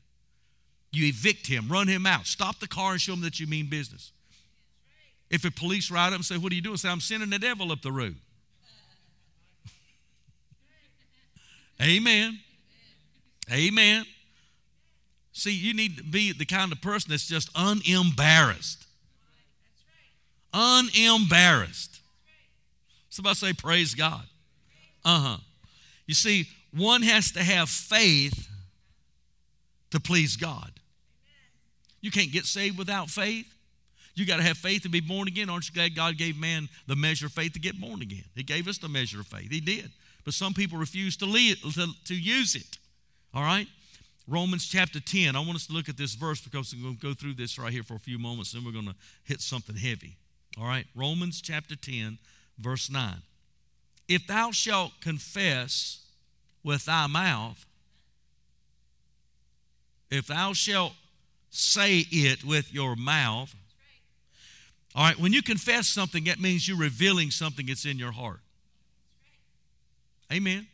You 0.91 1.09
evict 1.09 1.49
him, 1.49 1.69
run 1.69 1.89
him 1.89 2.07
out, 2.07 2.27
stop 2.27 2.61
the 2.61 2.69
car 2.69 2.93
and 2.93 3.01
show 3.01 3.13
him 3.13 3.21
that 3.21 3.39
you 3.39 3.47
mean 3.47 3.67
business. 3.69 4.11
If 5.29 5.45
a 5.45 5.51
police 5.51 5.91
ride 5.91 6.09
up 6.09 6.15
and 6.15 6.25
say, 6.25 6.39
What 6.39 6.51
are 6.51 6.55
you 6.55 6.63
doing? 6.63 6.79
Say, 6.79 6.89
I'm 6.89 7.01
sending 7.01 7.29
the 7.29 7.39
devil 7.39 7.73
up 7.73 7.83
the 7.83 7.93
road. 7.93 8.17
Amen. 11.83 12.39
Amen. 13.53 14.05
See, 15.33 15.53
you 15.53 15.75
need 15.75 15.99
to 15.99 16.05
be 16.05 16.33
the 16.33 16.45
kind 16.45 16.73
of 16.73 16.81
person 16.81 17.11
that's 17.11 17.27
just 17.27 17.51
unembarrassed. 17.55 18.85
Unembarrassed. 20.53 22.01
Somebody 23.09 23.35
say, 23.37 23.53
Praise 23.53 23.95
God. 23.95 24.23
Uh 25.05 25.19
huh. 25.21 25.37
You 26.07 26.15
see, 26.15 26.49
one 26.75 27.03
has 27.03 27.33
to 27.33 27.43
have 27.43 27.69
faith 27.69 28.49
to 29.91 30.01
please 30.01 30.37
God. 30.37 30.71
You 32.01 32.11
can't 32.11 32.33
get 32.33 32.45
saved 32.45 32.79
without 32.79 33.09
faith. 33.09 33.47
You 34.15 34.27
got 34.27 34.37
to 34.37 34.43
have 34.43 34.59
faith 34.59 34.83
to 34.83 34.91
be 34.91 35.01
born 35.01 35.29
again. 35.29 35.49
Aren't 35.49 35.69
you 35.69 35.75
glad 35.75 35.95
God 35.95 36.19
gave 36.19 36.39
man 36.39 36.69
the 36.87 36.97
measure 36.97 37.27
of 37.27 37.33
faith 37.33 37.53
to 37.55 37.61
get 37.61 37.81
born 37.81 38.03
again? 38.03 38.25
He 38.35 38.43
gave 38.43 38.69
us 38.69 38.79
the 38.79 38.89
measure 38.89 39.21
of 39.21 39.27
faith. 39.27 39.51
He 39.51 39.61
did. 39.61 39.91
But 40.25 40.35
some 40.35 40.53
people 40.53 40.79
refuse 40.79 41.17
to, 41.19 41.27
lead, 41.27 41.59
to, 41.75 41.87
to 42.07 42.15
use 42.15 42.55
it. 42.55 42.79
All 43.35 43.43
right? 43.43 43.67
Romans 44.29 44.67
chapter 44.69 45.01
10. 45.01 45.35
I 45.35 45.41
want 45.41 45.57
us 45.57 45.67
to 45.67 45.73
look 45.73 45.89
at 45.89 45.97
this 45.97 46.15
verse 46.15 46.41
because 46.41 46.75
we're 46.75 46.83
going 46.83 46.97
to 46.97 47.07
go 47.07 47.15
through 47.15 47.35
this 47.35 47.59
right 47.59 47.73
here 47.73 47.83
for 47.83 47.95
a 47.95 48.01
few 48.01 48.19
moments, 48.19 48.55
and 48.55 48.65
we're 48.65 48.73
going 48.73 48.87
to 48.87 48.95
hit 49.25 49.41
something 49.41 49.77
heavy. 49.77 50.17
All 50.59 50.65
right? 50.67 50.87
Romans 50.95 51.41
chapter 51.41 51.75
10, 51.75 52.19
verse 52.59 52.91
9. 52.91 53.17
If 54.09 54.27
thou 54.27 54.51
shalt 54.51 54.93
confess 55.01 56.05
with 56.63 56.85
thy 56.85 57.07
mouth, 57.07 57.65
if 60.11 60.27
thou 60.27 60.53
shalt 60.53 60.93
say 61.51 62.05
it 62.11 62.45
with 62.45 62.73
your 62.73 62.97
mouth, 62.97 63.55
all 64.95 65.05
right, 65.05 65.19
when 65.19 65.33
you 65.33 65.43
confess 65.43 65.87
something, 65.87 66.25
that 66.25 66.39
means 66.39 66.69
you're 66.69 66.77
revealing 66.77 67.31
something 67.31 67.67
that's 67.67 67.87
in 67.87 67.99
your 67.99 68.13
heart. 68.13 68.41
Amen. 70.31 70.67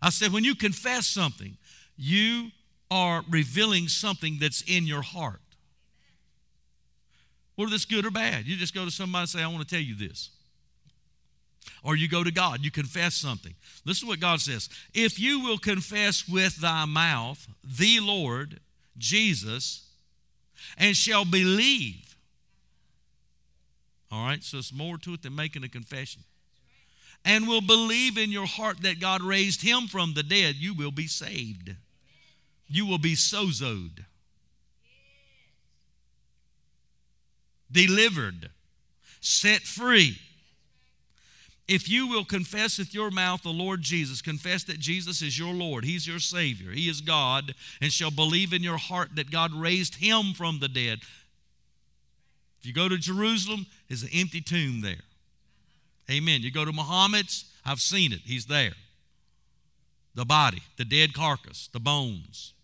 I 0.00 0.10
said, 0.10 0.32
when 0.32 0.44
you 0.44 0.54
confess 0.54 1.06
something, 1.06 1.56
you 1.96 2.50
are 2.90 3.24
revealing 3.28 3.88
something 3.88 4.38
that's 4.40 4.62
in 4.62 4.86
your 4.86 5.02
heart. 5.02 5.40
Whether 7.56 7.74
it's 7.74 7.86
good 7.86 8.04
or 8.04 8.10
bad, 8.10 8.46
you 8.46 8.56
just 8.56 8.74
go 8.74 8.84
to 8.84 8.90
somebody 8.90 9.22
and 9.22 9.28
say, 9.28 9.42
I 9.42 9.48
want 9.48 9.66
to 9.66 9.74
tell 9.74 9.82
you 9.82 9.94
this. 9.94 10.30
Or 11.82 11.96
you 11.96 12.08
go 12.08 12.22
to 12.22 12.30
God, 12.30 12.60
you 12.60 12.70
confess 12.70 13.14
something. 13.14 13.54
Listen 13.84 14.06
to 14.06 14.12
what 14.12 14.20
God 14.20 14.40
says. 14.40 14.68
If 14.92 15.18
you 15.18 15.40
will 15.40 15.58
confess 15.58 16.28
with 16.28 16.56
thy 16.60 16.84
mouth 16.84 17.46
the 17.64 18.00
Lord 18.00 18.60
Jesus 18.98 19.88
and 20.76 20.96
shall 20.96 21.24
believe. 21.24 22.16
All 24.12 24.26
right, 24.26 24.42
so 24.42 24.58
it's 24.58 24.72
more 24.72 24.98
to 24.98 25.14
it 25.14 25.22
than 25.22 25.34
making 25.34 25.64
a 25.64 25.68
confession 25.68 26.22
and 27.26 27.48
will 27.48 27.60
believe 27.60 28.16
in 28.16 28.30
your 28.30 28.46
heart 28.46 28.82
that 28.82 29.00
God 29.00 29.20
raised 29.20 29.60
him 29.60 29.88
from 29.88 30.14
the 30.14 30.22
dead, 30.22 30.54
you 30.54 30.72
will 30.72 30.92
be 30.92 31.08
saved. 31.08 31.74
You 32.68 32.86
will 32.86 32.98
be 32.98 33.14
sozoed, 33.14 34.04
delivered, 37.70 38.50
set 39.20 39.62
free. 39.62 40.18
If 41.68 41.88
you 41.88 42.08
will 42.08 42.24
confess 42.24 42.78
with 42.78 42.92
your 42.94 43.10
mouth 43.10 43.42
the 43.42 43.50
Lord 43.50 43.82
Jesus, 43.82 44.20
confess 44.22 44.64
that 44.64 44.80
Jesus 44.80 45.22
is 45.22 45.38
your 45.38 45.54
Lord, 45.54 45.84
He's 45.84 46.06
your 46.06 46.18
Savior, 46.18 46.72
He 46.72 46.88
is 46.88 47.00
God, 47.00 47.54
and 47.80 47.92
shall 47.92 48.10
believe 48.10 48.52
in 48.52 48.64
your 48.64 48.78
heart 48.78 49.10
that 49.14 49.30
God 49.30 49.52
raised 49.52 49.96
Him 49.96 50.32
from 50.32 50.58
the 50.58 50.68
dead. 50.68 51.00
If 52.60 52.66
you 52.66 52.72
go 52.72 52.88
to 52.88 52.98
Jerusalem, 52.98 53.66
there's 53.88 54.02
an 54.02 54.10
empty 54.12 54.40
tomb 54.40 54.80
there. 54.80 55.05
Amen. 56.10 56.42
You 56.42 56.50
go 56.50 56.64
to 56.64 56.72
Muhammad's, 56.72 57.44
I've 57.64 57.80
seen 57.80 58.12
it. 58.12 58.20
He's 58.24 58.46
there. 58.46 58.74
The 60.14 60.24
body, 60.24 60.62
the 60.76 60.84
dead 60.84 61.12
carcass, 61.12 61.68
the 61.72 61.80
bones. 61.80 62.54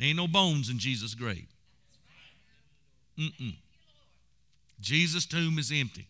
Ain't 0.00 0.16
no 0.16 0.26
bones 0.26 0.70
in 0.70 0.78
Jesus' 0.78 1.14
grave. 1.14 1.46
Mm-mm. 3.18 3.54
Jesus' 4.80 5.24
tomb 5.24 5.58
is 5.58 5.70
empty. 5.72 6.06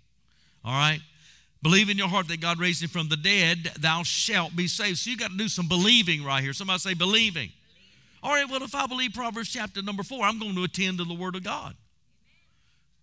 All 0.64 0.72
right? 0.72 1.00
Believe 1.62 1.90
in 1.90 1.98
your 1.98 2.08
heart 2.08 2.28
that 2.28 2.40
God 2.40 2.58
raised 2.58 2.82
him 2.82 2.88
from 2.88 3.08
the 3.08 3.16
dead, 3.16 3.72
thou 3.78 4.02
shalt 4.02 4.54
be 4.54 4.66
saved. 4.66 4.98
So 4.98 5.10
you 5.10 5.16
got 5.16 5.30
to 5.30 5.36
do 5.36 5.48
some 5.48 5.68
believing 5.68 6.24
right 6.24 6.42
here. 6.42 6.52
Somebody 6.52 6.78
say 6.78 6.94
believing. 6.94 7.50
All 8.22 8.30
right, 8.32 8.48
well, 8.48 8.62
if 8.62 8.74
I 8.74 8.86
believe 8.86 9.12
Proverbs 9.12 9.50
chapter 9.50 9.82
number 9.82 10.02
four, 10.02 10.24
I'm 10.24 10.38
going 10.38 10.54
to 10.54 10.64
attend 10.64 10.98
to 10.98 11.04
the 11.04 11.14
Word 11.14 11.36
of 11.36 11.42
God. 11.42 11.74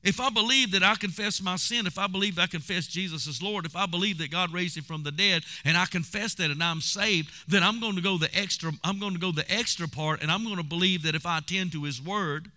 If 0.03 0.19
I 0.19 0.29
believe 0.29 0.71
that 0.71 0.83
I 0.83 0.95
confess 0.95 1.41
my 1.41 1.57
sin, 1.57 1.85
if 1.85 1.99
I 1.99 2.07
believe 2.07 2.39
I 2.39 2.47
confess 2.47 2.87
Jesus 2.87 3.27
as 3.27 3.41
Lord, 3.41 3.65
if 3.65 3.75
I 3.75 3.85
believe 3.85 4.17
that 4.17 4.31
God 4.31 4.51
raised 4.51 4.77
him 4.77 4.83
from 4.83 5.03
the 5.03 5.11
dead 5.11 5.43
and 5.63 5.77
I 5.77 5.85
confess 5.85 6.33
that 6.35 6.49
and 6.49 6.63
I'm 6.63 6.81
saved, 6.81 7.29
then 7.47 7.61
I'm 7.61 7.79
going 7.79 7.95
to 7.95 8.01
go 8.01 8.17
the 8.17 8.35
extra 8.35 8.71
I'm 8.83 8.99
going 8.99 9.13
to 9.13 9.19
go 9.19 9.31
the 9.31 9.49
extra 9.51 9.87
part 9.87 10.21
and 10.21 10.31
I'm 10.31 10.43
going 10.43 10.57
to 10.57 10.63
believe 10.63 11.03
that 11.03 11.13
if 11.13 11.25
I 11.25 11.37
attend 11.37 11.71
to 11.73 11.83
his 11.83 12.01
word 12.01 12.49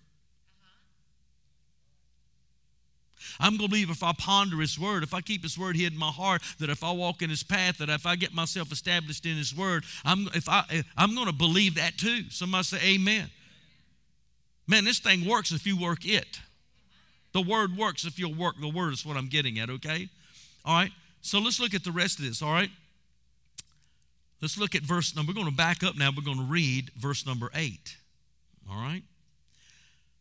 I'm 3.41 3.57
going 3.57 3.69
to 3.69 3.71
believe 3.71 3.91
if 3.91 4.03
I 4.03 4.13
ponder 4.13 4.61
His 4.61 4.79
Word, 4.79 5.03
if 5.03 5.15
I 5.15 5.21
keep 5.21 5.43
His 5.43 5.59
Word 5.59 5.77
hid 5.77 5.93
in 5.93 5.99
my 5.99 6.11
heart, 6.11 6.43
that 6.61 6.71
if 6.71 6.85
I 6.85 6.93
walk 6.93 7.23
in 7.23 7.31
His 7.31 7.43
path, 7.43 7.79
that 7.79 7.89
if 7.89 8.07
I 8.07 8.17
get 8.17 8.35
myself 8.35 8.71
established 8.73 9.27
in 9.27 9.37
His 9.37 9.55
Word, 9.55 9.85
I'm 10.05 10.29
if 10.35 10.49
I 10.49 10.85
I'm 10.97 11.15
going 11.15 11.27
to 11.27 11.33
believe 11.33 11.77
that 11.77 11.99
too. 11.99 12.31
Somebody 12.31 12.65
say 12.65 12.95
Amen. 12.95 13.31
Man, 14.67 14.85
this 14.85 14.99
thing 14.99 15.29
works 15.29 15.53
if 15.53 15.67
you 15.67 15.77
work 15.77 16.07
it. 16.07 16.41
The 17.35 17.43
word 17.43 17.77
works 17.77 18.07
if 18.07 18.19
you'll 18.19 18.35
work 18.35 18.55
the 18.59 18.69
word, 18.69 18.95
is 18.95 19.05
what 19.05 19.19
I'm 19.19 19.29
getting 19.29 19.59
at, 19.59 19.69
okay? 19.69 20.09
All 20.65 20.75
right, 20.75 20.93
so 21.21 21.39
let's 21.39 21.61
look 21.61 21.75
at 21.75 21.85
the 21.85 21.93
rest 21.93 22.19
of 22.19 22.25
this, 22.25 22.41
all 22.41 22.53
right? 22.53 22.71
Let's 24.41 24.59
look 24.59 24.75
at 24.75 24.83
verse 24.83 25.17
number. 25.17 25.31
We're 25.31 25.37
going 25.37 25.51
to 25.51 25.57
back 25.57 25.83
up 25.83 25.97
now. 25.97 26.11
We're 26.15 26.23
going 26.23 26.39
to 26.39 26.45
read 26.45 26.91
verse 26.99 27.27
number 27.27 27.51
eight. 27.55 27.97
All 28.71 28.77
right? 28.77 29.03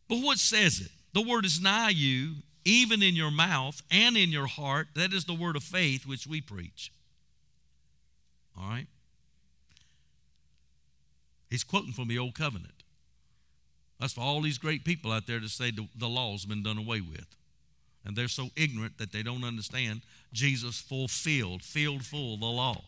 But 0.08 0.22
what 0.22 0.38
says 0.38 0.80
it? 0.80 0.90
The 1.12 1.20
word 1.20 1.44
is 1.44 1.60
nigh 1.60 1.90
you, 1.90 2.36
even 2.64 3.02
in 3.02 3.14
your 3.14 3.30
mouth 3.30 3.82
and 3.90 4.16
in 4.16 4.30
your 4.30 4.46
heart. 4.46 4.88
That 4.94 5.12
is 5.12 5.26
the 5.26 5.34
word 5.34 5.56
of 5.56 5.62
faith 5.62 6.06
which 6.06 6.26
we 6.26 6.40
preach. 6.40 6.90
All 8.58 8.68
right? 8.68 8.86
He's 11.50 11.64
quoting 11.64 11.92
from 11.92 12.08
the 12.08 12.18
old 12.18 12.34
covenant. 12.34 12.83
That's 14.00 14.14
for 14.14 14.20
all 14.20 14.40
these 14.40 14.58
great 14.58 14.84
people 14.84 15.12
out 15.12 15.26
there 15.26 15.40
to 15.40 15.48
say 15.48 15.70
the, 15.70 15.88
the 15.96 16.08
law's 16.08 16.44
been 16.44 16.62
done 16.62 16.78
away 16.78 17.00
with. 17.00 17.26
And 18.04 18.16
they're 18.16 18.28
so 18.28 18.50
ignorant 18.56 18.98
that 18.98 19.12
they 19.12 19.22
don't 19.22 19.44
understand 19.44 20.02
Jesus 20.32 20.80
fulfilled, 20.80 21.62
filled 21.62 22.04
full 22.04 22.36
the 22.36 22.46
law. 22.46 22.82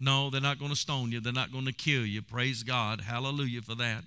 No, 0.00 0.30
they're 0.30 0.40
not 0.40 0.58
going 0.58 0.70
to 0.70 0.76
stone 0.76 1.10
you. 1.10 1.20
They're 1.20 1.32
not 1.32 1.52
going 1.52 1.64
to 1.64 1.72
kill 1.72 2.04
you. 2.04 2.22
Praise 2.22 2.62
God. 2.62 3.00
Hallelujah 3.00 3.62
for 3.62 3.74
that. 3.76 4.04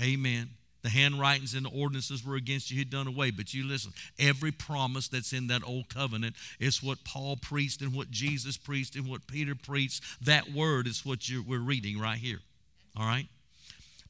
Amen. 0.00 0.50
The 0.82 0.90
handwritings 0.90 1.54
and 1.54 1.64
the 1.64 1.70
ordinances 1.70 2.24
were 2.24 2.36
against 2.36 2.70
you. 2.70 2.76
He'd 2.76 2.90
done 2.90 3.06
away. 3.06 3.30
But 3.30 3.54
you 3.54 3.66
listen, 3.66 3.92
every 4.18 4.52
promise 4.52 5.08
that's 5.08 5.32
in 5.32 5.46
that 5.46 5.66
old 5.66 5.88
covenant 5.88 6.36
is 6.60 6.82
what 6.82 7.04
Paul 7.04 7.36
preached 7.36 7.80
and 7.80 7.94
what 7.94 8.10
Jesus 8.10 8.58
preached 8.58 8.94
and 8.94 9.08
what 9.08 9.26
Peter 9.26 9.54
preached. 9.54 10.02
That 10.24 10.52
word 10.52 10.86
is 10.86 11.04
what 11.04 11.20
we're 11.48 11.58
reading 11.58 11.98
right 11.98 12.18
here. 12.18 12.40
All 12.96 13.06
right? 13.06 13.26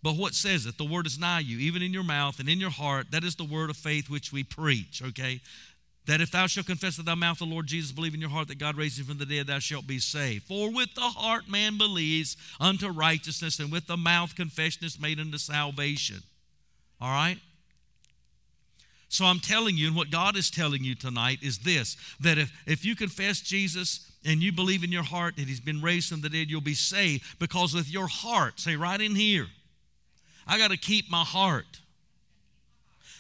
But 0.04 0.16
what 0.16 0.34
says 0.34 0.66
it? 0.66 0.76
The 0.76 0.84
word 0.84 1.06
is 1.06 1.18
nigh 1.18 1.40
you, 1.40 1.58
even 1.60 1.80
in 1.80 1.94
your 1.94 2.04
mouth 2.04 2.38
and 2.38 2.46
in 2.46 2.60
your 2.60 2.68
heart. 2.68 3.10
That 3.10 3.24
is 3.24 3.36
the 3.36 3.44
word 3.44 3.70
of 3.70 3.76
faith 3.78 4.10
which 4.10 4.34
we 4.34 4.42
preach, 4.42 5.02
okay? 5.02 5.40
That 6.04 6.20
if 6.20 6.30
thou 6.30 6.46
shalt 6.46 6.66
confess 6.66 6.98
with 6.98 7.06
thy 7.06 7.14
mouth 7.14 7.38
the 7.38 7.46
Lord 7.46 7.66
Jesus, 7.66 7.90
believe 7.90 8.12
in 8.12 8.20
your 8.20 8.28
heart 8.28 8.48
that 8.48 8.58
God 8.58 8.76
raised 8.76 9.00
him 9.00 9.06
from 9.06 9.16
the 9.16 9.24
dead, 9.24 9.46
thou 9.46 9.60
shalt 9.60 9.86
be 9.86 9.98
saved. 9.98 10.44
For 10.44 10.70
with 10.70 10.94
the 10.94 11.00
heart 11.00 11.48
man 11.48 11.78
believes 11.78 12.36
unto 12.60 12.88
righteousness, 12.88 13.58
and 13.58 13.72
with 13.72 13.86
the 13.86 13.96
mouth 13.96 14.36
confession 14.36 14.84
is 14.84 15.00
made 15.00 15.18
unto 15.18 15.38
salvation. 15.38 16.22
All 17.00 17.08
right? 17.10 17.38
So 19.08 19.24
I'm 19.24 19.40
telling 19.40 19.78
you, 19.78 19.86
and 19.86 19.96
what 19.96 20.10
God 20.10 20.36
is 20.36 20.50
telling 20.50 20.84
you 20.84 20.94
tonight 20.94 21.38
is 21.40 21.60
this 21.60 21.96
that 22.20 22.36
if, 22.36 22.52
if 22.66 22.84
you 22.84 22.94
confess 22.94 23.40
Jesus 23.40 24.12
and 24.22 24.42
you 24.42 24.52
believe 24.52 24.84
in 24.84 24.92
your 24.92 25.02
heart 25.02 25.36
that 25.36 25.48
He's 25.48 25.60
been 25.60 25.80
raised 25.80 26.10
from 26.10 26.20
the 26.20 26.28
dead, 26.28 26.50
you'll 26.50 26.60
be 26.60 26.74
saved 26.74 27.24
because 27.38 27.72
with 27.72 27.90
your 27.90 28.06
heart, 28.06 28.60
say 28.60 28.76
right 28.76 29.00
in 29.00 29.14
here, 29.14 29.46
I 30.46 30.58
got 30.58 30.70
to 30.70 30.76
keep 30.76 31.10
my 31.10 31.24
heart. 31.24 31.80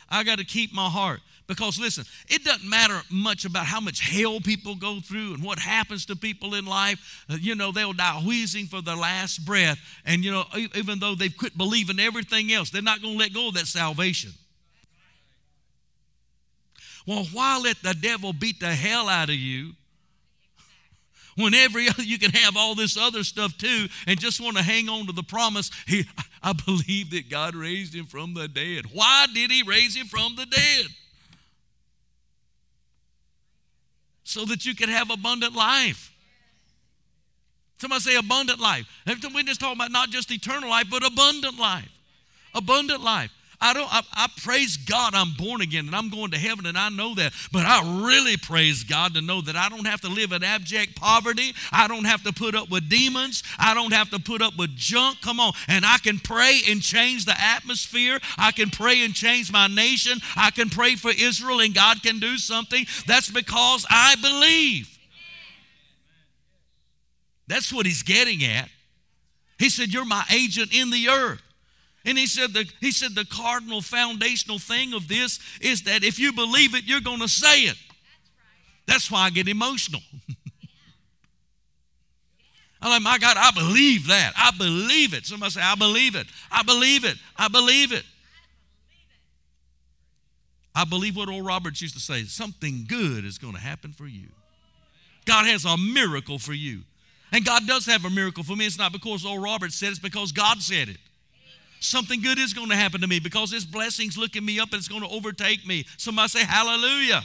I 0.08 0.24
got 0.24 0.38
to 0.38 0.44
keep 0.44 0.72
my 0.72 0.88
heart. 0.88 1.20
Because 1.46 1.78
listen, 1.78 2.04
it 2.28 2.42
doesn't 2.42 2.68
matter 2.68 3.02
much 3.10 3.44
about 3.44 3.66
how 3.66 3.78
much 3.78 4.00
hell 4.00 4.40
people 4.40 4.76
go 4.76 5.00
through 5.00 5.34
and 5.34 5.42
what 5.42 5.58
happens 5.58 6.06
to 6.06 6.16
people 6.16 6.54
in 6.54 6.64
life. 6.64 7.24
Uh, 7.28 7.36
you 7.38 7.54
know, 7.54 7.70
they'll 7.70 7.92
die 7.92 8.22
wheezing 8.24 8.66
for 8.66 8.80
their 8.80 8.96
last 8.96 9.44
breath. 9.44 9.78
And, 10.06 10.24
you 10.24 10.32
know, 10.32 10.44
even 10.74 11.00
though 11.00 11.14
they've 11.14 11.36
quit 11.36 11.56
believing 11.56 12.00
everything 12.00 12.50
else, 12.50 12.70
they're 12.70 12.80
not 12.80 13.02
going 13.02 13.14
to 13.14 13.18
let 13.18 13.34
go 13.34 13.48
of 13.48 13.54
that 13.54 13.66
salvation. 13.66 14.32
Well, 17.06 17.26
why 17.32 17.58
let 17.58 17.76
the 17.82 17.92
devil 17.92 18.32
beat 18.32 18.60
the 18.60 18.72
hell 18.72 19.10
out 19.10 19.28
of 19.28 19.34
you 19.34 19.72
when 21.36 21.54
every 21.54 21.88
other 21.88 22.02
you 22.04 22.18
can 22.18 22.30
have 22.30 22.56
all 22.56 22.74
this 22.74 22.96
other 22.96 23.24
stuff 23.24 23.56
too 23.58 23.86
and 24.06 24.18
just 24.18 24.40
want 24.40 24.56
to 24.56 24.62
hang 24.62 24.88
on 24.88 25.06
to 25.06 25.12
the 25.12 25.22
promise 25.22 25.70
he, 25.86 26.04
i 26.42 26.52
believe 26.52 27.10
that 27.10 27.28
god 27.30 27.54
raised 27.54 27.94
him 27.94 28.06
from 28.06 28.34
the 28.34 28.48
dead 28.48 28.84
why 28.92 29.26
did 29.32 29.50
he 29.50 29.62
raise 29.62 29.96
him 29.96 30.06
from 30.06 30.36
the 30.36 30.46
dead 30.46 30.86
so 34.24 34.44
that 34.46 34.64
you 34.64 34.74
can 34.74 34.88
have 34.88 35.10
abundant 35.10 35.54
life. 35.54 36.12
Somebody 37.78 38.00
say 38.00 38.16
abundant 38.16 38.58
life. 38.58 38.86
We're 39.06 39.42
just 39.42 39.60
talking 39.60 39.76
about 39.76 39.92
not 39.92 40.08
just 40.08 40.30
eternal 40.30 40.70
life, 40.70 40.86
but 40.90 41.06
abundant 41.06 41.58
life. 41.58 41.90
Abundant 42.54 43.02
life. 43.02 43.30
I 43.64 43.72
don't 43.72 43.90
I, 43.90 44.02
I, 44.12 44.28
praise 44.42 44.76
God 44.76 45.14
I'm 45.14 45.32
born 45.32 45.62
again 45.62 45.86
and 45.86 45.96
I'm 45.96 46.10
going 46.10 46.32
to 46.32 46.38
heaven 46.38 46.66
and 46.66 46.76
I 46.76 46.90
know 46.90 47.14
that. 47.14 47.32
But 47.50 47.64
I 47.64 48.04
really 48.06 48.36
praise 48.36 48.84
God 48.84 49.14
to 49.14 49.22
know 49.22 49.40
that 49.40 49.56
I 49.56 49.70
don't 49.70 49.86
have 49.86 50.02
to 50.02 50.08
live 50.08 50.32
in 50.32 50.44
abject 50.44 50.96
poverty. 50.96 51.54
I 51.72 51.88
don't 51.88 52.04
have 52.04 52.22
to 52.24 52.32
put 52.32 52.54
up 52.54 52.68
with 52.68 52.90
demons. 52.90 53.42
I 53.58 53.72
don't 53.72 53.94
have 53.94 54.10
to 54.10 54.18
put 54.18 54.42
up 54.42 54.58
with 54.58 54.76
junk. 54.76 55.22
Come 55.22 55.40
on. 55.40 55.54
And 55.66 55.86
I 55.86 55.96
can 55.96 56.18
pray 56.18 56.60
and 56.68 56.82
change 56.82 57.24
the 57.24 57.40
atmosphere. 57.40 58.20
I 58.36 58.52
can 58.52 58.68
pray 58.68 59.02
and 59.02 59.14
change 59.14 59.50
my 59.50 59.66
nation. 59.66 60.18
I 60.36 60.50
can 60.50 60.68
pray 60.68 60.96
for 60.96 61.10
Israel 61.10 61.60
and 61.60 61.74
God 61.74 62.02
can 62.02 62.18
do 62.18 62.36
something. 62.36 62.84
That's 63.06 63.30
because 63.30 63.86
I 63.88 64.16
believe. 64.16 64.90
That's 67.46 67.72
what 67.72 67.86
he's 67.86 68.02
getting 68.02 68.44
at. 68.44 68.68
He 69.58 69.70
said, 69.70 69.88
You're 69.88 70.04
my 70.04 70.24
agent 70.30 70.74
in 70.74 70.90
the 70.90 71.08
earth. 71.08 71.40
And 72.04 72.18
he 72.18 72.26
said, 72.26 72.52
the, 72.52 72.70
he 72.80 72.90
said 72.92 73.14
the 73.14 73.24
cardinal 73.24 73.80
foundational 73.80 74.58
thing 74.58 74.92
of 74.92 75.08
this 75.08 75.40
is 75.60 75.82
that 75.84 76.04
if 76.04 76.18
you 76.18 76.32
believe 76.32 76.74
it, 76.74 76.84
you're 76.84 77.00
going 77.00 77.20
to 77.20 77.28
say 77.28 77.60
it. 77.62 77.76
That's 78.86 79.10
why 79.10 79.20
I 79.22 79.30
get 79.30 79.48
emotional. 79.48 80.02
I'm 82.82 82.90
like, 82.90 83.02
my 83.02 83.16
God, 83.16 83.38
I 83.38 83.50
believe 83.52 84.08
that. 84.08 84.34
I 84.36 84.50
believe 84.58 85.14
it. 85.14 85.24
Somebody 85.24 85.52
say, 85.52 85.62
I 85.62 85.74
believe 85.74 86.14
it. 86.14 86.26
I 86.50 86.62
believe 86.62 87.04
it. 87.04 87.16
I 87.38 87.48
believe 87.48 87.92
it. 87.92 88.04
I 90.74 90.84
believe 90.84 91.16
what 91.16 91.28
Oral 91.28 91.40
Roberts 91.40 91.80
used 91.80 91.94
to 91.94 92.00
say 92.00 92.24
something 92.24 92.84
good 92.86 93.24
is 93.24 93.38
going 93.38 93.54
to 93.54 93.60
happen 93.60 93.92
for 93.92 94.06
you. 94.06 94.26
God 95.24 95.46
has 95.46 95.64
a 95.64 95.78
miracle 95.78 96.38
for 96.38 96.52
you. 96.52 96.82
And 97.32 97.42
God 97.46 97.66
does 97.66 97.86
have 97.86 98.04
a 98.04 98.10
miracle 98.10 98.44
for 98.44 98.54
me. 98.54 98.66
It's 98.66 98.76
not 98.76 98.92
because 98.92 99.24
Oral 99.24 99.42
Roberts 99.42 99.76
said 99.76 99.86
it, 99.86 99.92
it's 99.92 99.98
because 100.00 100.32
God 100.32 100.60
said 100.60 100.90
it 100.90 100.98
something 101.84 102.20
good 102.20 102.38
is 102.38 102.52
going 102.52 102.70
to 102.70 102.76
happen 102.76 103.00
to 103.00 103.06
me 103.06 103.20
because 103.20 103.50
this 103.50 103.64
blessing's 103.64 104.16
looking 104.16 104.44
me 104.44 104.58
up 104.58 104.70
and 104.72 104.78
it's 104.78 104.88
going 104.88 105.02
to 105.02 105.08
overtake 105.08 105.66
me. 105.66 105.84
Somebody 105.96 106.28
say, 106.28 106.44
Hallelujah. 106.44 107.22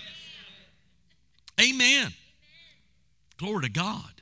Amen. 1.59 1.81
Amen. 1.81 2.13
Glory 3.37 3.63
to 3.63 3.69
God. 3.69 4.21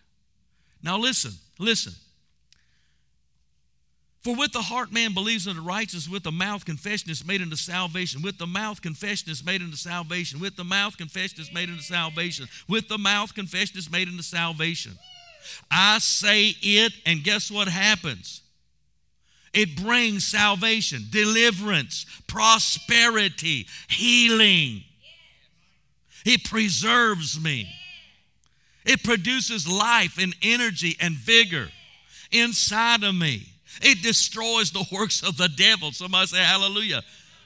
Now 0.83 0.97
listen, 0.97 1.31
listen. 1.59 1.93
For 4.27 4.35
with 4.35 4.51
the 4.51 4.61
heart 4.61 4.91
man 4.91 5.13
believes 5.13 5.47
unto 5.47 5.61
righteousness, 5.61 6.09
with 6.09 6.23
the 6.23 6.31
mouth 6.31 6.65
confession 6.65 7.09
is 7.09 7.25
made 7.25 7.41
unto 7.41 7.55
salvation. 7.55 8.21
With 8.21 8.37
the 8.37 8.45
mouth 8.45 8.81
confession 8.81 9.31
is 9.31 9.43
made 9.43 9.61
unto 9.61 9.77
salvation. 9.77 10.39
With 10.39 10.57
the 10.57 10.65
mouth 10.65 10.97
confession 10.97 11.39
is 11.39 11.53
made 11.53 11.69
unto 11.69 11.81
salvation. 11.81 12.47
With 12.67 12.89
the 12.89 12.97
mouth 12.97 13.33
confession 13.33 13.77
is 13.77 13.89
made 13.89 14.07
unto 14.07 14.21
salvation. 14.21 14.97
I 15.71 15.99
say 15.99 16.53
it, 16.61 16.91
and 17.05 17.23
guess 17.23 17.49
what 17.49 17.69
happens? 17.69 18.41
It 19.53 19.81
brings 19.81 20.25
salvation, 20.25 21.05
deliverance, 21.09 22.05
prosperity, 22.27 23.67
healing. 23.87 24.83
It 26.25 26.43
preserves 26.43 27.39
me. 27.39 27.69
It 28.85 29.03
produces 29.03 29.67
life 29.67 30.17
and 30.19 30.35
energy 30.41 30.95
and 30.99 31.15
vigor 31.15 31.69
inside 32.31 33.03
of 33.03 33.15
me. 33.15 33.43
It 33.81 34.01
destroys 34.01 34.71
the 34.71 34.85
works 34.91 35.23
of 35.23 35.37
the 35.37 35.49
devil. 35.49 35.91
Somebody 35.91 36.27
say 36.27 36.37
hallelujah. 36.37 37.03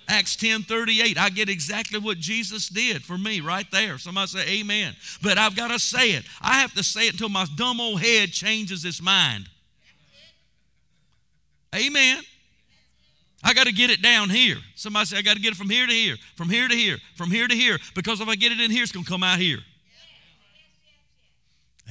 Acts 0.08 0.36
10 0.36 0.64
38. 0.64 1.18
I 1.18 1.30
get 1.30 1.50
exactly 1.50 2.00
what 2.00 2.18
Jesus 2.18 2.70
did 2.70 3.04
for 3.04 3.18
me 3.18 3.40
right 3.40 3.70
there. 3.72 3.98
Somebody 3.98 4.28
say 4.28 4.60
amen. 4.60 4.96
But 5.22 5.38
I've 5.38 5.56
got 5.56 5.70
to 5.70 5.80
say 5.80 6.12
it. 6.12 6.26
I 6.42 6.60
have 6.60 6.74
to 6.74 6.84
say 6.84 7.08
it 7.08 7.14
until 7.14 7.30
my 7.30 7.46
dumb 7.56 7.80
old 7.80 8.02
head 8.02 8.32
changes 8.32 8.84
its 8.84 9.02
mind. 9.02 9.48
Amen. 11.76 12.22
I 13.44 13.54
got 13.54 13.66
to 13.66 13.72
get 13.72 13.90
it 13.90 14.02
down 14.02 14.30
here. 14.30 14.58
Somebody 14.76 15.06
say, 15.06 15.18
I 15.18 15.22
got 15.22 15.36
to 15.36 15.42
get 15.42 15.54
it 15.54 15.58
from 15.58 15.70
here 15.70 15.88
to 15.88 15.94
here, 15.94 16.16
from 16.36 16.50
here 16.50 16.68
to 16.68 16.76
here, 16.76 16.98
from 17.16 17.32
here 17.32 17.48
to 17.48 17.56
here, 17.56 17.80
because 17.96 18.22
if 18.22 18.28
I 18.28 18.36
get 18.36 18.52
it 18.52 18.60
in 18.60 18.70
here, 18.70 18.84
it's 18.84 18.92
going 18.92 19.06
to 19.06 19.10
come 19.10 19.24
out 19.24 19.40
here. 19.40 19.60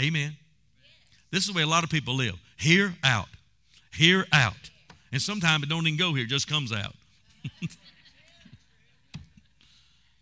Amen. 0.00 0.36
This 1.30 1.42
is 1.42 1.48
the 1.48 1.56
way 1.56 1.62
a 1.62 1.66
lot 1.66 1.84
of 1.84 1.90
people 1.90 2.14
live 2.14 2.34
here, 2.56 2.94
out, 3.02 3.28
here, 3.92 4.26
out. 4.32 4.70
And 5.12 5.20
sometimes 5.20 5.64
it 5.64 5.68
don't 5.68 5.86
even 5.86 5.98
go 5.98 6.14
here, 6.14 6.24
just 6.24 6.48
comes 6.48 6.72
out. 6.72 6.94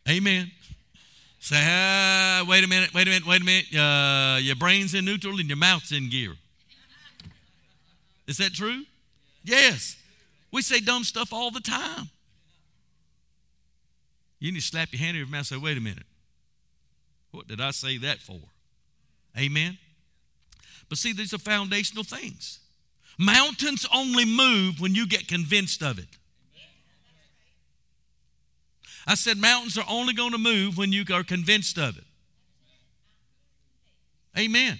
Amen. 0.08 0.50
Say, 1.40 1.56
uh, 1.56 2.44
wait 2.46 2.64
a 2.64 2.68
minute, 2.68 2.94
wait 2.94 3.06
a 3.06 3.10
minute, 3.10 3.26
wait 3.26 3.42
a 3.42 3.44
minute. 3.44 3.74
Uh, 3.74 4.38
your 4.40 4.56
brain's 4.56 4.94
in 4.94 5.04
neutral 5.04 5.38
and 5.38 5.48
your 5.48 5.58
mouth's 5.58 5.92
in 5.92 6.08
gear. 6.08 6.32
Is 8.26 8.38
that 8.38 8.52
true? 8.52 8.84
Yes. 9.48 9.96
We 10.52 10.60
say 10.60 10.80
dumb 10.80 11.04
stuff 11.04 11.32
all 11.32 11.50
the 11.50 11.60
time. 11.60 12.10
You 14.38 14.52
need 14.52 14.60
to 14.60 14.64
slap 14.64 14.92
your 14.92 15.00
hand 15.00 15.16
in 15.16 15.22
your 15.22 15.26
mouth 15.26 15.38
and 15.38 15.46
say, 15.46 15.56
wait 15.56 15.78
a 15.78 15.80
minute. 15.80 16.06
What 17.30 17.48
did 17.48 17.60
I 17.60 17.70
say 17.70 17.96
that 17.98 18.18
for? 18.18 18.38
Amen. 19.36 19.78
But 20.88 20.98
see, 20.98 21.12
these 21.12 21.32
are 21.32 21.38
foundational 21.38 22.04
things. 22.04 22.60
Mountains 23.18 23.86
only 23.92 24.24
move 24.24 24.80
when 24.80 24.94
you 24.94 25.06
get 25.06 25.26
convinced 25.26 25.82
of 25.82 25.98
it. 25.98 26.06
I 29.06 29.14
said 29.14 29.38
mountains 29.38 29.78
are 29.78 29.86
only 29.88 30.12
going 30.12 30.32
to 30.32 30.38
move 30.38 30.76
when 30.76 30.92
you 30.92 31.04
are 31.12 31.24
convinced 31.24 31.78
of 31.78 31.96
it. 31.96 32.04
Amen. 34.38 34.78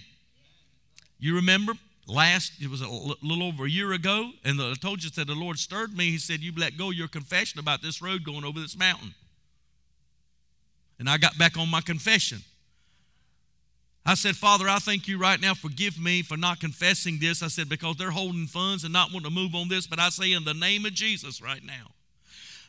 You 1.19 1.35
remember 1.35 1.73
last, 2.09 2.53
it 2.61 2.69
was 2.69 2.81
a 2.81 2.87
little 2.87 3.43
over 3.43 3.65
a 3.65 3.69
year 3.69 3.93
ago, 3.93 4.31
and 4.43 4.59
I 4.61 4.73
told 4.73 5.03
you 5.03 5.09
that 5.11 5.27
the 5.27 5.35
Lord 5.35 5.57
stirred 5.59 5.95
me. 5.95 6.11
He 6.11 6.17
said, 6.17 6.41
You 6.41 6.51
let 6.57 6.77
go 6.77 6.89
your 6.89 7.07
confession 7.07 7.59
about 7.59 7.81
this 7.81 8.01
road 8.01 8.23
going 8.23 8.43
over 8.43 8.59
this 8.59 8.77
mountain. 8.77 9.13
And 10.97 11.09
I 11.09 11.17
got 11.17 11.37
back 11.37 11.57
on 11.57 11.69
my 11.69 11.81
confession. 11.81 12.39
I 14.05 14.15
said, 14.15 14.35
Father, 14.35 14.67
I 14.67 14.79
thank 14.79 15.07
you 15.07 15.17
right 15.17 15.39
now. 15.39 15.53
Forgive 15.53 15.99
me 15.99 16.23
for 16.23 16.35
not 16.35 16.59
confessing 16.59 17.19
this. 17.19 17.43
I 17.43 17.47
said, 17.47 17.69
because 17.69 17.95
they're 17.95 18.11
holding 18.11 18.47
funds 18.47 18.83
and 18.83 18.91
not 18.91 19.13
wanting 19.13 19.29
to 19.29 19.35
move 19.35 19.55
on 19.55 19.69
this. 19.69 19.87
But 19.87 19.99
I 19.99 20.09
say, 20.09 20.33
in 20.33 20.45
the 20.45 20.53
name 20.53 20.85
of 20.85 20.93
Jesus 20.93 21.41
right 21.41 21.63
now, 21.63 21.91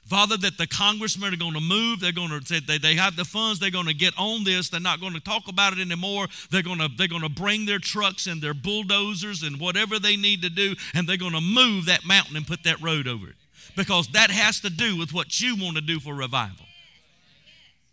Father, 0.06 0.36
that 0.38 0.58
the 0.58 0.66
congressmen 0.66 1.32
are 1.32 1.36
going 1.36 1.54
to 1.54 1.60
move. 1.60 2.00
They're 2.00 2.10
going 2.10 2.30
to 2.30 2.44
say 2.44 2.58
they, 2.58 2.78
they 2.78 2.96
have 2.96 3.14
the 3.14 3.24
funds. 3.24 3.60
They're 3.60 3.70
going 3.70 3.86
to 3.86 3.94
get 3.94 4.12
on 4.18 4.42
this. 4.42 4.68
They're 4.68 4.80
not 4.80 5.00
going 5.00 5.12
to 5.12 5.20
talk 5.20 5.46
about 5.46 5.72
it 5.72 5.78
anymore. 5.78 6.26
They're 6.50 6.62
going 6.62 6.78
to 6.78 6.88
they're 6.96 7.06
going 7.06 7.22
to 7.22 7.28
bring 7.28 7.66
their 7.66 7.78
trucks 7.78 8.26
and 8.26 8.42
their 8.42 8.54
bulldozers 8.54 9.44
and 9.44 9.60
whatever 9.60 9.98
they 10.00 10.16
need 10.16 10.42
to 10.42 10.50
do, 10.50 10.74
and 10.94 11.08
they're 11.08 11.16
going 11.16 11.34
to 11.34 11.40
move 11.40 11.86
that 11.86 12.04
mountain 12.04 12.36
and 12.36 12.46
put 12.46 12.64
that 12.64 12.80
road 12.80 13.06
over 13.06 13.28
it. 13.28 13.36
Because 13.76 14.08
that 14.08 14.30
has 14.30 14.60
to 14.60 14.70
do 14.70 14.98
with 14.98 15.12
what 15.12 15.40
you 15.40 15.54
want 15.54 15.76
to 15.76 15.80
do 15.80 16.00
for 16.00 16.12
revival. 16.12 16.66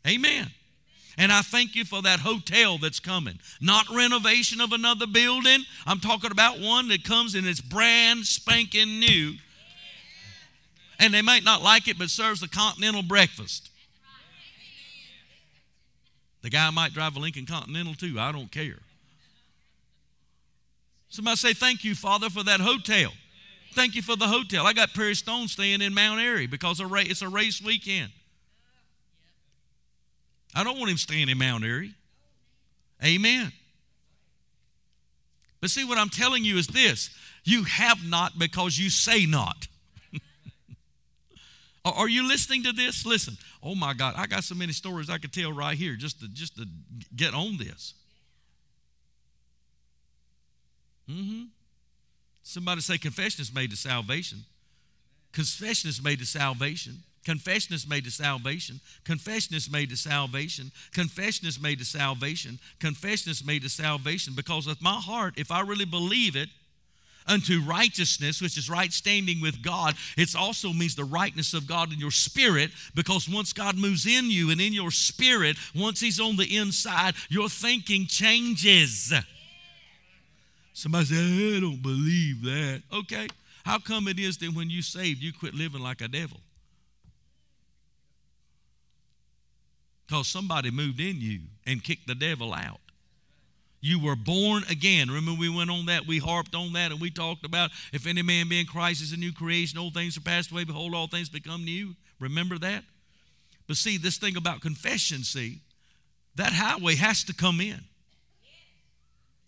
Amen. 0.08 0.48
And 1.20 1.32
I 1.32 1.42
thank 1.42 1.76
you 1.76 1.84
for 1.84 2.02
that 2.04 2.20
hotel 2.20 2.78
that's 2.78 3.00
coming. 3.00 3.40
Not 3.60 3.90
renovation 3.90 4.62
of 4.62 4.72
another 4.72 5.08
building. 5.08 5.64
I'm 5.86 6.00
talking 6.00 6.32
about 6.32 6.60
one 6.60 6.88
that 6.90 7.04
comes 7.04 7.34
and 7.36 7.48
it's 7.48 7.62
brand 7.62 8.26
spanking 8.26 9.00
new 9.00 9.34
and 11.00 11.14
they 11.14 11.22
might 11.22 11.44
not 11.44 11.62
like 11.62 11.88
it, 11.88 11.98
but 11.98 12.10
serves 12.10 12.42
a 12.44 12.48
continental 12.48 13.04
breakfast. 13.04 13.70
The 16.42 16.50
guy 16.50 16.70
might 16.70 16.94
drive 16.94 17.16
a 17.16 17.20
Lincoln 17.20 17.46
Continental 17.46 17.94
too. 17.94 18.20
I 18.20 18.32
don't 18.32 18.52
care. 18.52 18.80
Somebody 21.10 21.38
say, 21.38 21.54
Thank 21.54 21.84
you, 21.84 21.96
Father, 21.96 22.30
for 22.30 22.44
that 22.44 22.60
hotel. 22.60 23.12
Thank 23.74 23.96
you 23.96 24.02
for 24.02 24.16
the 24.16 24.28
hotel. 24.28 24.66
I 24.66 24.74
got 24.74 24.94
Perry 24.94 25.14
Stone 25.14 25.50
staying 25.50 25.82
in 25.82 25.94
Mount 25.94 26.20
Airy 26.20 26.48
because 26.48 26.80
it's 26.80 27.22
a 27.22 27.28
race 27.28 27.62
weekend. 27.62 28.12
I 30.56 30.64
don't 30.64 30.80
want 30.80 30.90
him 30.90 30.98
staying 30.98 31.30
in 31.30 31.38
Mount 31.38 31.64
Airy. 31.64 31.94
Amen. 33.04 33.52
But 35.62 35.70
see, 35.70 35.84
what 35.84 35.98
I'm 35.98 36.10
telling 36.10 36.44
you 36.44 36.58
is 36.58 36.68
this 36.68 37.10
you 37.44 37.64
have 37.64 38.04
not 38.04 38.40
because 38.40 38.78
you 38.78 38.90
say 38.90 39.26
not. 39.26 39.68
Are 41.96 42.10
you 42.10 42.28
listening 42.28 42.64
to 42.64 42.72
this? 42.72 43.06
Listen. 43.06 43.38
Oh 43.62 43.76
my 43.76 43.94
God, 43.94 44.16
I 44.18 44.28
got 44.28 44.44
so 44.44 44.56
many 44.56 44.74
stories 44.74 45.10
I 45.10 45.18
could 45.18 45.34
tell 45.34 45.52
right 45.52 45.78
here 45.78 45.96
just 45.96 46.20
to 46.22 46.28
just 46.28 46.56
to 46.58 46.66
get 47.16 47.34
on 47.34 47.58
this. 47.58 47.94
Mm-hmm. 51.10 51.44
Somebody 52.44 52.82
say 52.82 52.98
confession 52.98 53.42
is 53.42 53.54
made 53.54 53.72
to 53.72 53.78
salvation. 53.78 54.40
Confession 55.34 55.90
is 55.90 56.02
made 56.02 56.20
to 56.20 56.26
salvation. 56.26 57.04
Confession 57.24 57.76
is 57.76 57.88
made 57.88 58.06
to 58.06 58.12
salvation. 58.12 58.80
Confession 59.04 59.56
is 59.56 59.70
made 59.70 59.90
to 59.90 59.98
salvation. 59.98 60.72
Confession 60.94 61.46
is 61.46 61.62
made 61.62 61.80
to 61.80 61.86
salvation. 61.86 62.58
Confession 62.80 63.32
is 63.32 63.46
made 63.46 63.64
to 63.64 63.70
salvation 63.70 64.34
because 64.34 64.66
with 64.66 64.82
my 64.82 64.96
heart, 64.96 65.34
if 65.38 65.52
I 65.52 65.62
really 65.62 65.86
believe 65.86 66.38
it, 66.38 66.48
unto 67.28 67.62
righteousness, 67.62 68.42
which 68.42 68.58
is 68.58 68.70
right 68.70 68.92
standing 68.92 69.42
with 69.42 69.62
God, 69.62 69.96
it 70.18 70.36
also 70.36 70.74
means 70.74 70.96
the 70.96 71.04
rightness 71.04 71.54
of 71.54 71.68
God 71.68 71.92
in 71.94 72.00
your 72.00 72.12
spirit 72.12 72.72
because 72.96 73.30
once 73.30 73.54
God 73.54 73.78
moves 73.78 74.06
in 74.06 74.32
you 74.32 74.50
and 74.50 74.62
in 74.62 74.74
your 74.74 74.92
spirit, 74.92 75.58
once 75.76 76.00
He's 76.00 76.20
on 76.20 76.38
the 76.38 76.56
inside, 76.56 77.16
your 77.30 77.50
thinking 77.50 78.08
changes. 78.08 79.14
Somebody 80.74 81.06
say, 81.06 81.16
I 81.58 81.60
don't 81.60 81.82
believe 81.82 82.44
that. 82.44 82.84
Okay. 82.94 83.28
How 83.66 83.80
come 83.80 84.08
it 84.08 84.20
is 84.20 84.38
that 84.38 84.54
when 84.54 84.70
you 84.70 84.82
saved, 84.82 85.22
you 85.22 85.34
quit 85.34 85.54
living 85.54 85.82
like 85.82 86.02
a 86.02 86.08
devil? 86.08 86.40
Because 90.08 90.28
somebody 90.28 90.72
moved 90.72 91.00
in 91.00 91.20
you 91.20 91.42
and 91.66 91.84
kicked 91.84 92.08
the 92.08 92.16
devil 92.16 92.54
out. 92.54 92.80
You 93.80 94.00
were 94.00 94.16
born 94.16 94.64
again. 94.70 95.10
Remember, 95.10 95.40
we 95.40 95.50
went 95.50 95.70
on 95.70 95.86
that, 95.86 96.08
we 96.08 96.18
harped 96.18 96.56
on 96.56 96.74
that, 96.74 96.92
and 96.92 97.00
we 97.00 97.12
talked 97.12 97.46
about 97.46 97.70
if 97.94 98.08
any 98.08 98.22
man 98.22 98.50
be 98.50 98.60
in 98.60 98.66
Christ 98.66 99.02
is 99.02 99.14
a 99.14 99.18
new 99.18 99.32
creation, 99.32 99.78
old 99.78 99.94
things 99.94 100.18
are 100.18 100.22
passed 100.22 100.52
away, 100.52 100.64
behold, 100.64 100.96
all 100.96 101.08
things 101.08 101.30
become 101.30 101.64
new. 101.64 101.96
Remember 102.20 102.58
that? 102.58 102.84
But 103.68 103.78
see, 103.78 103.98
this 103.98 104.18
thing 104.18 104.36
about 104.36 104.62
confession, 104.62 105.24
see, 105.24 105.60
that 106.36 106.54
highway 106.54 106.96
has 106.96 107.24
to 107.26 107.34
come 107.34 107.62
in. 107.62 107.82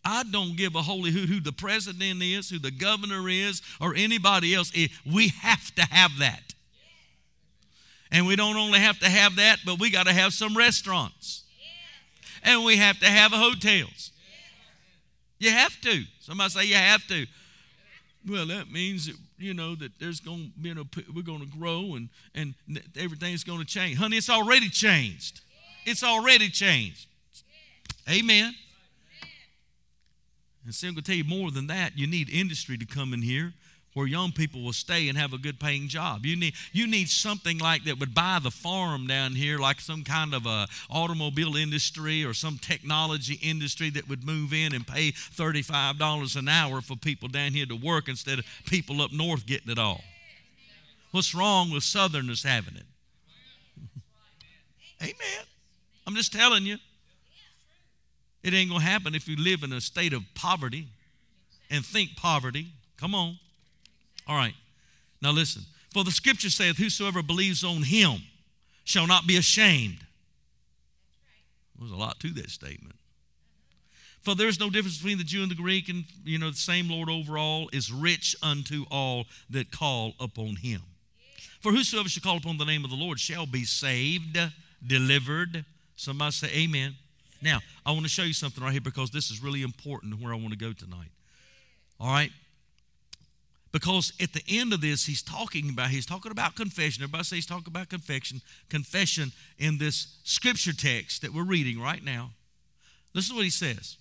I 0.05 0.23
don't 0.23 0.55
give 0.55 0.75
a 0.75 0.81
holy 0.81 1.11
hoot 1.11 1.29
who 1.29 1.39
the 1.39 1.51
president 1.51 2.21
is, 2.21 2.49
who 2.49 2.59
the 2.59 2.71
governor 2.71 3.27
is, 3.29 3.61
or 3.81 3.95
anybody 3.95 4.53
else. 4.55 4.71
We 5.05 5.29
have 5.29 5.73
to 5.75 5.81
have 5.83 6.11
that. 6.19 6.53
And 8.11 8.25
we 8.25 8.35
don't 8.35 8.55
only 8.55 8.79
have 8.79 8.99
to 8.99 9.09
have 9.09 9.35
that, 9.35 9.59
but 9.65 9.79
we 9.79 9.91
got 9.91 10.07
to 10.07 10.13
have 10.13 10.33
some 10.33 10.55
restaurants. 10.57 11.43
And 12.43 12.63
we 12.63 12.77
have 12.77 12.99
to 12.99 13.07
have 13.07 13.31
hotels. 13.31 14.11
You 15.39 15.51
have 15.51 15.79
to. 15.81 16.03
Somebody 16.19 16.49
say 16.49 16.65
you 16.65 16.75
have 16.75 17.05
to. 17.07 17.25
Well, 18.27 18.45
that 18.47 18.69
means 18.69 19.07
that 19.07 19.15
you 19.37 19.53
know 19.53 19.75
that 19.75 19.97
there's 19.99 20.19
going 20.19 20.51
to 20.61 20.67
you 20.67 20.75
know 20.75 20.83
we're 21.15 21.23
going 21.23 21.39
to 21.39 21.57
grow 21.57 21.95
and 21.95 22.09
and 22.35 22.53
everything's 22.97 23.43
going 23.43 23.59
to 23.59 23.65
change. 23.65 23.97
Honey, 23.97 24.17
it's 24.17 24.29
already 24.29 24.69
changed. 24.69 25.41
It's 25.85 26.03
already 26.03 26.49
changed. 26.49 27.07
Amen. 28.09 28.53
And 30.65 30.75
going 30.81 30.95
to 30.95 31.01
tell 31.01 31.15
you 31.15 31.23
more 31.23 31.51
than 31.51 31.67
that. 31.67 31.97
You 31.97 32.05
need 32.05 32.29
industry 32.29 32.77
to 32.77 32.85
come 32.85 33.13
in 33.13 33.21
here 33.21 33.53
where 33.93 34.07
young 34.07 34.31
people 34.31 34.63
will 34.63 34.73
stay 34.73 35.09
and 35.09 35.17
have 35.17 35.33
a 35.33 35.37
good 35.37 35.59
paying 35.59 35.87
job. 35.87 36.25
You 36.25 36.35
need 36.35 36.53
you 36.71 36.87
need 36.87 37.09
something 37.09 37.57
like 37.57 37.83
that 37.85 37.99
would 37.99 38.13
buy 38.13 38.39
the 38.41 38.51
farm 38.51 39.07
down 39.07 39.33
here, 39.33 39.57
like 39.57 39.79
some 39.79 40.03
kind 40.03 40.33
of 40.33 40.45
a 40.45 40.67
automobile 40.89 41.55
industry 41.55 42.23
or 42.23 42.33
some 42.33 42.57
technology 42.57 43.39
industry 43.41 43.89
that 43.91 44.07
would 44.07 44.23
move 44.23 44.53
in 44.53 44.73
and 44.73 44.85
pay 44.85 45.11
thirty-five 45.11 45.97
dollars 45.97 46.35
an 46.35 46.47
hour 46.47 46.81
for 46.81 46.95
people 46.95 47.27
down 47.27 47.53
here 47.53 47.65
to 47.65 47.75
work 47.75 48.07
instead 48.07 48.39
of 48.39 48.45
people 48.65 49.01
up 49.01 49.11
north 49.11 49.45
getting 49.45 49.71
it 49.71 49.79
all. 49.79 50.01
What's 51.11 51.33
wrong 51.33 51.71
with 51.71 51.83
Southerners 51.83 52.43
having 52.43 52.75
it? 52.75 52.85
Amen. 55.01 55.45
I'm 56.05 56.15
just 56.15 56.31
telling 56.31 56.65
you. 56.65 56.77
It 58.41 58.53
ain't 58.53 58.69
gonna 58.69 58.83
happen 58.83 59.15
if 59.15 59.27
you 59.27 59.35
live 59.35 59.63
in 59.63 59.73
a 59.73 59.81
state 59.81 60.13
of 60.13 60.23
poverty 60.33 60.87
and 61.69 61.85
think 61.85 62.15
poverty. 62.15 62.67
Come 62.97 63.13
on. 63.13 63.37
All 64.29 64.35
right. 64.35 64.53
Now 65.21 65.31
listen. 65.31 65.63
For 65.91 66.03
the 66.03 66.11
scripture 66.11 66.51
saith, 66.51 66.77
Whosoever 66.77 67.23
believes 67.23 67.63
on 67.63 67.81
him 67.81 68.21
shall 68.83 69.07
not 69.07 69.25
be 69.25 69.37
ashamed. 69.37 69.97
There's 71.77 71.91
a 71.91 71.95
lot 71.95 72.19
to 72.19 72.29
that 72.33 72.51
statement. 72.51 72.95
For 74.21 74.35
there 74.35 74.47
is 74.47 74.59
no 74.59 74.69
difference 74.69 74.97
between 74.97 75.17
the 75.17 75.23
Jew 75.23 75.41
and 75.41 75.49
the 75.49 75.55
Greek, 75.55 75.89
and 75.89 76.03
you 76.23 76.37
know, 76.37 76.51
the 76.51 76.57
same 76.57 76.89
Lord 76.89 77.09
over 77.09 77.37
all 77.37 77.69
is 77.73 77.91
rich 77.91 78.35
unto 78.43 78.85
all 78.91 79.25
that 79.49 79.71
call 79.71 80.13
upon 80.19 80.57
him. 80.57 80.81
For 81.61 81.71
whosoever 81.71 82.07
shall 82.07 82.21
call 82.21 82.37
upon 82.37 82.57
the 82.57 82.65
name 82.65 82.83
of 82.83 82.91
the 82.91 82.97
Lord 82.97 83.19
shall 83.19 83.47
be 83.47 83.63
saved, 83.63 84.37
delivered. 84.85 85.65
Somebody 85.95 86.31
say 86.31 86.49
amen. 86.53 86.95
Now, 87.41 87.59
I 87.85 87.91
want 87.91 88.03
to 88.03 88.09
show 88.09 88.23
you 88.23 88.33
something 88.33 88.63
right 88.63 88.73
here 88.73 88.81
because 88.81 89.09
this 89.09 89.31
is 89.31 89.41
really 89.41 89.63
important 89.63 90.21
where 90.21 90.33
I 90.33 90.35
want 90.35 90.51
to 90.51 90.57
go 90.57 90.73
tonight. 90.73 91.09
All 91.99 92.11
right? 92.11 92.31
Because 93.71 94.13
at 94.19 94.33
the 94.33 94.41
end 94.47 94.73
of 94.73 94.81
this, 94.81 95.05
he's 95.05 95.21
talking 95.21 95.69
about 95.69 95.89
he's 95.89 96.05
talking 96.05 96.31
about 96.31 96.55
confession. 96.55 97.03
Everybody 97.03 97.23
say 97.23 97.35
he's 97.35 97.45
talking 97.45 97.67
about 97.67 97.89
confession. 97.89 98.41
Confession 98.69 99.31
in 99.59 99.77
this 99.77 100.17
scripture 100.23 100.73
text 100.73 101.21
that 101.21 101.33
we're 101.33 101.43
reading 101.43 101.79
right 101.79 102.03
now. 102.03 102.31
This 103.13 103.25
is 103.25 103.33
what 103.33 103.43
he 103.43 103.49
says. 103.49 103.97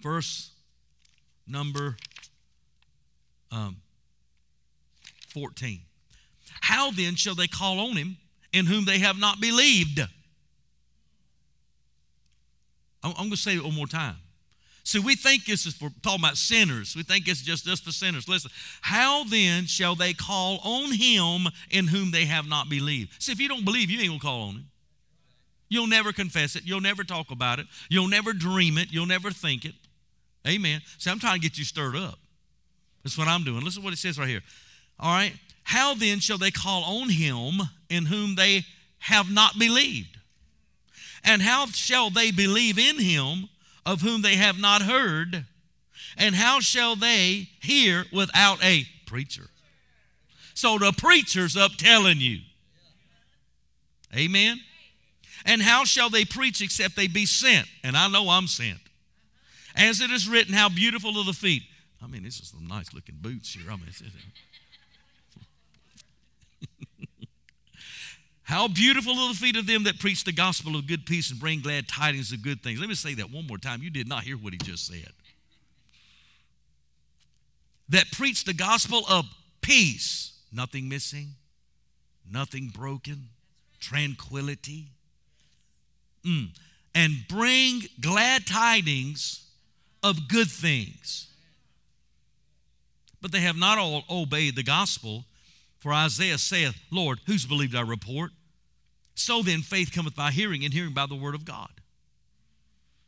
Verse 0.00 0.50
number 1.46 1.96
um, 3.52 3.76
14. 5.32 5.80
How 6.60 6.90
then 6.90 7.14
shall 7.14 7.34
they 7.34 7.46
call 7.46 7.78
on 7.78 7.96
him 7.96 8.16
in 8.52 8.66
whom 8.66 8.84
they 8.84 8.98
have 8.98 9.18
not 9.18 9.40
believed? 9.40 10.00
I'm 13.02 13.12
going 13.14 13.30
to 13.30 13.36
say 13.36 13.54
it 13.54 13.64
one 13.64 13.74
more 13.74 13.86
time. 13.86 14.16
See, 14.88 15.00
we 15.00 15.16
think 15.16 15.44
this 15.44 15.66
is 15.66 15.74
for 15.74 15.90
talking 16.02 16.24
about 16.24 16.38
sinners. 16.38 16.96
We 16.96 17.02
think 17.02 17.28
it's 17.28 17.42
just 17.42 17.68
us 17.68 17.78
for 17.78 17.92
sinners. 17.92 18.26
Listen, 18.26 18.50
how 18.80 19.22
then 19.24 19.66
shall 19.66 19.94
they 19.94 20.14
call 20.14 20.60
on 20.64 20.92
him 20.92 21.52
in 21.70 21.88
whom 21.88 22.10
they 22.10 22.24
have 22.24 22.48
not 22.48 22.70
believed? 22.70 23.22
See, 23.22 23.30
if 23.30 23.38
you 23.38 23.48
don't 23.50 23.66
believe, 23.66 23.90
you 23.90 24.00
ain't 24.00 24.08
gonna 24.08 24.18
call 24.18 24.48
on 24.48 24.54
him. 24.54 24.70
You'll 25.68 25.88
never 25.88 26.10
confess 26.10 26.56
it. 26.56 26.62
You'll 26.64 26.80
never 26.80 27.04
talk 27.04 27.30
about 27.30 27.58
it. 27.58 27.66
You'll 27.90 28.08
never 28.08 28.32
dream 28.32 28.78
it. 28.78 28.90
You'll 28.90 29.04
never 29.04 29.30
think 29.30 29.66
it. 29.66 29.74
Amen. 30.46 30.80
See, 30.96 31.10
I'm 31.10 31.18
trying 31.18 31.34
to 31.34 31.40
get 31.42 31.58
you 31.58 31.64
stirred 31.64 31.94
up. 31.94 32.18
That's 33.04 33.18
what 33.18 33.28
I'm 33.28 33.44
doing. 33.44 33.62
Listen 33.62 33.82
to 33.82 33.84
what 33.84 33.92
it 33.92 33.98
says 33.98 34.18
right 34.18 34.26
here. 34.26 34.42
All 34.98 35.12
right. 35.12 35.34
How 35.64 35.92
then 35.92 36.18
shall 36.20 36.38
they 36.38 36.50
call 36.50 36.82
on 37.02 37.10
him 37.10 37.60
in 37.90 38.06
whom 38.06 38.36
they 38.36 38.64
have 39.00 39.30
not 39.30 39.58
believed? 39.58 40.16
And 41.24 41.42
how 41.42 41.66
shall 41.66 42.08
they 42.08 42.30
believe 42.30 42.78
in 42.78 42.98
him 42.98 43.50
of 43.88 44.02
whom 44.02 44.20
they 44.20 44.36
have 44.36 44.58
not 44.58 44.82
heard? 44.82 45.46
And 46.18 46.34
how 46.34 46.60
shall 46.60 46.94
they 46.94 47.48
hear 47.62 48.04
without 48.12 48.62
a 48.62 48.84
preacher? 49.06 49.48
So 50.52 50.76
the 50.76 50.92
preacher's 50.92 51.56
up 51.56 51.72
telling 51.78 52.18
you. 52.18 52.40
Amen. 54.14 54.60
And 55.46 55.62
how 55.62 55.84
shall 55.84 56.10
they 56.10 56.26
preach 56.26 56.60
except 56.60 56.96
they 56.96 57.06
be 57.06 57.24
sent? 57.24 57.66
And 57.82 57.96
I 57.96 58.08
know 58.08 58.28
I'm 58.28 58.46
sent. 58.46 58.80
As 59.74 60.02
it 60.02 60.10
is 60.10 60.28
written, 60.28 60.52
how 60.52 60.68
beautiful 60.68 61.16
are 61.18 61.24
the 61.24 61.32
feet. 61.32 61.62
I 62.02 62.08
mean, 62.08 62.24
this 62.24 62.40
is 62.40 62.48
some 62.48 62.66
nice 62.66 62.92
looking 62.92 63.16
boots 63.20 63.54
here. 63.54 63.70
I 63.70 63.76
mean, 63.76 63.86
How 68.48 68.66
beautiful 68.66 69.12
are 69.12 69.28
the 69.28 69.34
feet 69.34 69.58
of 69.58 69.66
them 69.66 69.84
that 69.84 69.98
preach 69.98 70.24
the 70.24 70.32
gospel 70.32 70.74
of 70.74 70.86
good 70.86 71.04
peace 71.04 71.30
and 71.30 71.38
bring 71.38 71.60
glad 71.60 71.86
tidings 71.86 72.32
of 72.32 72.40
good 72.40 72.62
things. 72.62 72.80
Let 72.80 72.88
me 72.88 72.94
say 72.94 73.12
that 73.12 73.30
one 73.30 73.46
more 73.46 73.58
time. 73.58 73.82
You 73.82 73.90
did 73.90 74.08
not 74.08 74.22
hear 74.22 74.38
what 74.38 74.54
he 74.54 74.58
just 74.58 74.86
said. 74.86 75.12
That 77.90 78.10
preach 78.10 78.44
the 78.44 78.54
gospel 78.54 79.02
of 79.06 79.26
peace, 79.60 80.32
nothing 80.50 80.88
missing, 80.88 81.34
nothing 82.32 82.68
broken, 82.74 83.28
tranquility, 83.80 84.86
mm. 86.24 86.48
and 86.94 87.12
bring 87.28 87.82
glad 88.00 88.46
tidings 88.46 89.46
of 90.02 90.26
good 90.26 90.48
things. 90.48 91.26
But 93.20 93.30
they 93.30 93.40
have 93.40 93.58
not 93.58 93.76
all 93.76 94.04
obeyed 94.08 94.56
the 94.56 94.62
gospel. 94.62 95.26
For 95.80 95.92
Isaiah 95.92 96.38
saith, 96.38 96.74
Lord, 96.90 97.20
who's 97.26 97.44
believed 97.44 97.74
our 97.74 97.84
report? 97.84 98.30
So 99.18 99.42
then, 99.42 99.62
faith 99.62 99.92
cometh 99.92 100.14
by 100.14 100.30
hearing, 100.30 100.64
and 100.64 100.72
hearing 100.72 100.92
by 100.92 101.06
the 101.06 101.16
word 101.16 101.34
of 101.34 101.44
God. 101.44 101.70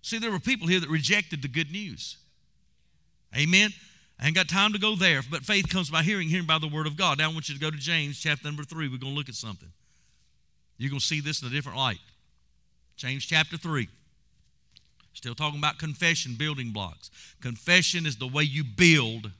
See, 0.02 0.18
there 0.18 0.30
were 0.30 0.40
people 0.40 0.66
here 0.66 0.80
that 0.80 0.88
rejected 0.88 1.40
the 1.40 1.48
good 1.48 1.70
news. 1.70 2.16
Amen. 3.36 3.70
I 4.18 4.26
ain't 4.26 4.34
got 4.34 4.48
time 4.48 4.72
to 4.72 4.78
go 4.78 4.96
there, 4.96 5.22
but 5.30 5.42
faith 5.42 5.68
comes 5.68 5.88
by 5.88 6.02
hearing, 6.02 6.28
hearing 6.28 6.46
by 6.46 6.58
the 6.58 6.66
word 6.66 6.86
of 6.86 6.96
God. 6.96 7.18
Now 7.18 7.30
I 7.30 7.32
want 7.32 7.48
you 7.48 7.54
to 7.54 7.60
go 7.60 7.70
to 7.70 7.76
James 7.76 8.18
chapter 8.18 8.46
number 8.48 8.64
three. 8.64 8.88
We're 8.88 8.98
going 8.98 9.12
to 9.12 9.18
look 9.18 9.28
at 9.28 9.34
something. 9.36 9.68
You're 10.78 10.90
going 10.90 11.00
to 11.00 11.06
see 11.06 11.20
this 11.20 11.42
in 11.42 11.48
a 11.48 11.50
different 11.50 11.78
light. 11.78 12.00
James 12.96 13.24
chapter 13.24 13.56
3. 13.56 13.88
Still 15.12 15.34
talking 15.34 15.58
about 15.58 15.78
confession, 15.78 16.34
building 16.36 16.70
blocks. 16.72 17.10
Confession 17.40 18.04
is 18.04 18.16
the 18.16 18.26
way 18.26 18.42
you 18.42 18.64
build. 18.64 19.30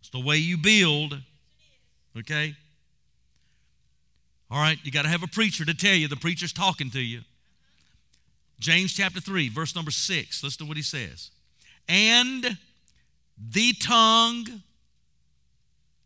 It's 0.00 0.10
the 0.10 0.20
way 0.20 0.36
you 0.36 0.56
build. 0.56 1.20
Okay? 2.16 2.54
All 4.52 4.58
right, 4.58 4.78
you 4.82 4.92
got 4.92 5.04
to 5.04 5.08
have 5.08 5.22
a 5.22 5.28
preacher 5.28 5.64
to 5.64 5.72
tell 5.72 5.94
you 5.94 6.08
the 6.08 6.16
preacher's 6.16 6.52
talking 6.52 6.90
to 6.90 7.00
you. 7.00 7.22
James 8.60 8.92
chapter 8.92 9.18
3, 9.18 9.48
verse 9.48 9.74
number 9.74 9.90
6. 9.90 10.44
Listen 10.44 10.66
to 10.66 10.68
what 10.68 10.76
he 10.76 10.82
says. 10.82 11.30
And 11.88 12.58
the 13.50 13.72
tongue 13.80 14.46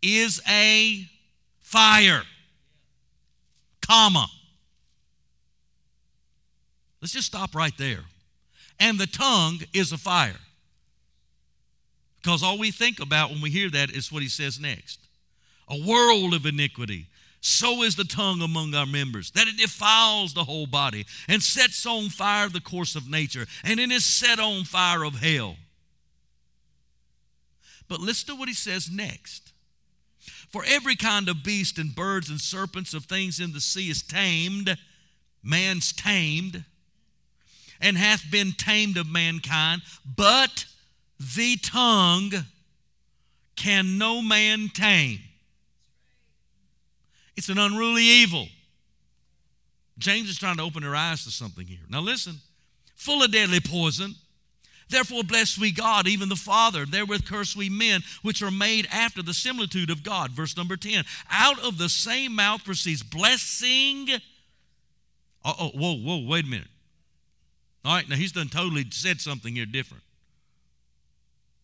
is 0.00 0.40
a 0.48 1.08
fire, 1.60 2.22
comma. 3.82 4.28
Let's 7.02 7.14
just 7.14 7.26
stop 7.26 7.52
right 7.52 7.76
there. 7.76 8.04
And 8.78 8.96
the 8.96 9.08
tongue 9.08 9.58
is 9.74 9.90
a 9.90 9.98
fire. 9.98 10.38
Because 12.22 12.44
all 12.44 12.58
we 12.58 12.70
think 12.70 13.00
about 13.00 13.30
when 13.30 13.40
we 13.40 13.50
hear 13.50 13.70
that 13.70 13.90
is 13.90 14.12
what 14.12 14.22
he 14.22 14.28
says 14.28 14.60
next 14.60 15.00
a 15.68 15.84
world 15.84 16.32
of 16.32 16.46
iniquity. 16.46 17.06
So 17.48 17.84
is 17.84 17.94
the 17.94 18.02
tongue 18.02 18.42
among 18.42 18.74
our 18.74 18.86
members, 18.86 19.30
that 19.30 19.46
it 19.46 19.56
defiles 19.56 20.34
the 20.34 20.42
whole 20.42 20.66
body 20.66 21.06
and 21.28 21.40
sets 21.40 21.86
on 21.86 22.08
fire 22.08 22.48
the 22.48 22.60
course 22.60 22.96
of 22.96 23.08
nature, 23.08 23.46
and 23.62 23.78
it 23.78 23.92
is 23.92 24.04
set 24.04 24.40
on 24.40 24.64
fire 24.64 25.04
of 25.04 25.20
hell. 25.20 25.54
But 27.86 28.00
listen 28.00 28.34
to 28.34 28.34
what 28.34 28.48
he 28.48 28.54
says 28.54 28.90
next. 28.90 29.52
For 30.50 30.64
every 30.66 30.96
kind 30.96 31.28
of 31.28 31.44
beast 31.44 31.78
and 31.78 31.94
birds 31.94 32.30
and 32.30 32.40
serpents 32.40 32.94
of 32.94 33.04
things 33.04 33.38
in 33.38 33.52
the 33.52 33.60
sea 33.60 33.90
is 33.90 34.02
tamed, 34.02 34.76
man's 35.40 35.92
tamed, 35.92 36.64
and 37.80 37.96
hath 37.96 38.28
been 38.28 38.54
tamed 38.58 38.96
of 38.96 39.06
mankind, 39.06 39.82
but 40.04 40.64
the 41.36 41.56
tongue 41.58 42.32
can 43.54 43.98
no 43.98 44.20
man 44.20 44.68
tame. 44.74 45.20
It's 47.36 47.48
an 47.48 47.58
unruly 47.58 48.02
evil. 48.02 48.48
James 49.98 50.28
is 50.28 50.38
trying 50.38 50.56
to 50.56 50.62
open 50.62 50.84
our 50.84 50.94
eyes 50.94 51.24
to 51.24 51.30
something 51.30 51.66
here. 51.66 51.80
Now, 51.88 52.00
listen 52.00 52.36
full 52.96 53.22
of 53.22 53.30
deadly 53.30 53.60
poison. 53.60 54.14
Therefore, 54.88 55.22
bless 55.22 55.58
we 55.58 55.72
God, 55.72 56.06
even 56.06 56.28
the 56.28 56.36
Father. 56.36 56.86
Therewith 56.86 57.26
curse 57.26 57.56
we 57.56 57.68
men, 57.68 58.02
which 58.22 58.42
are 58.42 58.50
made 58.50 58.86
after 58.90 59.22
the 59.22 59.34
similitude 59.34 59.90
of 59.90 60.02
God. 60.02 60.30
Verse 60.30 60.56
number 60.56 60.76
10. 60.76 61.04
Out 61.30 61.58
of 61.64 61.78
the 61.78 61.88
same 61.88 62.34
mouth 62.34 62.64
proceeds 62.64 63.02
blessing. 63.02 64.08
Oh 65.44 65.70
whoa, 65.74 65.96
whoa, 65.96 66.26
wait 66.26 66.44
a 66.44 66.48
minute. 66.48 66.68
All 67.84 67.94
right, 67.94 68.08
now 68.08 68.16
he's 68.16 68.32
done 68.32 68.48
totally 68.48 68.86
said 68.90 69.20
something 69.20 69.54
here 69.54 69.66
different. 69.66 70.02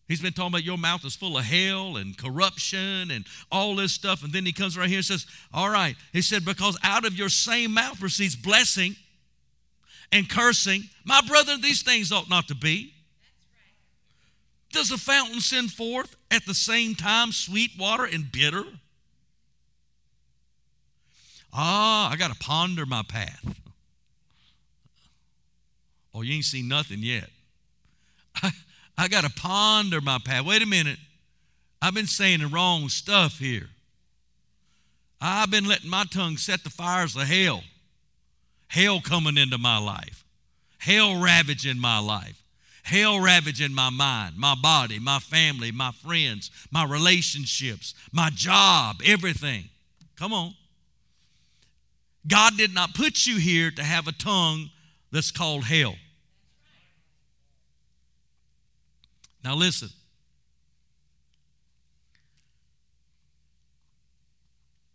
He's 0.07 0.21
been 0.21 0.33
talking 0.33 0.49
about 0.49 0.63
your 0.63 0.77
mouth 0.77 1.05
is 1.05 1.15
full 1.15 1.37
of 1.37 1.45
hell 1.45 1.95
and 1.97 2.17
corruption 2.17 3.09
and 3.09 3.25
all 3.51 3.75
this 3.75 3.93
stuff. 3.93 4.23
And 4.23 4.33
then 4.33 4.45
he 4.45 4.51
comes 4.51 4.77
right 4.77 4.89
here 4.89 4.97
and 4.97 5.05
says, 5.05 5.25
All 5.53 5.69
right. 5.69 5.95
He 6.11 6.21
said, 6.21 6.43
Because 6.43 6.77
out 6.83 7.05
of 7.05 7.15
your 7.15 7.29
same 7.29 7.73
mouth 7.73 7.99
proceeds 7.99 8.35
blessing 8.35 8.95
and 10.11 10.29
cursing. 10.29 10.83
My 11.05 11.21
brother, 11.27 11.57
these 11.57 11.81
things 11.81 12.11
ought 12.11 12.29
not 12.29 12.47
to 12.49 12.55
be. 12.55 12.93
Does 14.71 14.91
a 14.91 14.97
fountain 14.97 15.39
send 15.39 15.71
forth 15.71 16.15
at 16.31 16.45
the 16.45 16.53
same 16.53 16.95
time 16.95 17.31
sweet 17.31 17.71
water 17.79 18.05
and 18.05 18.31
bitter? 18.31 18.63
Ah, 21.53 22.11
I 22.11 22.15
got 22.15 22.31
to 22.31 22.39
ponder 22.39 22.85
my 22.85 23.03
path. 23.03 23.45
Oh, 26.13 26.21
you 26.21 26.33
ain't 26.33 26.45
seen 26.45 26.67
nothing 26.67 26.99
yet. 26.99 27.29
I, 28.43 28.51
I 28.97 29.07
got 29.07 29.23
to 29.23 29.29
ponder 29.29 30.01
my 30.01 30.19
path. 30.23 30.45
Wait 30.45 30.61
a 30.61 30.65
minute. 30.65 30.99
I've 31.81 31.93
been 31.93 32.07
saying 32.07 32.39
the 32.39 32.47
wrong 32.47 32.89
stuff 32.89 33.39
here. 33.39 33.69
I've 35.19 35.51
been 35.51 35.65
letting 35.65 35.89
my 35.89 36.05
tongue 36.05 36.37
set 36.37 36.63
the 36.63 36.69
fires 36.69 37.15
of 37.15 37.23
hell. 37.23 37.63
Hell 38.67 39.01
coming 39.01 39.37
into 39.37 39.57
my 39.57 39.77
life. 39.77 40.23
Hell 40.77 41.21
ravaging 41.21 41.79
my 41.79 41.99
life. 41.99 42.43
Hell 42.83 43.21
ravaging 43.21 43.73
my 43.73 43.89
mind, 43.89 44.35
my 44.37 44.55
body, 44.55 44.99
my 44.99 45.19
family, 45.19 45.71
my 45.71 45.91
friends, 45.91 46.51
my 46.69 46.83
relationships, 46.83 47.93
my 48.11 48.29
job, 48.29 49.01
everything. 49.05 49.69
Come 50.17 50.33
on. 50.33 50.53
God 52.27 52.57
did 52.57 52.73
not 52.73 52.93
put 52.93 53.25
you 53.25 53.37
here 53.37 53.71
to 53.71 53.83
have 53.83 54.07
a 54.07 54.11
tongue 54.11 54.69
that's 55.11 55.31
called 55.31 55.63
hell. 55.63 55.95
Now, 59.43 59.55
listen. 59.55 59.89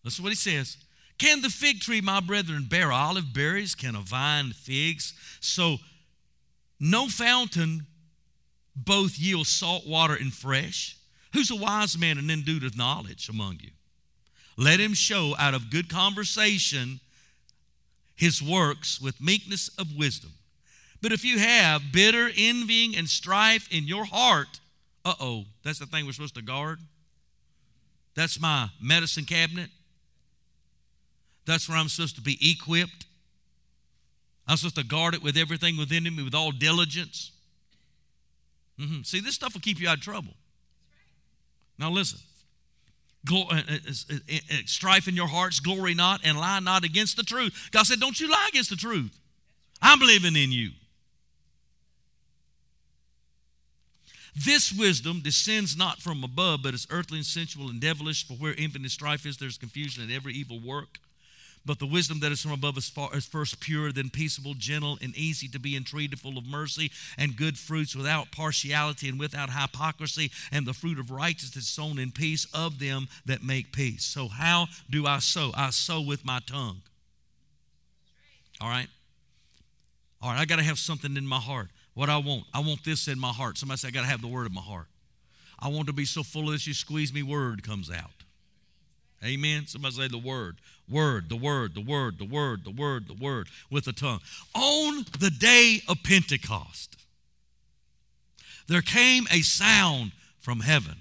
Listen 0.05 0.25
what 0.25 0.31
he 0.31 0.37
says. 0.37 0.77
Can 1.19 1.43
the 1.43 1.51
fig 1.51 1.81
tree, 1.81 2.01
my 2.01 2.21
brethren, 2.21 2.67
bear 2.69 2.93
olive 2.93 3.35
berries? 3.35 3.75
Can 3.75 3.95
a 3.95 4.01
vine 4.01 4.53
figs? 4.53 5.13
So, 5.41 5.79
no 6.81 7.09
fountain 7.09 7.87
both 8.75 9.19
yield 9.19 9.47
salt 9.49 9.87
water 9.87 10.15
and 10.15 10.33
fresh. 10.33 10.97
Who's 11.35 11.51
a 11.51 11.57
wise 11.57 11.99
man 11.99 12.19
and 12.19 12.31
endued 12.31 12.63
with 12.63 12.77
knowledge 12.77 13.29
among 13.29 13.59
you? 13.63 13.71
Let 14.57 14.81
him 14.81 14.95
show 14.95 15.35
out 15.39 15.55
of 15.55 15.71
good 15.71 15.89
conversation 15.89 17.01
his 18.17 18.43
works 18.43 19.01
with 19.01 19.21
meekness 19.21 19.69
of 19.77 19.95
wisdom. 19.97 20.33
But 21.01 21.13
if 21.13 21.25
you 21.25 21.39
have 21.39 21.93
bitter 21.93 22.31
envying 22.37 22.97
and 22.97 23.09
strife 23.09 23.69
in 23.71 23.85
your 23.85 24.05
heart, 24.05 24.61
uh 25.05 25.15
oh, 25.21 25.45
that's 25.63 25.79
the 25.79 25.87
thing 25.87 26.07
we're 26.07 26.13
supposed 26.13 26.35
to 26.35 26.43
guard. 26.43 26.79
That's 28.15 28.41
my 28.41 28.69
medicine 28.81 29.25
cabinet. 29.25 29.71
That's 31.47 31.69
where 31.69 31.79
I'm 31.79 31.89
supposed 31.89 32.17
to 32.17 32.21
be 32.21 32.37
equipped. 32.43 33.07
I'm 34.47 34.57
supposed 34.57 34.77
to 34.77 34.85
guard 34.85 35.15
it 35.15 35.23
with 35.23 35.37
everything 35.37 35.77
within 35.77 36.05
me 36.05 36.23
with 36.23 36.35
all 36.35 36.51
diligence. 36.51 37.31
Mm-hmm. 38.79 39.03
See, 39.03 39.21
this 39.21 39.35
stuff 39.35 39.55
will 39.55 39.61
keep 39.61 39.81
you 39.81 39.89
out 39.89 39.99
of 39.99 40.03
trouble. 40.03 40.35
Now, 41.79 41.91
listen. 41.91 42.19
Uh, 43.31 43.45
uh, 43.51 43.61
uh, 43.61 44.57
strife 44.65 45.07
in 45.07 45.15
your 45.15 45.27
hearts, 45.27 45.61
glory 45.61 45.93
not, 45.93 46.21
and 46.25 46.39
lie 46.39 46.61
not 46.61 46.85
against 46.85 47.17
the 47.17 47.23
truth. 47.23 47.69
God 47.73 47.85
said, 47.85 48.01
Don't 48.01 48.19
you 48.19 48.31
lie 48.31 48.47
against 48.49 48.71
the 48.71 48.77
truth. 48.77 49.19
I'm 49.83 50.01
living 50.01 50.37
in 50.37 50.51
you. 50.51 50.71
This 54.45 54.73
wisdom 54.73 55.21
descends 55.21 55.77
not 55.77 55.99
from 55.99 56.23
above, 56.23 56.63
but 56.63 56.75
is 56.75 56.87
earthly 56.91 57.19
and 57.19 57.27
sensual 57.27 57.71
and 57.71 57.81
devilish. 57.81 58.27
For 58.27 58.35
where 58.35 58.55
infinite 58.55 58.91
strife 58.91 59.27
is, 59.27 59.37
there's 59.37 59.59
confusion 59.59 60.03
and 60.03 60.13
every 60.13 60.35
evil 60.35 60.61
work. 60.61 60.99
But 61.67 61.81
the 61.81 61.87
wisdom 61.87 62.21
that 62.21 62.33
is 62.33 62.41
from 62.41 62.53
above 62.53 62.79
is, 62.79 62.89
far, 62.89 63.15
is 63.15 63.27
first 63.27 63.61
pure, 63.61 63.93
then 63.93 64.11
peaceable, 64.11 64.55
gentle, 64.55 64.97
and 65.03 65.15
easy 65.17 65.49
to 65.49 65.59
be 65.59 65.77
entreated, 65.77 66.19
full 66.21 66.39
of 66.39 66.47
mercy 66.47 66.91
and 67.19 67.37
good 67.37 67.59
fruits, 67.59 67.97
without 67.97 68.31
partiality 68.31 69.09
and 69.09 69.19
without 69.19 69.51
hypocrisy. 69.51 70.31
And 70.53 70.67
the 70.67 70.73
fruit 70.73 70.99
of 70.99 71.11
righteousness 71.11 71.67
sown 71.67 71.99
in 71.99 72.13
peace 72.13 72.47
of 72.55 72.79
them 72.79 73.09
that 73.27 73.43
make 73.43 73.73
peace. 73.73 74.05
So, 74.05 74.29
how 74.29 74.69
do 74.89 75.07
I 75.07 75.19
sow? 75.19 75.51
I 75.55 75.71
sow 75.71 76.01
with 76.01 76.25
my 76.25 76.41
tongue. 76.47 76.83
All 78.61 78.69
right? 78.69 78.89
All 80.23 80.31
right, 80.31 80.41
I 80.41 80.45
got 80.45 80.57
to 80.57 80.65
have 80.65 80.79
something 80.79 81.17
in 81.17 81.27
my 81.27 81.39
heart. 81.39 81.69
What 81.99 82.09
I 82.09 82.19
want, 82.19 82.45
I 82.55 82.61
want 82.61 82.85
this 82.85 83.09
in 83.09 83.19
my 83.19 83.33
heart. 83.33 83.59
Somebody 83.59 83.79
say, 83.79 83.89
I 83.89 83.91
got 83.91 84.03
to 84.03 84.07
have 84.07 84.23
the 84.23 84.29
word 84.29 84.47
in 84.47 84.55
my 84.55 84.61
heart. 84.61 84.87
I 85.59 85.67
want 85.67 85.89
to 85.89 85.93
be 85.93 86.05
so 86.05 86.23
full 86.23 86.47
of 86.47 86.53
this, 86.53 86.65
you 86.65 86.73
squeeze 86.73 87.13
me, 87.13 87.25
word 87.25 87.65
comes 87.65 87.91
out. 87.91 88.23
Amen. 89.25 89.67
Somebody 89.67 89.97
say 89.97 90.07
the 90.07 90.17
word. 90.17 90.59
Word, 90.89 91.29
the 91.29 91.35
word, 91.35 91.75
the 91.75 91.81
word, 91.81 92.21
the 92.21 92.25
word, 92.25 92.65
the 92.65 92.71
word, 92.71 93.09
the 93.09 93.15
word 93.15 93.49
with 93.69 93.87
the 93.87 93.93
tongue. 93.93 94.21
On 94.55 95.07
the 95.19 95.31
day 95.41 95.81
of 95.89 96.05
Pentecost, 96.05 96.97
there 98.69 98.81
came 98.81 99.27
a 99.33 99.41
sound 99.41 100.13
from 100.39 100.61
heaven 100.61 100.99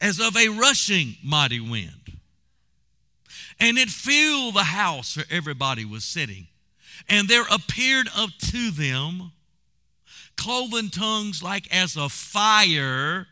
as 0.00 0.18
of 0.18 0.36
a 0.36 0.48
rushing 0.48 1.14
mighty 1.22 1.60
wind. 1.60 2.18
And 3.60 3.78
it 3.78 3.90
filled 3.90 4.54
the 4.54 4.64
house 4.64 5.16
where 5.16 5.26
everybody 5.30 5.84
was 5.84 6.02
sitting. 6.02 6.48
And 7.08 7.28
there 7.28 7.44
appeared 7.48 8.08
up 8.16 8.30
to 8.50 8.72
them 8.72 9.30
cloven 10.38 10.88
tongues 10.88 11.42
like 11.42 11.70
as 11.74 11.96
a 11.96 12.08
fire, 12.08 13.26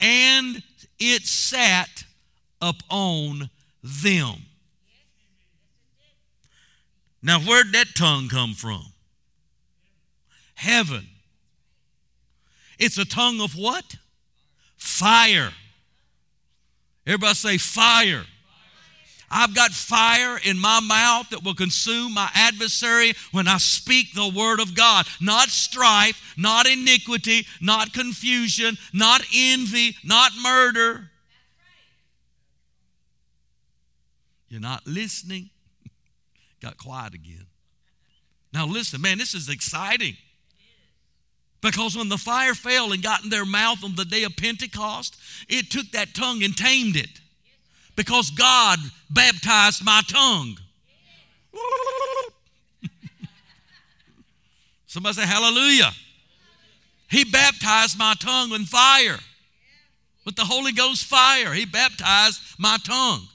and 0.00 0.62
it 0.98 1.26
sat 1.26 2.04
upon 2.62 3.50
them. 3.82 4.46
Now, 7.22 7.40
where'd 7.40 7.72
that 7.72 7.88
tongue 7.94 8.28
come 8.28 8.54
from? 8.54 8.82
Heaven. 10.54 11.06
It's 12.78 12.96
a 12.96 13.04
tongue 13.04 13.42
of 13.42 13.56
what? 13.56 13.96
Fire. 14.78 15.50
Everybody 17.06 17.34
say 17.34 17.58
fire. 17.58 18.24
I've 19.30 19.54
got 19.54 19.70
fire 19.70 20.38
in 20.44 20.58
my 20.58 20.80
mouth 20.80 21.30
that 21.30 21.44
will 21.44 21.54
consume 21.54 22.14
my 22.14 22.28
adversary 22.34 23.12
when 23.30 23.46
I 23.46 23.58
speak 23.58 24.12
the 24.12 24.28
word 24.28 24.58
of 24.58 24.74
God. 24.74 25.06
Not 25.20 25.48
strife, 25.50 26.34
not 26.36 26.66
iniquity, 26.66 27.46
not 27.60 27.92
confusion, 27.92 28.76
not 28.92 29.22
envy, 29.34 29.96
not 30.02 30.32
murder. 30.42 31.10
You're 34.48 34.60
not 34.60 34.84
listening. 34.84 35.50
Got 36.60 36.76
quiet 36.76 37.14
again. 37.14 37.46
Now, 38.52 38.66
listen, 38.66 39.00
man, 39.00 39.18
this 39.18 39.32
is 39.32 39.48
exciting. 39.48 40.16
Because 41.60 41.96
when 41.96 42.08
the 42.08 42.18
fire 42.18 42.54
fell 42.54 42.92
and 42.92 43.02
got 43.02 43.22
in 43.22 43.30
their 43.30 43.44
mouth 43.44 43.84
on 43.84 43.94
the 43.94 44.04
day 44.04 44.24
of 44.24 44.34
Pentecost, 44.36 45.16
it 45.48 45.70
took 45.70 45.90
that 45.92 46.14
tongue 46.14 46.42
and 46.42 46.56
tamed 46.56 46.96
it. 46.96 47.20
Because 48.00 48.30
God 48.30 48.78
baptized 49.10 49.84
my 49.84 50.00
tongue. 50.08 50.56
Somebody 54.86 55.16
say, 55.16 55.26
Hallelujah. 55.26 55.90
He 57.10 57.24
baptized 57.24 57.98
my 57.98 58.14
tongue 58.18 58.48
with 58.48 58.66
fire, 58.68 59.18
with 60.24 60.34
the 60.34 60.46
Holy 60.46 60.72
Ghost 60.72 61.04
fire. 61.04 61.52
He 61.52 61.66
baptized 61.66 62.40
my 62.58 62.78
tongue. 62.82 63.28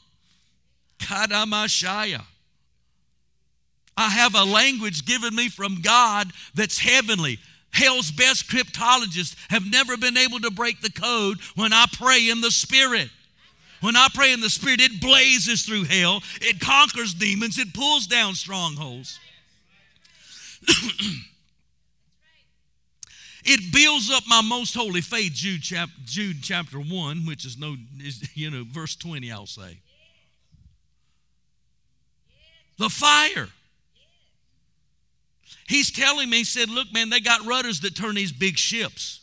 Kadamashaya. 0.97 2.23
I 3.95 4.09
have 4.09 4.33
a 4.33 4.45
language 4.45 5.05
given 5.05 5.35
me 5.35 5.47
from 5.49 5.81
God 5.81 6.31
that's 6.55 6.79
heavenly. 6.79 7.37
Hell's 7.71 8.09
best 8.09 8.49
cryptologists 8.49 9.35
have 9.51 9.69
never 9.69 9.95
been 9.95 10.17
able 10.17 10.39
to 10.39 10.49
break 10.49 10.81
the 10.81 10.89
code 10.89 11.37
when 11.53 11.71
I 11.71 11.85
pray 11.93 12.29
in 12.31 12.41
the 12.41 12.49
Spirit. 12.49 13.11
When 13.81 13.95
I 13.95 14.07
pray 14.13 14.33
in 14.33 14.41
the 14.41 14.49
Spirit, 14.49 14.81
it 14.81 14.99
blazes 15.01 15.63
through 15.63 15.83
hell, 15.85 16.23
it 16.41 16.59
conquers 16.59 17.13
demons, 17.13 17.57
it 17.59 17.73
pulls 17.73 18.07
down 18.07 18.33
strongholds. 18.35 19.19
it 23.45 23.73
builds 23.73 24.09
up 24.11 24.23
my 24.27 24.41
most 24.41 24.73
holy 24.73 25.01
faith, 25.01 25.33
Jude, 25.33 25.61
chap- 25.61 25.89
Jude 26.05 26.37
chapter 26.41 26.79
1, 26.79 27.25
which 27.25 27.45
is 27.45 27.57
no, 27.57 27.75
is, 27.99 28.35
you 28.35 28.49
know, 28.49 28.63
verse 28.67 28.95
20, 28.95 29.31
I'll 29.31 29.45
say. 29.45 29.79
The 32.77 32.89
fire. 32.89 33.49
He's 35.67 35.91
telling 35.91 36.29
me, 36.29 36.37
he 36.37 36.43
said, 36.43 36.69
Look, 36.69 36.91
man, 36.93 37.09
they 37.09 37.19
got 37.19 37.45
rudders 37.45 37.79
that 37.81 37.95
turn 37.95 38.15
these 38.15 38.31
big 38.31 38.57
ships. 38.57 39.21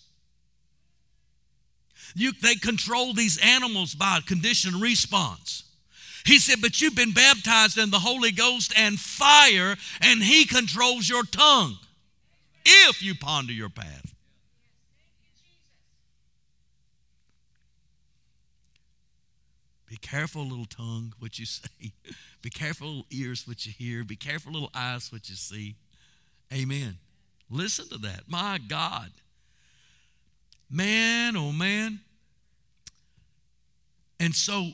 You, 2.15 2.33
they 2.33 2.55
control 2.55 3.15
these 3.15 3.39
animals 3.39 3.95
by 3.95 4.21
conditioned 4.27 4.81
response. 4.81 5.65
He 6.25 6.39
said, 6.39 6.61
But 6.61 6.81
you've 6.81 6.95
been 6.95 7.13
baptized 7.13 7.79
in 7.79 7.91
the 7.91 7.99
Holy 7.99 8.33
Ghost 8.33 8.73
and 8.77 8.99
fire, 8.99 9.77
and 10.01 10.23
He 10.23 10.45
controls 10.45 11.09
your 11.09 11.25
tongue 11.25 11.79
if 12.65 13.03
you 13.03 13.15
ponder 13.15 13.53
your 13.53 13.69
path. 13.69 14.15
Be 19.89 19.97
careful, 19.97 20.43
little 20.47 20.65
tongue, 20.65 21.13
what 21.19 21.39
you 21.39 21.45
say. 21.45 21.69
Be 22.43 22.51
careful, 22.51 22.87
little 22.87 23.07
ears, 23.11 23.47
what 23.47 23.67
you 23.67 23.73
hear. 23.77 24.05
Be 24.05 24.17
careful, 24.17 24.53
little 24.53 24.71
eyes, 24.75 25.13
what 25.13 25.29
you 25.29 25.37
see. 25.37 25.77
Amen. 26.53 26.97
Listen 27.51 27.89
to 27.89 27.99
that. 27.99 28.23
My 28.27 28.59
God. 28.59 29.11
Man, 30.73 31.37
oh 31.37 31.53
man. 31.53 32.01
And 34.19 34.35
so 34.35 34.71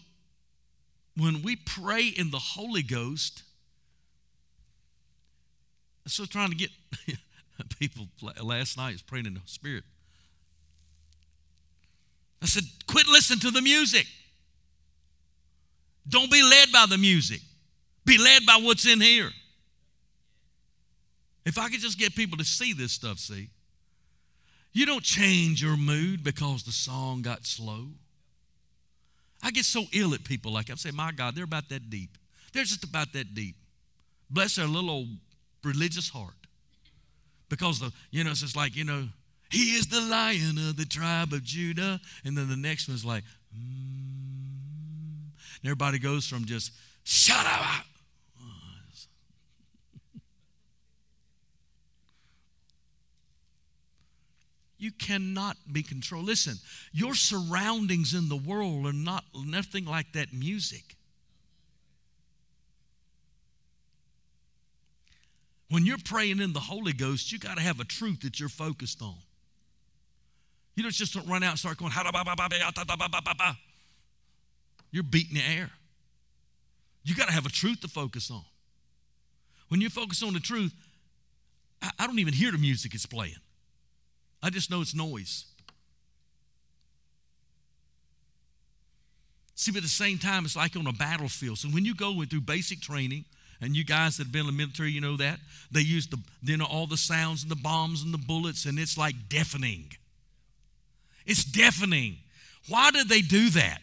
when 1.16 1.42
we 1.42 1.56
pray 1.56 2.06
in 2.06 2.30
the 2.30 2.38
Holy 2.38 2.82
Ghost, 2.82 3.42
I'm 6.04 6.10
still 6.10 6.26
trying 6.26 6.50
to 6.50 6.56
get 6.56 6.70
people 7.80 8.06
last 8.42 8.76
night 8.76 8.92
was 8.92 9.02
praying 9.02 9.26
in 9.26 9.34
the 9.34 9.40
Spirit. 9.46 9.82
I 12.40 12.46
said, 12.46 12.62
quit 12.86 13.08
listening 13.08 13.40
to 13.40 13.50
the 13.50 13.60
music. 13.60 14.06
Don't 16.08 16.30
be 16.30 16.42
led 16.42 16.70
by 16.72 16.86
the 16.88 16.96
music. 16.96 17.40
Be 18.04 18.16
led 18.16 18.46
by 18.46 18.60
what's 18.62 18.86
in 18.86 19.00
here. 19.00 19.30
If 21.44 21.58
I 21.58 21.68
could 21.68 21.80
just 21.80 21.98
get 21.98 22.14
people 22.14 22.38
to 22.38 22.44
see 22.44 22.72
this 22.72 22.92
stuff, 22.92 23.18
see. 23.18 23.48
You 24.72 24.86
don't 24.86 25.02
change 25.02 25.62
your 25.62 25.76
mood 25.76 26.22
because 26.22 26.62
the 26.62 26.72
song 26.72 27.22
got 27.22 27.46
slow. 27.46 27.88
I 29.42 29.50
get 29.50 29.64
so 29.64 29.84
ill 29.92 30.14
at 30.14 30.24
people 30.24 30.52
like 30.52 30.70
I 30.70 30.74
say, 30.74 30.90
my 30.90 31.12
God, 31.12 31.34
they're 31.34 31.44
about 31.44 31.68
that 31.70 31.90
deep. 31.90 32.18
They're 32.52 32.64
just 32.64 32.84
about 32.84 33.12
that 33.12 33.34
deep. 33.34 33.56
Bless 34.30 34.56
their 34.56 34.66
little 34.66 34.90
old 34.90 35.08
religious 35.64 36.08
heart. 36.08 36.34
Because 37.48 37.80
the, 37.80 37.92
you 38.10 38.24
know, 38.24 38.30
it's 38.30 38.40
just 38.40 38.56
like, 38.56 38.76
you 38.76 38.84
know, 38.84 39.08
he 39.50 39.76
is 39.76 39.86
the 39.86 40.00
lion 40.00 40.58
of 40.58 40.76
the 40.76 40.84
tribe 40.84 41.32
of 41.32 41.42
Judah. 41.42 42.00
And 42.24 42.36
then 42.36 42.48
the 42.48 42.56
next 42.56 42.88
one's 42.88 43.04
like, 43.04 43.24
mm. 43.54 43.60
and 45.60 45.64
everybody 45.64 45.98
goes 45.98 46.26
from 46.26 46.44
just, 46.44 46.72
shut 47.04 47.46
up, 47.46 47.86
You 54.78 54.92
cannot 54.92 55.56
be 55.70 55.82
controlled. 55.82 56.26
Listen, 56.26 56.54
your 56.92 57.14
surroundings 57.14 58.14
in 58.14 58.28
the 58.28 58.36
world 58.36 58.86
are 58.86 58.92
not 58.92 59.24
nothing 59.34 59.84
like 59.84 60.12
that 60.12 60.32
music. 60.32 60.96
When 65.70 65.84
you're 65.84 65.98
praying 66.02 66.40
in 66.40 66.52
the 66.52 66.60
Holy 66.60 66.92
Ghost, 66.92 67.32
you 67.32 67.38
got 67.38 67.56
to 67.56 67.62
have 67.62 67.80
a 67.80 67.84
truth 67.84 68.20
that 68.20 68.38
you're 68.38 68.48
focused 68.48 69.02
on. 69.02 69.16
You 70.76 70.84
don't 70.84 70.94
just 70.94 71.16
run 71.26 71.42
out 71.42 71.50
and 71.50 71.58
start 71.58 71.76
going, 71.76 71.92
you're 74.92 75.02
beating 75.02 75.34
the 75.34 75.42
air. 75.44 75.70
You 77.02 77.16
got 77.16 77.26
to 77.26 77.32
have 77.32 77.46
a 77.46 77.50
truth 77.50 77.80
to 77.80 77.88
focus 77.88 78.30
on. 78.30 78.44
When 79.68 79.80
you 79.80 79.90
focus 79.90 80.22
on 80.22 80.34
the 80.34 80.40
truth, 80.40 80.72
I 81.82 82.06
don't 82.06 82.18
even 82.20 82.32
hear 82.32 82.52
the 82.52 82.58
music 82.58 82.94
it's 82.94 83.06
playing. 83.06 83.36
I 84.42 84.50
just 84.50 84.70
know 84.70 84.80
it's 84.80 84.94
noise. 84.94 85.46
See, 89.54 89.72
but 89.72 89.78
at 89.78 89.82
the 89.82 89.88
same 89.88 90.18
time, 90.18 90.44
it's 90.44 90.54
like 90.54 90.76
on 90.76 90.86
a 90.86 90.92
battlefield. 90.92 91.58
So 91.58 91.68
when 91.68 91.84
you 91.84 91.94
go 91.94 92.22
through 92.24 92.42
basic 92.42 92.80
training, 92.80 93.24
and 93.60 93.76
you 93.76 93.84
guys 93.84 94.16
that 94.16 94.24
have 94.24 94.32
been 94.32 94.42
in 94.42 94.46
the 94.46 94.52
military, 94.52 94.92
you 94.92 95.00
know 95.00 95.16
that 95.16 95.40
they 95.70 95.80
use 95.80 96.06
the 96.06 96.18
you 96.42 96.56
know 96.56 96.64
all 96.64 96.86
the 96.86 96.96
sounds 96.96 97.42
and 97.42 97.50
the 97.50 97.56
bombs 97.56 98.02
and 98.02 98.14
the 98.14 98.18
bullets, 98.18 98.66
and 98.66 98.78
it's 98.78 98.96
like 98.96 99.14
deafening. 99.28 99.92
It's 101.26 101.44
deafening. 101.44 102.18
Why 102.68 102.90
did 102.90 103.08
they 103.08 103.20
do 103.20 103.50
that? 103.50 103.80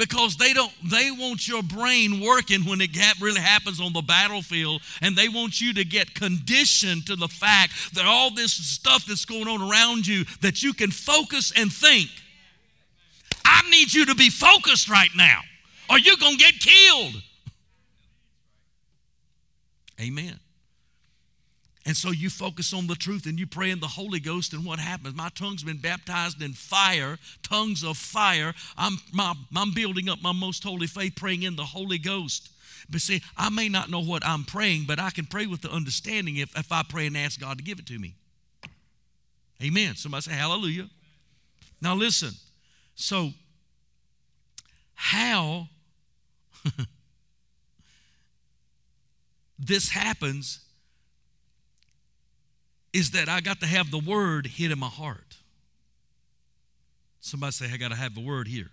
Because 0.00 0.38
they 0.38 0.54
don't 0.54 0.72
they 0.82 1.10
want 1.10 1.46
your 1.46 1.62
brain 1.62 2.20
working 2.20 2.62
when 2.62 2.80
it 2.80 2.90
really 3.20 3.38
happens 3.40 3.82
on 3.82 3.92
the 3.92 4.00
battlefield 4.00 4.80
and 5.02 5.14
they 5.14 5.28
want 5.28 5.60
you 5.60 5.74
to 5.74 5.84
get 5.84 6.14
conditioned 6.14 7.06
to 7.06 7.16
the 7.16 7.28
fact 7.28 7.94
that 7.94 8.06
all 8.06 8.30
this 8.30 8.50
stuff 8.50 9.04
that's 9.04 9.26
going 9.26 9.46
on 9.46 9.60
around 9.60 10.06
you 10.06 10.24
that 10.40 10.62
you 10.62 10.72
can 10.72 10.90
focus 10.90 11.52
and 11.54 11.70
think. 11.70 12.08
I 13.44 13.60
need 13.70 13.92
you 13.92 14.06
to 14.06 14.14
be 14.14 14.30
focused 14.30 14.88
right 14.88 15.10
now 15.14 15.40
or 15.90 15.98
you're 15.98 16.16
going 16.16 16.38
to 16.38 16.44
get 16.44 16.54
killed. 16.54 17.22
Amen 20.00 20.40
and 21.90 21.96
so 21.96 22.12
you 22.12 22.30
focus 22.30 22.72
on 22.72 22.86
the 22.86 22.94
truth 22.94 23.26
and 23.26 23.36
you 23.36 23.48
pray 23.48 23.68
in 23.68 23.80
the 23.80 23.88
Holy 23.88 24.20
Ghost, 24.20 24.52
and 24.52 24.64
what 24.64 24.78
happens? 24.78 25.16
My 25.16 25.28
tongue's 25.30 25.64
been 25.64 25.78
baptized 25.78 26.40
in 26.40 26.52
fire, 26.52 27.18
tongues 27.42 27.82
of 27.82 27.96
fire. 27.96 28.54
I'm, 28.78 28.98
my, 29.12 29.34
I'm 29.56 29.74
building 29.74 30.08
up 30.08 30.22
my 30.22 30.30
most 30.30 30.62
holy 30.62 30.86
faith, 30.86 31.16
praying 31.16 31.42
in 31.42 31.56
the 31.56 31.64
Holy 31.64 31.98
Ghost. 31.98 32.48
But 32.88 33.00
see, 33.00 33.22
I 33.36 33.50
may 33.50 33.68
not 33.68 33.90
know 33.90 33.98
what 33.98 34.24
I'm 34.24 34.44
praying, 34.44 34.84
but 34.86 35.00
I 35.00 35.10
can 35.10 35.26
pray 35.26 35.46
with 35.46 35.62
the 35.62 35.70
understanding 35.72 36.36
if, 36.36 36.56
if 36.56 36.70
I 36.70 36.84
pray 36.88 37.08
and 37.08 37.16
ask 37.16 37.40
God 37.40 37.58
to 37.58 37.64
give 37.64 37.80
it 37.80 37.86
to 37.86 37.98
me. 37.98 38.14
Amen. 39.60 39.96
Somebody 39.96 40.22
say 40.22 40.34
hallelujah. 40.34 40.88
Now 41.82 41.96
listen. 41.96 42.34
So, 42.94 43.32
how 44.94 45.66
this 49.58 49.88
happens 49.88 50.60
is 52.92 53.12
that 53.12 53.28
I 53.28 53.40
got 53.40 53.60
to 53.60 53.66
have 53.66 53.90
the 53.90 53.98
word 53.98 54.46
hit 54.46 54.70
in 54.70 54.78
my 54.78 54.88
heart. 54.88 55.36
Somebody 57.20 57.52
say, 57.52 57.66
I 57.72 57.76
got 57.76 57.90
to 57.90 57.96
have 57.96 58.14
the 58.14 58.20
word 58.20 58.48
here. 58.48 58.70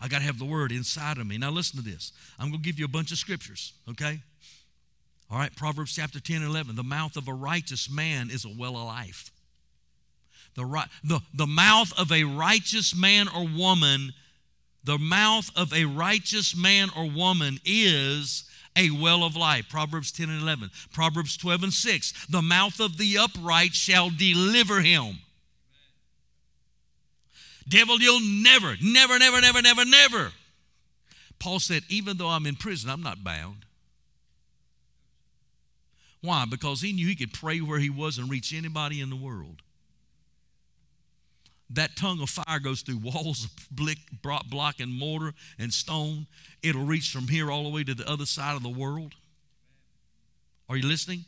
I 0.00 0.08
got 0.08 0.18
to 0.18 0.24
have 0.24 0.38
the 0.38 0.44
word 0.44 0.70
inside 0.70 1.18
of 1.18 1.26
me. 1.26 1.38
Now, 1.38 1.50
listen 1.50 1.82
to 1.82 1.84
this. 1.84 2.12
I'm 2.38 2.50
going 2.50 2.62
to 2.62 2.66
give 2.66 2.78
you 2.78 2.84
a 2.84 2.88
bunch 2.88 3.10
of 3.10 3.18
scriptures, 3.18 3.72
okay? 3.90 4.20
All 5.30 5.38
right, 5.38 5.54
Proverbs 5.54 5.94
chapter 5.94 6.20
10 6.20 6.36
and 6.36 6.46
11. 6.46 6.76
The 6.76 6.84
mouth 6.84 7.16
of 7.16 7.28
a 7.28 7.34
righteous 7.34 7.90
man 7.90 8.30
is 8.30 8.44
a 8.44 8.48
well 8.56 8.76
of 8.76 8.86
life. 8.86 9.30
The, 10.54 10.64
right, 10.64 10.88
the, 11.04 11.20
the 11.34 11.46
mouth 11.46 11.92
of 11.98 12.10
a 12.12 12.24
righteous 12.24 12.96
man 12.96 13.28
or 13.28 13.46
woman, 13.46 14.12
The 14.84 14.98
mouth 14.98 15.50
of 15.56 15.72
a 15.74 15.84
righteous 15.84 16.56
man 16.56 16.88
or 16.96 17.10
woman 17.10 17.58
is 17.64 18.44
a 18.78 18.90
well 18.90 19.24
of 19.24 19.36
life. 19.36 19.68
Proverbs 19.68 20.12
10 20.12 20.30
and 20.30 20.42
11. 20.42 20.70
Proverbs 20.92 21.36
12 21.36 21.64
and 21.64 21.72
6. 21.72 22.26
The 22.26 22.40
mouth 22.40 22.80
of 22.80 22.96
the 22.96 23.18
upright 23.18 23.74
shall 23.74 24.08
deliver 24.08 24.80
him. 24.80 25.18
Devil, 27.68 28.00
you'll 28.00 28.20
never, 28.20 28.76
never, 28.80 29.18
never, 29.18 29.40
never, 29.40 29.60
never, 29.60 29.84
never. 29.84 30.32
Paul 31.38 31.60
said, 31.60 31.82
even 31.88 32.16
though 32.16 32.28
I'm 32.28 32.46
in 32.46 32.56
prison, 32.56 32.88
I'm 32.88 33.02
not 33.02 33.22
bound. 33.22 33.66
Why? 36.20 36.46
Because 36.48 36.80
he 36.80 36.92
knew 36.92 37.06
he 37.06 37.14
could 37.14 37.32
pray 37.32 37.60
where 37.60 37.78
he 37.78 37.90
was 37.90 38.18
and 38.18 38.30
reach 38.30 38.54
anybody 38.54 39.00
in 39.00 39.10
the 39.10 39.16
world. 39.16 39.62
That 41.70 41.96
tongue 41.96 42.20
of 42.22 42.30
fire 42.30 42.58
goes 42.60 42.80
through 42.80 42.98
walls 42.98 43.44
of 43.44 44.50
block 44.50 44.80
and 44.80 44.92
mortar 44.92 45.34
and 45.58 45.72
stone. 45.72 46.26
It'll 46.62 46.84
reach 46.84 47.10
from 47.10 47.28
here 47.28 47.50
all 47.50 47.64
the 47.64 47.68
way 47.68 47.84
to 47.84 47.94
the 47.94 48.08
other 48.08 48.26
side 48.26 48.56
of 48.56 48.62
the 48.62 48.68
world. 48.68 49.14
Are 50.68 50.76
you 50.76 50.86
listening? 50.86 51.24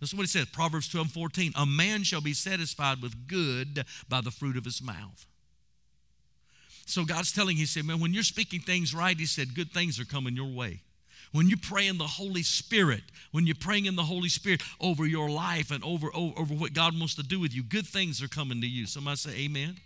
This 0.00 0.10
is 0.10 0.14
what 0.14 0.24
it 0.24 0.30
says 0.30 0.46
Proverbs 0.46 0.88
12 0.88 1.10
14. 1.10 1.52
A 1.56 1.66
man 1.66 2.02
shall 2.02 2.20
be 2.20 2.34
satisfied 2.34 3.02
with 3.02 3.26
good 3.26 3.84
by 4.08 4.20
the 4.20 4.30
fruit 4.30 4.56
of 4.56 4.64
his 4.64 4.82
mouth. 4.82 5.26
So 6.86 7.04
God's 7.04 7.32
telling, 7.32 7.56
He 7.56 7.66
said, 7.66 7.84
man, 7.84 8.00
when 8.00 8.14
you're 8.14 8.22
speaking 8.22 8.60
things 8.60 8.94
right, 8.94 9.18
He 9.18 9.26
said, 9.26 9.54
good 9.54 9.72
things 9.72 10.00
are 10.00 10.04
coming 10.04 10.36
your 10.36 10.50
way. 10.50 10.80
When 11.32 11.48
you 11.48 11.56
pray 11.56 11.86
in 11.86 11.98
the 11.98 12.06
Holy 12.06 12.42
Spirit, 12.42 13.02
when 13.32 13.46
you're 13.46 13.54
praying 13.54 13.86
in 13.86 13.96
the 13.96 14.02
Holy 14.02 14.28
Spirit 14.28 14.62
over 14.80 15.06
your 15.06 15.28
life 15.28 15.70
and 15.70 15.84
over, 15.84 16.08
over, 16.14 16.38
over 16.38 16.54
what 16.54 16.72
God 16.72 16.98
wants 16.98 17.14
to 17.16 17.22
do 17.22 17.38
with 17.38 17.54
you, 17.54 17.62
good 17.62 17.86
things 17.86 18.22
are 18.22 18.28
coming 18.28 18.60
to 18.60 18.66
you. 18.66 18.86
Somebody 18.86 19.16
say 19.16 19.30
amen. 19.44 19.76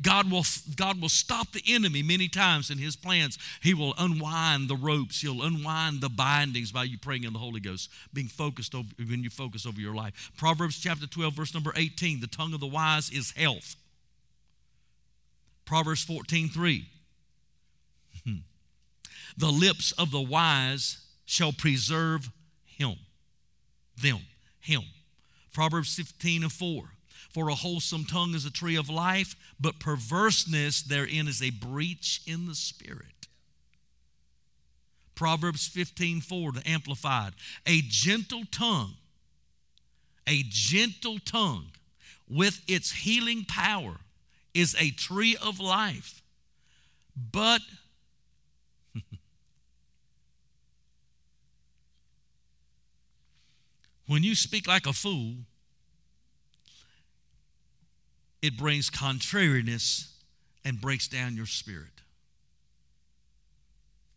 God 0.00 0.30
will, 0.30 0.44
God 0.74 1.00
will 1.00 1.08
stop 1.08 1.52
the 1.52 1.62
enemy 1.68 2.02
many 2.02 2.28
times 2.28 2.70
in 2.70 2.78
his 2.78 2.96
plans. 2.96 3.38
He 3.62 3.72
will 3.72 3.94
unwind 3.98 4.68
the 4.68 4.76
ropes. 4.76 5.20
He'll 5.20 5.42
unwind 5.42 6.00
the 6.00 6.08
bindings 6.08 6.72
by 6.72 6.84
you 6.84 6.98
praying 6.98 7.24
in 7.24 7.32
the 7.32 7.38
Holy 7.38 7.60
Ghost, 7.60 7.90
being 8.12 8.26
focused 8.26 8.74
over, 8.74 8.88
when 8.98 9.22
you 9.22 9.30
focus 9.30 9.64
over 9.64 9.80
your 9.80 9.94
life. 9.94 10.32
Proverbs 10.36 10.80
chapter 10.80 11.06
12, 11.06 11.34
verse 11.34 11.54
number 11.54 11.72
18 11.76 12.20
the 12.20 12.26
tongue 12.26 12.54
of 12.54 12.60
the 12.60 12.66
wise 12.66 13.10
is 13.10 13.32
health. 13.32 13.76
Proverbs 15.64 16.04
14, 16.04 16.48
3. 16.48 16.86
The 19.36 19.50
lips 19.50 19.92
of 19.92 20.10
the 20.10 20.20
wise 20.20 20.98
shall 21.24 21.52
preserve 21.52 22.30
him, 22.64 22.94
them, 24.00 24.20
him. 24.60 24.82
Proverbs 25.52 25.94
15 25.94 26.44
and 26.44 26.52
4. 26.52 26.84
For 27.32 27.48
a 27.48 27.54
wholesome 27.54 28.04
tongue 28.04 28.34
is 28.34 28.44
a 28.44 28.50
tree 28.50 28.76
of 28.76 28.90
life, 28.90 29.34
but 29.58 29.78
perverseness 29.78 30.82
therein 30.82 31.28
is 31.28 31.42
a 31.42 31.50
breach 31.50 32.20
in 32.26 32.46
the 32.46 32.54
spirit. 32.54 33.28
Proverbs 35.14 35.66
15 35.66 36.20
4, 36.20 36.52
the 36.52 36.68
Amplified. 36.68 37.32
A 37.66 37.80
gentle 37.82 38.42
tongue, 38.50 38.94
a 40.26 40.42
gentle 40.48 41.18
tongue 41.18 41.70
with 42.28 42.60
its 42.66 42.90
healing 42.90 43.44
power 43.46 43.96
is 44.54 44.76
a 44.78 44.90
tree 44.90 45.36
of 45.42 45.60
life, 45.60 46.22
but 47.16 47.60
When 54.12 54.22
you 54.22 54.34
speak 54.34 54.68
like 54.68 54.86
a 54.86 54.92
fool, 54.92 55.36
it 58.42 58.58
brings 58.58 58.90
contrariness 58.90 60.12
and 60.66 60.78
breaks 60.78 61.08
down 61.08 61.34
your 61.34 61.46
spirit. 61.46 62.02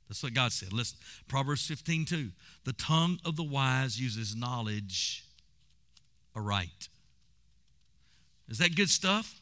That's 0.09 0.21
what 0.21 0.33
God 0.33 0.51
said. 0.51 0.73
Listen, 0.73 0.97
Proverbs 1.29 1.65
15, 1.65 2.03
2. 2.03 2.29
The 2.65 2.73
tongue 2.73 3.19
of 3.23 3.37
the 3.37 3.43
wise 3.43 3.97
uses 3.97 4.35
knowledge 4.35 5.23
aright. 6.35 6.89
Is 8.49 8.57
that 8.57 8.75
good 8.75 8.89
stuff? 8.89 9.39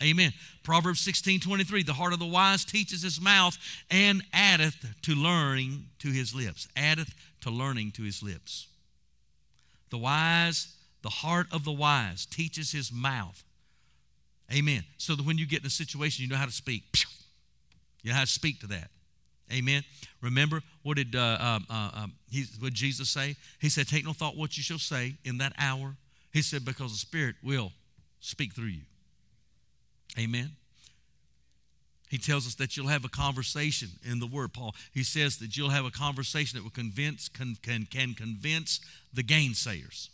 Amen. 0.00 0.32
Proverbs 0.62 1.00
16, 1.00 1.40
23. 1.40 1.82
The 1.82 1.94
heart 1.94 2.12
of 2.12 2.20
the 2.20 2.26
wise 2.26 2.64
teaches 2.64 3.02
his 3.02 3.20
mouth 3.20 3.58
and 3.90 4.22
addeth 4.32 4.86
to 5.02 5.16
learning 5.16 5.86
to 5.98 6.12
his 6.12 6.32
lips. 6.32 6.68
Addeth 6.76 7.12
to 7.40 7.50
learning 7.50 7.90
to 7.96 8.04
his 8.04 8.22
lips. 8.22 8.68
The 9.90 9.98
wise, 9.98 10.74
the 11.02 11.10
heart 11.10 11.46
of 11.52 11.64
the 11.64 11.72
wise 11.72 12.26
teaches 12.26 12.72
his 12.72 12.92
mouth. 12.92 13.44
Amen. 14.52 14.84
So 14.98 15.14
that 15.14 15.24
when 15.24 15.38
you 15.38 15.46
get 15.46 15.60
in 15.60 15.66
a 15.66 15.70
situation, 15.70 16.24
you 16.24 16.30
know 16.30 16.36
how 16.36 16.46
to 16.46 16.52
speak. 16.52 16.84
You 18.02 18.10
know 18.10 18.16
how 18.16 18.24
to 18.24 18.30
speak 18.30 18.60
to 18.60 18.66
that. 18.68 18.90
Amen. 19.52 19.82
Remember 20.20 20.62
what 20.82 20.96
did 20.96 21.14
uh, 21.14 21.36
um, 21.40 21.66
uh, 21.68 21.90
um, 21.94 22.12
he, 22.30 22.44
what 22.60 22.72
Jesus 22.72 23.10
say? 23.10 23.36
He 23.58 23.68
said, 23.68 23.88
"Take 23.88 24.04
no 24.04 24.12
thought 24.12 24.36
what 24.36 24.56
you 24.56 24.62
shall 24.62 24.78
say 24.78 25.16
in 25.24 25.38
that 25.38 25.52
hour." 25.58 25.96
He 26.32 26.42
said, 26.42 26.64
"Because 26.64 26.92
the 26.92 26.98
Spirit 26.98 27.36
will 27.42 27.72
speak 28.20 28.54
through 28.54 28.66
you." 28.66 28.82
Amen. 30.18 30.52
He 32.10 32.18
tells 32.18 32.44
us 32.44 32.56
that 32.56 32.76
you'll 32.76 32.88
have 32.88 33.04
a 33.04 33.08
conversation 33.08 33.88
in 34.04 34.18
the 34.18 34.26
Word. 34.26 34.52
Paul, 34.52 34.74
he 34.92 35.04
says 35.04 35.38
that 35.38 35.56
you'll 35.56 35.70
have 35.70 35.84
a 35.84 35.92
conversation 35.92 36.58
that 36.58 36.64
will 36.64 36.70
convince, 36.72 37.28
can, 37.28 37.56
can, 37.62 37.86
can 37.88 38.14
convince 38.14 38.80
the 39.14 39.22
gainsayers. 39.22 40.08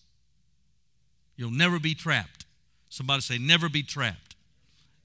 You'll 1.36 1.51
never 1.51 1.80
be 1.80 1.94
trapped. 1.94 2.44
Somebody 2.90 3.22
say, 3.22 3.38
never 3.38 3.70
be 3.70 3.82
trapped. 3.82 4.36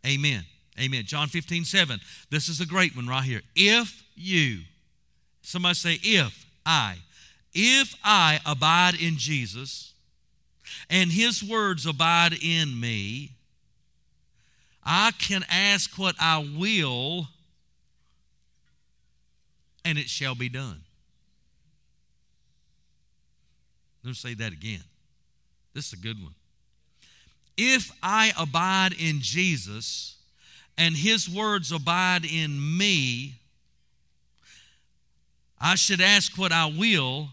Amen. 0.05 0.43
Amen. 0.77 1.03
John 1.05 1.29
15, 1.29 1.63
7. 1.63 1.97
This 2.29 2.49
is 2.49 2.59
a 2.59 2.65
great 2.65 2.93
one 2.93 3.07
right 3.07 3.23
here. 3.23 3.41
If 3.55 4.03
you, 4.15 4.59
somebody 5.41 5.75
say, 5.75 5.97
if 6.03 6.45
I, 6.65 6.97
if 7.53 7.95
I 8.03 8.41
abide 8.45 8.95
in 8.95 9.15
Jesus 9.15 9.93
and 10.89 11.09
his 11.09 11.41
words 11.41 11.85
abide 11.85 12.33
in 12.33 12.77
me, 12.77 13.31
I 14.83 15.11
can 15.17 15.45
ask 15.49 15.97
what 15.97 16.15
I 16.19 16.39
will, 16.57 17.27
and 19.85 19.97
it 19.97 20.09
shall 20.09 20.35
be 20.35 20.49
done. 20.49 20.81
Let 24.03 24.09
me 24.09 24.13
say 24.15 24.33
that 24.35 24.51
again. 24.51 24.83
This 25.73 25.87
is 25.87 25.93
a 25.93 25.97
good 25.97 26.21
one. 26.21 26.33
If 27.57 27.91
I 28.01 28.33
abide 28.37 28.93
in 28.93 29.19
Jesus 29.21 30.15
and 30.77 30.95
his 30.95 31.29
words 31.29 31.71
abide 31.71 32.25
in 32.25 32.77
me, 32.77 33.35
I 35.59 35.75
should 35.75 36.01
ask 36.01 36.37
what 36.37 36.51
I 36.51 36.65
will, 36.65 37.29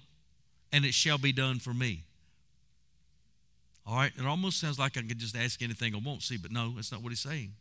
and 0.70 0.84
it 0.84 0.92
shall 0.92 1.16
be 1.16 1.32
done 1.32 1.58
for 1.58 1.72
me. 1.72 2.02
All 3.88 3.96
right, 3.96 4.12
it 4.18 4.26
almost 4.26 4.60
sounds 4.60 4.78
like 4.78 4.98
I 4.98 5.00
can 5.00 5.18
just 5.18 5.34
ask 5.34 5.62
anything 5.62 5.94
I 5.94 6.00
won't 6.04 6.22
see, 6.22 6.36
but 6.36 6.52
no, 6.52 6.72
that's 6.76 6.92
not 6.92 7.02
what 7.02 7.08
he's 7.08 7.20
saying. 7.20 7.52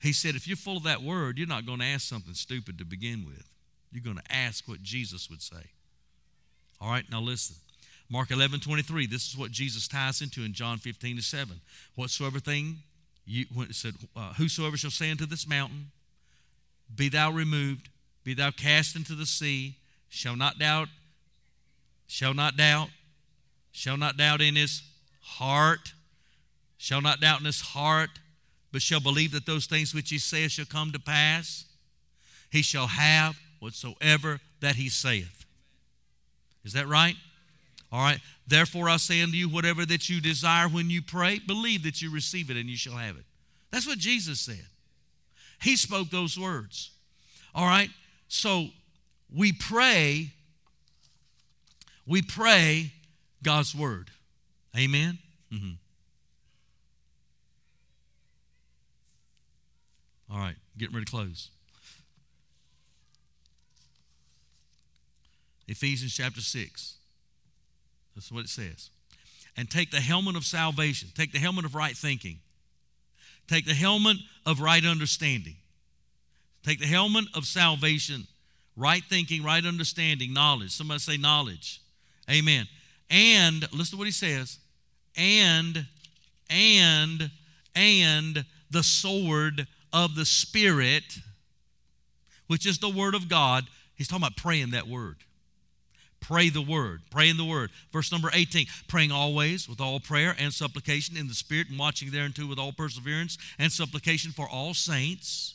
He 0.00 0.14
said, 0.14 0.34
if 0.34 0.48
you're 0.48 0.56
full 0.56 0.78
of 0.78 0.84
that 0.84 1.02
word, 1.02 1.36
you're 1.36 1.46
not 1.46 1.66
going 1.66 1.80
to 1.80 1.84
ask 1.84 2.08
something 2.08 2.32
stupid 2.32 2.78
to 2.78 2.86
begin 2.86 3.26
with. 3.26 3.44
You're 3.92 4.02
going 4.02 4.16
to 4.16 4.34
ask 4.34 4.66
what 4.66 4.82
Jesus 4.82 5.28
would 5.28 5.42
say. 5.42 5.70
All 6.80 6.90
right, 6.90 7.04
now 7.10 7.20
listen. 7.20 7.56
Mark 8.08 8.30
11, 8.30 8.60
23, 8.60 9.06
this 9.06 9.28
is 9.28 9.36
what 9.36 9.50
Jesus 9.50 9.86
ties 9.86 10.22
into 10.22 10.42
in 10.42 10.54
John 10.54 10.78
15 10.78 11.16
to 11.16 11.22
7. 11.22 11.60
Whatsoever 11.96 12.38
thing, 12.38 12.78
you, 13.26 13.44
said, 13.72 13.94
uh, 14.16 14.32
whosoever 14.34 14.78
shall 14.78 14.90
say 14.90 15.10
unto 15.10 15.26
this 15.26 15.46
mountain, 15.46 15.90
be 16.94 17.10
thou 17.10 17.30
removed, 17.30 17.90
be 18.24 18.32
thou 18.32 18.50
cast 18.50 18.96
into 18.96 19.14
the 19.14 19.26
sea, 19.26 19.74
shall 20.08 20.36
not 20.36 20.58
doubt, 20.58 20.88
shall 22.06 22.32
not 22.32 22.56
doubt, 22.56 22.88
shall 23.70 23.96
not 23.98 24.16
doubt 24.16 24.40
in 24.40 24.56
his 24.56 24.82
heart, 25.24 25.92
shall 26.76 27.00
not 27.00 27.20
doubt 27.20 27.40
in 27.40 27.46
his 27.46 27.60
heart, 27.60 28.10
but 28.72 28.82
shall 28.82 29.00
believe 29.00 29.32
that 29.32 29.46
those 29.46 29.66
things 29.66 29.94
which 29.94 30.10
he 30.10 30.18
saith 30.18 30.52
shall 30.52 30.64
come 30.64 30.92
to 30.92 30.98
pass, 30.98 31.64
he 32.50 32.62
shall 32.62 32.86
have 32.86 33.36
whatsoever 33.58 34.40
that 34.60 34.76
he 34.76 34.88
saith. 34.88 35.44
Is 36.64 36.72
that 36.72 36.88
right? 36.88 37.14
All 37.90 38.00
right. 38.00 38.18
Therefore, 38.46 38.88
I 38.88 38.96
say 38.96 39.22
unto 39.22 39.36
you, 39.36 39.48
whatever 39.48 39.86
that 39.86 40.08
you 40.08 40.20
desire 40.20 40.68
when 40.68 40.90
you 40.90 41.00
pray, 41.02 41.38
believe 41.38 41.84
that 41.84 42.02
you 42.02 42.10
receive 42.10 42.50
it 42.50 42.56
and 42.56 42.68
you 42.68 42.76
shall 42.76 42.94
have 42.94 43.16
it. 43.16 43.24
That's 43.70 43.86
what 43.86 43.98
Jesus 43.98 44.40
said. 44.40 44.66
He 45.62 45.76
spoke 45.76 46.10
those 46.10 46.38
words. 46.38 46.90
All 47.54 47.66
right. 47.66 47.90
So 48.28 48.68
we 49.34 49.52
pray, 49.52 50.30
we 52.06 52.22
pray 52.22 52.92
God's 53.42 53.74
word. 53.74 54.10
Amen. 54.76 55.18
Mm-hmm. 55.52 55.72
All 60.32 60.38
right, 60.38 60.56
getting 60.76 60.94
ready 60.94 61.04
to 61.04 61.10
close. 61.10 61.50
Ephesians 65.68 66.12
chapter 66.14 66.40
6. 66.40 66.94
That's 68.14 68.32
what 68.32 68.44
it 68.44 68.48
says. 68.48 68.90
And 69.56 69.70
take 69.70 69.90
the 69.90 70.00
helmet 70.00 70.36
of 70.36 70.44
salvation, 70.44 71.10
take 71.14 71.32
the 71.32 71.38
helmet 71.38 71.64
of 71.64 71.74
right 71.74 71.96
thinking, 71.96 72.40
take 73.48 73.66
the 73.66 73.74
helmet 73.74 74.16
of 74.44 74.60
right 74.60 74.84
understanding, 74.84 75.56
Take 76.64 76.80
the 76.80 76.86
helmet 76.86 77.26
of 77.34 77.44
salvation, 77.44 78.26
right 78.74 79.02
thinking, 79.04 79.44
right 79.44 79.64
understanding, 79.64 80.32
knowledge. 80.32 80.70
Somebody 80.70 80.98
say 80.98 81.16
knowledge. 81.18 81.80
Amen. 82.30 82.66
And 83.10 83.70
listen 83.72 83.92
to 83.92 83.96
what 83.98 84.06
he 84.06 84.12
says. 84.12 84.58
And, 85.16 85.86
and, 86.50 87.30
and 87.74 88.44
the 88.70 88.82
sword 88.82 89.66
of 89.92 90.16
the 90.16 90.24
Spirit, 90.24 91.18
which 92.46 92.66
is 92.66 92.78
the 92.78 92.88
word 92.88 93.14
of 93.14 93.28
God. 93.28 93.64
He's 93.94 94.08
talking 94.08 94.24
about 94.24 94.36
praying 94.36 94.70
that 94.70 94.88
word. 94.88 95.16
Pray 96.20 96.48
the 96.48 96.62
word. 96.62 97.02
Pray 97.10 97.28
in 97.28 97.36
the 97.36 97.44
word. 97.44 97.70
Verse 97.92 98.10
number 98.10 98.30
18 98.32 98.66
praying 98.88 99.12
always 99.12 99.68
with 99.68 99.80
all 99.80 100.00
prayer 100.00 100.34
and 100.38 100.52
supplication 100.52 101.16
in 101.16 101.28
the 101.28 101.34
Spirit, 101.34 101.68
and 101.68 101.78
watching 101.78 102.10
thereunto 102.10 102.46
with 102.46 102.58
all 102.58 102.72
perseverance 102.72 103.36
and 103.58 103.70
supplication 103.70 104.32
for 104.32 104.48
all 104.48 104.72
saints. 104.72 105.54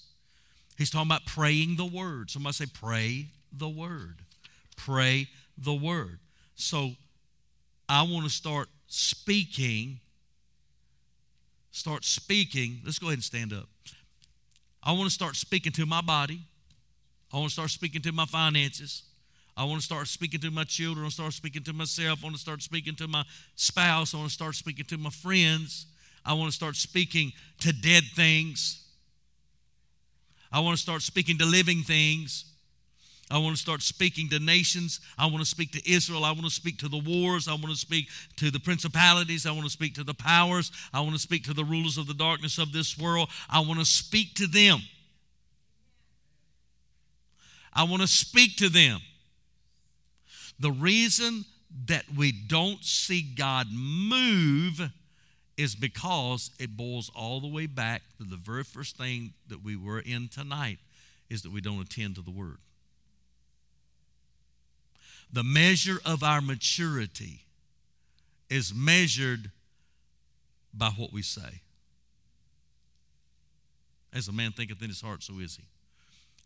He's 0.77 0.91
talking 0.91 1.07
about 1.07 1.25
praying 1.25 1.75
the 1.75 1.85
word. 1.85 2.29
Somebody 2.29 2.53
say, 2.53 2.65
pray 2.71 3.25
the 3.51 3.67
word. 3.67 4.19
Pray 4.77 5.27
the 5.57 5.73
word. 5.73 6.19
So 6.55 6.91
I 7.89 8.03
want 8.03 8.25
to 8.25 8.29
start 8.29 8.69
speaking. 8.89 9.99
Start 11.71 12.03
speaking. 12.03 12.81
Let's 12.83 12.99
go 12.99 13.07
ahead 13.07 13.17
and 13.17 13.23
stand 13.23 13.53
up. 13.53 13.69
I 14.83 14.91
want 14.91 15.05
to 15.05 15.13
start 15.13 15.35
speaking 15.35 15.71
to 15.73 15.85
my 15.85 16.01
body. 16.01 16.41
I 17.31 17.37
want 17.37 17.49
to 17.49 17.53
start 17.53 17.69
speaking 17.69 18.01
to 18.01 18.11
my 18.11 18.25
finances. 18.25 19.03
I 19.55 19.63
want 19.65 19.79
to 19.79 19.85
start 19.85 20.07
speaking 20.07 20.39
to 20.41 20.51
my 20.51 20.63
children. 20.63 20.99
I 20.99 21.03
want 21.03 21.11
to 21.11 21.15
start 21.15 21.33
speaking 21.33 21.63
to 21.63 21.73
myself. 21.73 22.19
I 22.21 22.25
want 22.25 22.35
to 22.35 22.41
start 22.41 22.61
speaking 22.61 22.95
to 22.95 23.07
my 23.07 23.23
spouse. 23.55 24.13
I 24.13 24.17
want 24.17 24.29
to 24.29 24.33
start 24.33 24.55
speaking 24.55 24.85
to 24.85 24.97
my 24.97 25.09
friends. 25.09 25.85
I 26.25 26.33
want 26.33 26.49
to 26.49 26.55
start 26.55 26.75
speaking 26.75 27.31
to 27.59 27.71
dead 27.71 28.03
things. 28.15 28.83
I 30.51 30.61
want 30.61 30.77
to 30.77 30.81
start 30.81 31.01
speaking 31.01 31.37
to 31.37 31.45
living 31.45 31.83
things. 31.83 32.45
I 33.31 33.37
want 33.37 33.55
to 33.55 33.61
start 33.61 33.83
speaking 33.83 34.27
to 34.29 34.39
nations. 34.39 34.99
I 35.17 35.27
want 35.27 35.39
to 35.39 35.45
speak 35.45 35.71
to 35.73 35.91
Israel. 35.91 36.25
I 36.25 36.31
want 36.31 36.45
to 36.45 36.49
speak 36.49 36.79
to 36.79 36.87
the 36.87 36.97
wars. 36.97 37.47
I 37.47 37.51
want 37.51 37.69
to 37.69 37.75
speak 37.75 38.07
to 38.37 38.49
the 38.49 38.59
principalities. 38.59 39.45
I 39.45 39.51
want 39.51 39.65
to 39.65 39.69
speak 39.69 39.93
to 39.95 40.03
the 40.03 40.15
powers. 40.15 40.71
I 40.93 41.01
want 41.01 41.13
to 41.13 41.19
speak 41.19 41.43
to 41.45 41.53
the 41.53 41.63
rulers 41.63 41.97
of 41.97 42.07
the 42.07 42.15
darkness 42.15 42.57
of 42.57 42.71
this 42.71 42.97
world. 42.97 43.29
I 43.49 43.59
want 43.59 43.79
to 43.79 43.85
speak 43.85 44.33
to 44.35 44.47
them. 44.47 44.79
I 47.71 47.83
want 47.83 48.01
to 48.01 48.07
speak 48.07 48.57
to 48.57 48.69
them. 48.69 48.99
The 50.59 50.71
reason 50.71 51.45
that 51.85 52.05
we 52.17 52.31
don't 52.31 52.83
see 52.83 53.21
God 53.21 53.67
move 53.71 54.81
is 55.55 55.75
because 55.75 56.49
it 56.59 56.75
boils 56.75 57.11
all 57.15 57.39
the 57.39 57.47
way 57.47 57.67
back 57.67 58.01
to 58.17 58.23
the 58.23 58.37
very 58.37 58.63
first 58.63 58.97
thing 58.97 59.33
that 59.49 59.63
we 59.63 59.75
were 59.75 59.99
in 59.99 60.29
tonight 60.29 60.79
is 61.29 61.43
that 61.43 61.51
we 61.51 61.61
don't 61.61 61.79
attend 61.79 62.15
to 62.15 62.21
the 62.21 62.31
word. 62.31 62.57
The 65.31 65.43
measure 65.43 65.99
of 66.05 66.23
our 66.23 66.41
maturity 66.41 67.41
is 68.49 68.73
measured 68.73 69.51
by 70.73 70.89
what 70.89 71.13
we 71.13 71.21
say. 71.21 71.61
As 74.11 74.27
a 74.27 74.31
man 74.31 74.51
thinketh 74.51 74.81
in 74.81 74.89
his 74.89 75.01
heart, 75.01 75.21
so 75.21 75.39
is 75.39 75.55
he. 75.55 75.63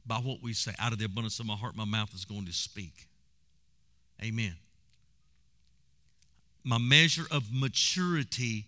By 0.06 0.18
what 0.18 0.42
we 0.42 0.54
say. 0.54 0.74
Out 0.80 0.92
of 0.92 1.00
the 1.00 1.06
abundance 1.06 1.40
of 1.40 1.46
my 1.46 1.56
heart, 1.56 1.78
my 1.78 1.86
mouth 1.86 2.14
is 2.14 2.26
going 2.26 2.46
to 2.46 2.54
speak. 2.54 3.08
Amen. 4.22 4.56
My 6.66 6.78
measure 6.78 7.26
of 7.32 7.46
maturity 7.52 8.66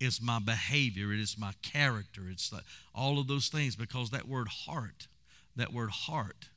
is 0.00 0.20
my 0.20 0.40
behavior, 0.40 1.12
it 1.12 1.20
is 1.20 1.36
my 1.38 1.52
character, 1.62 2.22
it's 2.28 2.52
all 2.94 3.20
of 3.20 3.28
those 3.28 3.48
things 3.48 3.76
because 3.76 4.10
that 4.10 4.26
word 4.26 4.48
heart, 4.48 5.06
that 5.54 5.72
word 5.72 5.90
heart, 5.90 6.48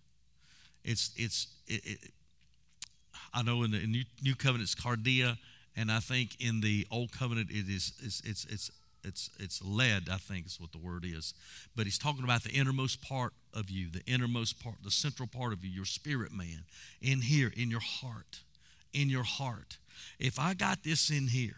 it's 0.84 1.12
it's 1.16 1.48
it, 1.68 1.86
it, 1.86 2.12
I 3.36 3.44
know 3.44 3.64
in 3.64 3.72
the 3.72 3.86
New, 3.86 4.04
New 4.24 4.34
Covenant 4.34 4.64
it's 4.64 4.76
cardia, 4.76 5.38
and 5.76 5.92
I 5.92 6.00
think 6.00 6.38
in 6.40 6.62
the 6.62 6.88
Old 6.90 7.12
Covenant 7.12 7.50
it 7.52 7.68
is 7.68 7.92
it's 8.02 8.22
it's 8.22 8.46
it's 8.46 8.72
it's 9.04 9.30
it's 9.40 9.62
i 9.62 10.18
think 10.18 10.46
is 10.48 10.60
what 10.60 10.72
the 10.72 10.78
word 10.78 11.06
is. 11.06 11.34
But 11.76 11.86
he's 11.86 12.00
talking 12.00 12.24
about 12.24 12.44
the 12.44 12.52
innermost 12.52 13.02
part 13.02 13.34
of 13.54 13.70
you 13.70 13.90
the 13.90 14.02
innermost 14.08 14.64
part 14.64 14.76
the 14.84 14.90
central 14.90 15.28
part 15.28 15.52
of 15.52 15.64
you 15.64 15.70
your 15.70 15.86
spirit 15.86 16.32
man 16.32 16.64
in 17.02 17.22
here 17.22 17.52
in 17.56 17.70
your 17.70 17.82
heart 17.82 18.40
in 18.94 19.10
your 19.10 19.24
heart. 19.24 19.78
If 20.18 20.40
i 20.40 20.54
got 20.54 20.84
this 20.84 21.10
in 21.10 21.28
here 21.28 21.58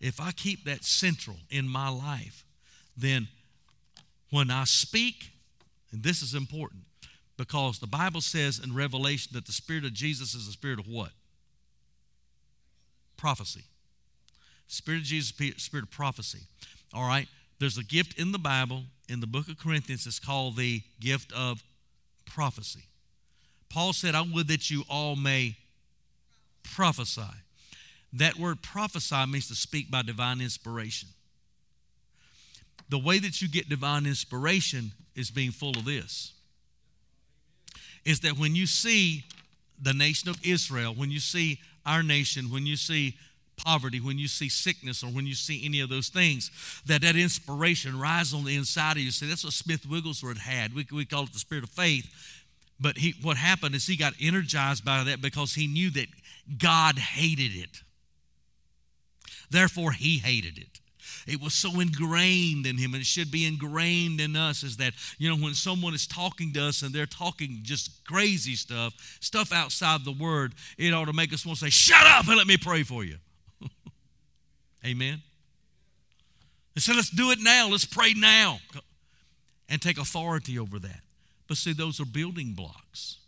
if 0.00 0.20
i 0.20 0.32
keep 0.32 0.64
that 0.64 0.84
central 0.84 1.36
in 1.50 1.68
my 1.68 1.88
life 1.88 2.44
then 2.96 3.28
when 4.30 4.50
i 4.50 4.64
speak 4.64 5.30
and 5.92 6.02
this 6.02 6.22
is 6.22 6.34
important 6.34 6.82
because 7.36 7.78
the 7.78 7.86
bible 7.86 8.20
says 8.20 8.60
in 8.62 8.74
revelation 8.74 9.30
that 9.34 9.46
the 9.46 9.52
spirit 9.52 9.84
of 9.84 9.92
jesus 9.92 10.34
is 10.34 10.46
the 10.46 10.52
spirit 10.52 10.78
of 10.78 10.86
what 10.86 11.10
prophecy 13.16 13.64
Spirit 14.66 14.98
of 14.98 15.04
Jesus, 15.04 15.34
spirit 15.62 15.84
of 15.84 15.90
prophecy. 15.90 16.40
All 16.92 17.06
right? 17.06 17.28
There's 17.58 17.78
a 17.78 17.84
gift 17.84 18.18
in 18.18 18.32
the 18.32 18.38
Bible, 18.38 18.84
in 19.08 19.20
the 19.20 19.26
book 19.26 19.48
of 19.48 19.58
Corinthians, 19.58 20.06
it's 20.06 20.18
called 20.18 20.56
the 20.56 20.82
gift 21.00 21.32
of 21.32 21.62
prophecy. 22.24 22.84
Paul 23.68 23.92
said, 23.92 24.14
I 24.14 24.22
would 24.22 24.48
that 24.48 24.70
you 24.70 24.84
all 24.88 25.16
may 25.16 25.56
prophesy. 26.62 27.22
That 28.12 28.36
word 28.36 28.62
prophesy 28.62 29.26
means 29.26 29.48
to 29.48 29.54
speak 29.54 29.90
by 29.90 30.02
divine 30.02 30.40
inspiration. 30.40 31.08
The 32.88 32.98
way 32.98 33.18
that 33.18 33.42
you 33.42 33.48
get 33.48 33.68
divine 33.68 34.06
inspiration 34.06 34.92
is 35.16 35.30
being 35.30 35.50
full 35.50 35.76
of 35.76 35.84
this. 35.84 36.32
Is 38.04 38.20
that 38.20 38.38
when 38.38 38.54
you 38.54 38.66
see 38.66 39.24
the 39.80 39.94
nation 39.94 40.28
of 40.28 40.38
Israel, 40.44 40.94
when 40.94 41.10
you 41.10 41.20
see 41.20 41.58
our 41.86 42.02
nation, 42.02 42.50
when 42.50 42.66
you 42.66 42.76
see 42.76 43.16
poverty, 43.56 44.00
when 44.00 44.18
you 44.18 44.28
see 44.28 44.48
sickness, 44.48 45.02
or 45.02 45.06
when 45.06 45.26
you 45.26 45.34
see 45.34 45.64
any 45.64 45.80
of 45.80 45.88
those 45.88 46.08
things, 46.08 46.50
that 46.86 47.02
that 47.02 47.16
inspiration 47.16 47.98
rises 47.98 48.34
on 48.34 48.44
the 48.44 48.56
inside 48.56 48.92
of 48.96 49.02
you. 49.02 49.10
See, 49.10 49.28
that's 49.28 49.44
what 49.44 49.52
Smith 49.52 49.86
Wigglesworth 49.88 50.38
had. 50.38 50.74
We, 50.74 50.86
we 50.92 51.04
call 51.04 51.24
it 51.24 51.32
the 51.32 51.38
spirit 51.38 51.64
of 51.64 51.70
faith. 51.70 52.10
But 52.80 52.98
he, 52.98 53.14
what 53.22 53.36
happened 53.36 53.74
is 53.74 53.86
he 53.86 53.96
got 53.96 54.14
energized 54.20 54.84
by 54.84 55.04
that 55.04 55.22
because 55.22 55.54
he 55.54 55.66
knew 55.66 55.90
that 55.90 56.06
God 56.58 56.98
hated 56.98 57.54
it. 57.54 57.82
Therefore, 59.50 59.92
he 59.92 60.18
hated 60.18 60.58
it. 60.58 60.80
It 61.26 61.40
was 61.40 61.54
so 61.54 61.80
ingrained 61.80 62.66
in 62.66 62.76
him, 62.76 62.92
and 62.94 63.00
it 63.00 63.06
should 63.06 63.30
be 63.30 63.46
ingrained 63.46 64.20
in 64.20 64.36
us 64.36 64.62
is 64.62 64.76
that, 64.78 64.92
you 65.18 65.28
know, 65.28 65.36
when 65.36 65.54
someone 65.54 65.94
is 65.94 66.06
talking 66.06 66.52
to 66.52 66.64
us 66.64 66.82
and 66.82 66.94
they're 66.94 67.06
talking 67.06 67.60
just 67.62 68.04
crazy 68.04 68.56
stuff, 68.56 68.94
stuff 69.20 69.52
outside 69.52 70.04
the 70.04 70.12
word, 70.12 70.54
it 70.76 70.92
ought 70.92 71.06
to 71.06 71.12
make 71.12 71.32
us 71.32 71.46
want 71.46 71.58
to 71.58 71.64
say, 71.64 71.70
Shut 71.70 72.06
up 72.06 72.28
and 72.28 72.36
let 72.36 72.46
me 72.46 72.56
pray 72.56 72.82
for 72.82 73.04
you. 73.04 73.16
Amen. 74.86 75.22
They 76.74 76.80
said, 76.80 76.96
let's 76.96 77.10
do 77.10 77.30
it 77.30 77.38
now. 77.40 77.68
Let's 77.70 77.84
pray 77.84 78.14
now 78.14 78.58
and 79.68 79.80
take 79.80 79.98
authority 79.98 80.58
over 80.58 80.78
that. 80.80 81.00
But 81.46 81.56
see, 81.56 81.72
those 81.72 82.00
are 82.00 82.04
building 82.04 82.52
blocks. 82.52 83.18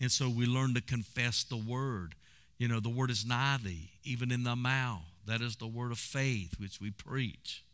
And 0.00 0.10
so 0.10 0.28
we 0.28 0.46
learn 0.46 0.74
to 0.74 0.80
confess 0.80 1.44
the 1.44 1.56
word. 1.56 2.14
You 2.58 2.68
know, 2.68 2.80
the 2.80 2.88
word 2.88 3.10
is 3.10 3.26
nigh 3.26 3.58
thee, 3.62 3.90
even 4.04 4.32
in 4.32 4.44
thy 4.44 4.54
mouth. 4.54 5.02
That 5.26 5.40
is 5.40 5.56
the 5.56 5.66
word 5.66 5.92
of 5.92 5.98
faith 5.98 6.54
which 6.58 6.80
we 6.80 6.90
preach. 6.90 7.64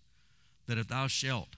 That 0.66 0.78
if 0.78 0.88
thou 0.88 1.06
shalt 1.06 1.48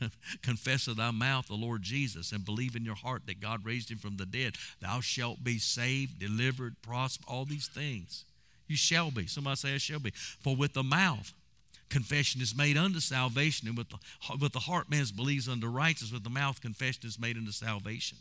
confess 0.42 0.86
with 0.86 0.96
thy 0.96 1.10
mouth 1.10 1.48
the 1.48 1.54
Lord 1.54 1.82
Jesus 1.82 2.32
and 2.32 2.44
believe 2.44 2.76
in 2.76 2.84
your 2.84 2.94
heart 2.94 3.22
that 3.26 3.40
God 3.40 3.64
raised 3.64 3.90
him 3.90 3.98
from 3.98 4.16
the 4.16 4.26
dead, 4.26 4.54
thou 4.80 5.00
shalt 5.00 5.42
be 5.42 5.58
saved, 5.58 6.18
delivered, 6.18 6.76
prosper, 6.82 7.24
all 7.28 7.44
these 7.44 7.68
things. 7.68 8.24
You 8.68 8.76
shall 8.76 9.10
be. 9.10 9.26
Somebody 9.26 9.56
say, 9.56 9.74
I 9.74 9.78
shall 9.78 9.98
be. 9.98 10.12
For 10.40 10.56
with 10.56 10.72
the 10.72 10.82
mouth, 10.82 11.32
confession 11.88 12.40
is 12.40 12.56
made 12.56 12.78
unto 12.78 13.00
salvation, 13.00 13.68
and 13.68 13.76
with 13.76 13.90
the, 13.90 13.98
with 14.40 14.52
the 14.52 14.60
heart 14.60 14.90
man 14.90 15.04
believes 15.14 15.48
unto 15.48 15.66
righteousness, 15.66 16.12
with 16.12 16.24
the 16.24 16.30
mouth 16.30 16.60
confession 16.60 17.02
is 17.04 17.18
made 17.18 17.36
unto 17.36 17.52
salvation. 17.52 18.18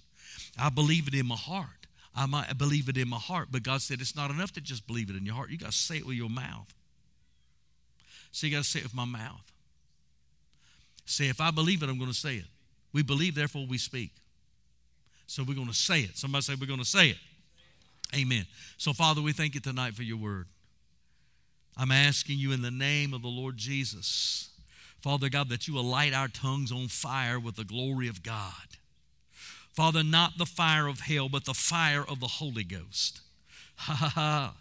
I 0.59 0.69
believe 0.69 1.07
it 1.07 1.13
in 1.13 1.27
my 1.27 1.35
heart. 1.35 1.87
I 2.13 2.25
might 2.25 2.57
believe 2.57 2.89
it 2.89 2.97
in 2.97 3.07
my 3.07 3.17
heart, 3.17 3.47
but 3.51 3.63
God 3.63 3.81
said 3.81 4.01
it's 4.01 4.15
not 4.15 4.31
enough 4.31 4.51
to 4.53 4.61
just 4.61 4.85
believe 4.85 5.09
it 5.09 5.15
in 5.15 5.25
your 5.25 5.35
heart. 5.35 5.49
You 5.49 5.57
got 5.57 5.71
to 5.71 5.77
say 5.77 5.97
it 5.97 6.05
with 6.05 6.17
your 6.17 6.29
mouth. 6.29 6.67
So 8.31 8.47
you 8.47 8.53
got 8.53 8.63
to 8.63 8.69
say 8.69 8.79
it 8.79 8.83
with 8.83 8.95
my 8.95 9.05
mouth. 9.05 9.51
Say, 11.05 11.27
if 11.27 11.41
I 11.41 11.51
believe 11.51 11.83
it, 11.83 11.89
I'm 11.89 11.97
going 11.97 12.11
to 12.11 12.17
say 12.17 12.35
it. 12.35 12.45
We 12.93 13.03
believe, 13.03 13.35
therefore 13.35 13.65
we 13.67 13.77
speak. 13.77 14.11
So 15.27 15.43
we're 15.43 15.55
going 15.55 15.67
to 15.67 15.73
say 15.73 16.01
it. 16.01 16.17
Somebody 16.17 16.43
say, 16.43 16.55
we're 16.59 16.67
going 16.67 16.79
to 16.79 16.85
say 16.85 17.09
it. 17.09 17.17
Amen. 18.15 18.45
So, 18.77 18.93
Father, 18.93 19.21
we 19.21 19.31
thank 19.31 19.55
you 19.55 19.61
tonight 19.61 19.93
for 19.93 20.03
your 20.03 20.17
word. 20.17 20.47
I'm 21.77 21.91
asking 21.91 22.37
you 22.37 22.51
in 22.51 22.61
the 22.61 22.71
name 22.71 23.13
of 23.13 23.21
the 23.21 23.29
Lord 23.29 23.55
Jesus, 23.57 24.49
Father 25.01 25.29
God, 25.29 25.49
that 25.49 25.67
you 25.67 25.73
will 25.73 25.83
light 25.83 26.13
our 26.13 26.27
tongues 26.27 26.71
on 26.71 26.87
fire 26.89 27.39
with 27.39 27.55
the 27.55 27.63
glory 27.63 28.07
of 28.07 28.23
God. 28.23 28.77
Father, 29.73 30.03
not 30.03 30.37
the 30.37 30.45
fire 30.45 30.87
of 30.87 30.99
hell, 30.99 31.29
but 31.29 31.45
the 31.45 31.53
fire 31.53 32.03
of 32.05 32.19
the 32.19 32.27
Holy 32.27 32.65
Ghost. 32.65 33.21
Ha 33.77 33.93
ha 33.93 34.09
ha. 34.09 34.53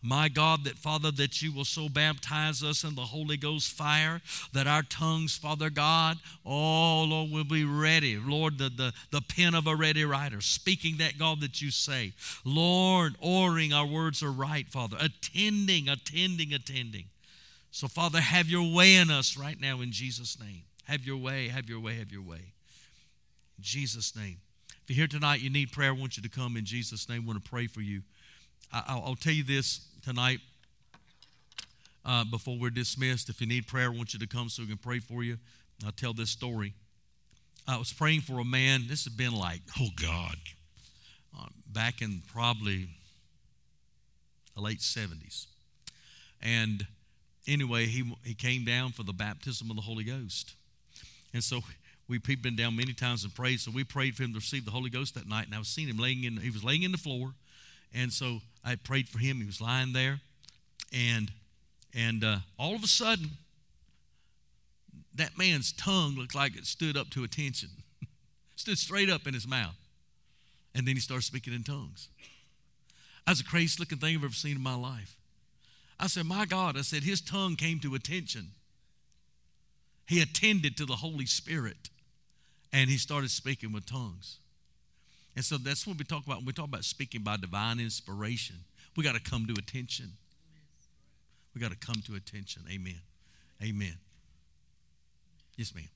My 0.00 0.28
God, 0.28 0.64
that 0.64 0.76
Father, 0.76 1.10
that 1.12 1.42
you 1.42 1.50
will 1.52 1.64
so 1.64 1.88
baptize 1.88 2.62
us 2.62 2.84
in 2.84 2.94
the 2.94 3.02
Holy 3.02 3.36
Ghost 3.36 3.72
fire 3.72 4.20
that 4.52 4.66
our 4.66 4.82
tongues, 4.82 5.36
Father 5.36 5.70
God, 5.70 6.18
oh 6.46 7.04
Lord, 7.04 7.32
will 7.32 7.44
be 7.44 7.64
ready. 7.64 8.16
Lord, 8.16 8.58
the, 8.58 8.68
the, 8.68 8.92
the 9.10 9.22
pen 9.22 9.54
of 9.54 9.66
a 9.66 9.74
ready 9.74 10.04
writer, 10.04 10.40
speaking 10.40 10.98
that 10.98 11.18
God 11.18 11.40
that 11.40 11.60
you 11.60 11.70
say. 11.70 12.12
Lord, 12.44 13.16
ordering 13.20 13.72
our 13.72 13.86
words 13.86 14.22
are 14.22 14.30
right, 14.30 14.68
Father, 14.68 14.96
attending, 15.00 15.88
attending, 15.88 16.52
attending. 16.52 17.06
So, 17.70 17.88
Father, 17.88 18.20
have 18.20 18.46
your 18.46 18.74
way 18.74 18.96
in 18.96 19.10
us 19.10 19.36
right 19.36 19.60
now 19.60 19.80
in 19.80 19.90
Jesus' 19.90 20.38
name. 20.38 20.62
Have 20.84 21.04
your 21.04 21.16
way, 21.16 21.48
have 21.48 21.68
your 21.68 21.80
way, 21.80 21.96
have 21.98 22.12
your 22.12 22.22
way. 22.22 22.52
In 23.56 23.62
Jesus' 23.62 24.14
name. 24.14 24.38
If 24.88 24.96
you're 24.96 25.02
here 25.02 25.18
tonight, 25.20 25.42
you 25.42 25.50
need 25.50 25.70
prayer, 25.70 25.90
I 25.90 25.92
want 25.92 26.16
you 26.16 26.22
to 26.22 26.30
come 26.30 26.56
in 26.56 26.64
Jesus' 26.64 27.10
name. 27.10 27.24
I 27.24 27.26
want 27.26 27.44
to 27.44 27.50
pray 27.50 27.66
for 27.66 27.82
you. 27.82 28.00
I, 28.72 28.94
will 28.94 29.16
tell 29.16 29.34
you 29.34 29.44
this 29.44 29.86
tonight 30.02 30.38
uh, 32.06 32.24
before 32.24 32.56
we're 32.58 32.70
dismissed. 32.70 33.28
If 33.28 33.42
you 33.42 33.46
need 33.46 33.66
prayer, 33.66 33.92
I 33.92 33.94
want 33.94 34.14
you 34.14 34.18
to 34.20 34.26
come 34.26 34.48
so 34.48 34.62
we 34.62 34.68
can 34.68 34.78
pray 34.78 35.00
for 35.00 35.22
you. 35.22 35.36
I'll 35.84 35.92
tell 35.92 36.14
this 36.14 36.30
story. 36.30 36.72
I 37.66 37.76
was 37.76 37.92
praying 37.92 38.22
for 38.22 38.38
a 38.38 38.44
man. 38.46 38.84
This 38.88 39.04
has 39.04 39.12
been 39.12 39.34
like, 39.34 39.60
oh 39.78 39.88
God, 40.00 40.36
uh, 41.38 41.48
back 41.66 42.00
in 42.00 42.22
probably 42.32 42.88
the 44.56 44.62
late 44.62 44.78
70s. 44.78 45.48
And 46.40 46.86
anyway, 47.46 47.84
he, 47.84 48.10
he 48.24 48.32
came 48.32 48.64
down 48.64 48.92
for 48.92 49.02
the 49.02 49.12
baptism 49.12 49.68
of 49.68 49.76
the 49.76 49.82
Holy 49.82 50.04
Ghost. 50.04 50.54
And 51.34 51.44
so 51.44 51.60
we, 52.08 52.20
he'd 52.26 52.42
been 52.42 52.56
down 52.56 52.76
many 52.76 52.94
times 52.94 53.24
and 53.24 53.34
prayed. 53.34 53.60
So 53.60 53.70
we 53.70 53.84
prayed 53.84 54.16
for 54.16 54.22
him 54.22 54.32
to 54.32 54.38
receive 54.38 54.64
the 54.64 54.70
Holy 54.70 54.90
Ghost 54.90 55.14
that 55.14 55.28
night. 55.28 55.46
And 55.46 55.54
I 55.54 55.58
was 55.58 55.68
seeing 55.68 55.88
him 55.88 55.98
laying 55.98 56.24
in, 56.24 56.38
he 56.38 56.50
was 56.50 56.64
laying 56.64 56.82
in 56.82 56.92
the 56.92 56.98
floor. 56.98 57.34
And 57.94 58.12
so 58.12 58.40
I 58.64 58.76
prayed 58.76 59.08
for 59.08 59.18
him. 59.18 59.38
He 59.38 59.46
was 59.46 59.60
lying 59.60 59.92
there. 59.92 60.20
And, 60.92 61.30
and 61.94 62.24
uh, 62.24 62.38
all 62.58 62.74
of 62.74 62.82
a 62.82 62.86
sudden, 62.86 63.30
that 65.14 65.36
man's 65.36 65.72
tongue 65.72 66.14
looked 66.16 66.34
like 66.34 66.56
it 66.56 66.64
stood 66.64 66.96
up 66.96 67.10
to 67.10 67.24
attention, 67.24 67.68
stood 68.56 68.78
straight 68.78 69.10
up 69.10 69.26
in 69.26 69.34
his 69.34 69.46
mouth. 69.46 69.76
And 70.74 70.86
then 70.86 70.94
he 70.94 71.00
started 71.00 71.24
speaking 71.24 71.52
in 71.52 71.62
tongues. 71.62 72.08
That's 73.26 73.42
the 73.42 73.48
craziest 73.48 73.80
looking 73.80 73.98
thing 73.98 74.16
I've 74.16 74.24
ever 74.24 74.32
seen 74.32 74.56
in 74.56 74.62
my 74.62 74.76
life. 74.76 75.16
I 76.00 76.06
said, 76.06 76.24
My 76.24 76.46
God, 76.46 76.78
I 76.78 76.82
said, 76.82 77.02
his 77.02 77.20
tongue 77.20 77.56
came 77.56 77.80
to 77.80 77.94
attention. 77.94 78.52
He 80.06 80.22
attended 80.22 80.76
to 80.78 80.86
the 80.86 80.96
Holy 80.96 81.26
Spirit 81.26 81.90
and 82.72 82.90
he 82.90 82.96
started 82.96 83.30
speaking 83.30 83.72
with 83.72 83.86
tongues. 83.86 84.38
And 85.36 85.44
so 85.44 85.56
that's 85.56 85.86
what 85.86 85.98
we 85.98 86.04
talk 86.04 86.26
about 86.26 86.38
when 86.38 86.46
we 86.46 86.52
talk 86.52 86.66
about 86.66 86.84
speaking 86.84 87.22
by 87.22 87.36
divine 87.36 87.78
inspiration. 87.78 88.56
We 88.96 89.04
got 89.04 89.14
to 89.14 89.20
come 89.20 89.46
to 89.46 89.52
attention. 89.52 90.12
We 91.54 91.60
got 91.60 91.70
to 91.70 91.76
come 91.76 92.02
to 92.06 92.14
attention. 92.14 92.62
Amen. 92.70 93.00
Amen. 93.62 93.94
Yes, 95.56 95.74
ma'am. 95.74 95.88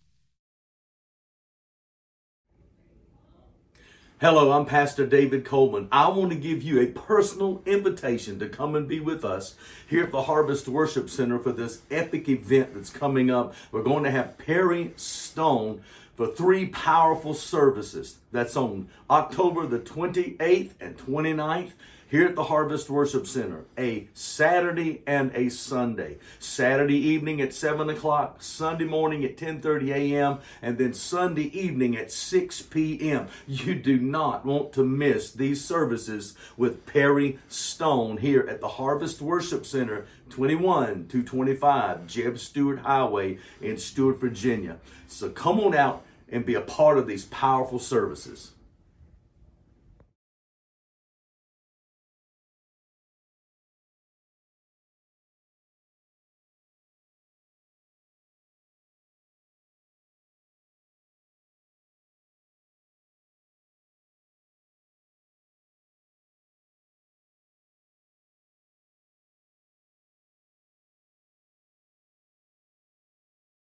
Hello, 4.21 4.53
I'm 4.53 4.67
Pastor 4.67 5.05
David 5.05 5.45
Coleman. 5.45 5.89
I 5.91 6.09
want 6.09 6.31
to 6.31 6.37
give 6.37 6.63
you 6.63 6.81
a 6.81 6.87
personal 6.87 7.61
invitation 7.67 8.39
to 8.39 8.49
come 8.49 8.77
and 8.77 8.87
be 8.87 9.01
with 9.01 9.25
us 9.25 9.57
here 9.89 10.05
at 10.05 10.13
the 10.13 10.23
Harvest 10.23 10.69
Worship 10.69 11.11
Center 11.11 11.41
for 11.41 11.51
this 11.51 11.83
epic 11.91 12.29
event 12.29 12.75
that's 12.75 12.91
coming 12.91 13.33
up. 13.33 13.53
We're 13.73 13.83
going 13.83 14.05
to 14.05 14.13
have 14.13 14.39
Perry 14.39 14.93
Stone 14.95 15.83
for 16.15 16.27
three 16.27 16.67
powerful 16.67 17.35
services. 17.35 18.19
That's 18.31 18.57
on 18.57 18.89
October 19.11 19.67
the 19.67 19.79
28th 19.79 20.73
and 20.81 20.97
29th 20.97 21.73
here 22.13 22.27
at 22.27 22.35
the 22.35 22.45
Harvest 22.45 22.91
Worship 22.91 23.27
Center, 23.27 23.65
a 23.79 24.07
Saturday 24.13 25.03
and 25.07 25.35
a 25.35 25.49
Sunday. 25.49 26.19
Saturday 26.39 26.99
evening 26.99 27.41
at 27.41 27.55
7 27.55 27.89
o'clock, 27.89 28.43
Sunday 28.43 28.85
morning 28.85 29.25
at 29.25 29.39
10.30 29.39 29.95
a.m., 29.95 30.39
and 30.61 30.77
then 30.77 30.93
Sunday 30.93 31.45
evening 31.59 31.97
at 31.97 32.13
6 32.13 32.63
p.m. 32.63 33.29
You 33.47 33.75
do 33.75 33.99
not 33.99 34.45
want 34.45 34.75
to 34.75 34.85
miss 34.85 35.33
these 35.33 35.65
services 35.65 36.35
with 36.55 36.85
Perry 36.85 37.39
Stone 37.49 38.19
here 38.19 38.47
at 38.47 38.61
the 38.61 38.69
Harvest 38.69 39.23
Worship 39.23 39.65
Center, 39.65 40.05
21 40.33 41.09
to 41.09 41.23
25 41.23 42.07
Jeb 42.07 42.39
Stuart 42.39 42.81
Highway 42.81 43.39
in 43.61 43.77
Stuart, 43.77 44.19
Virginia. 44.19 44.79
So 45.07 45.29
come 45.29 45.61
on 45.61 45.75
out 45.75 46.05
and 46.31 46.47
be 46.47 46.55
a 46.55 46.63
part 46.63 46.97
of 46.97 47.07
these 47.07 47.27
powerful 47.27 47.79
services. 47.79 48.53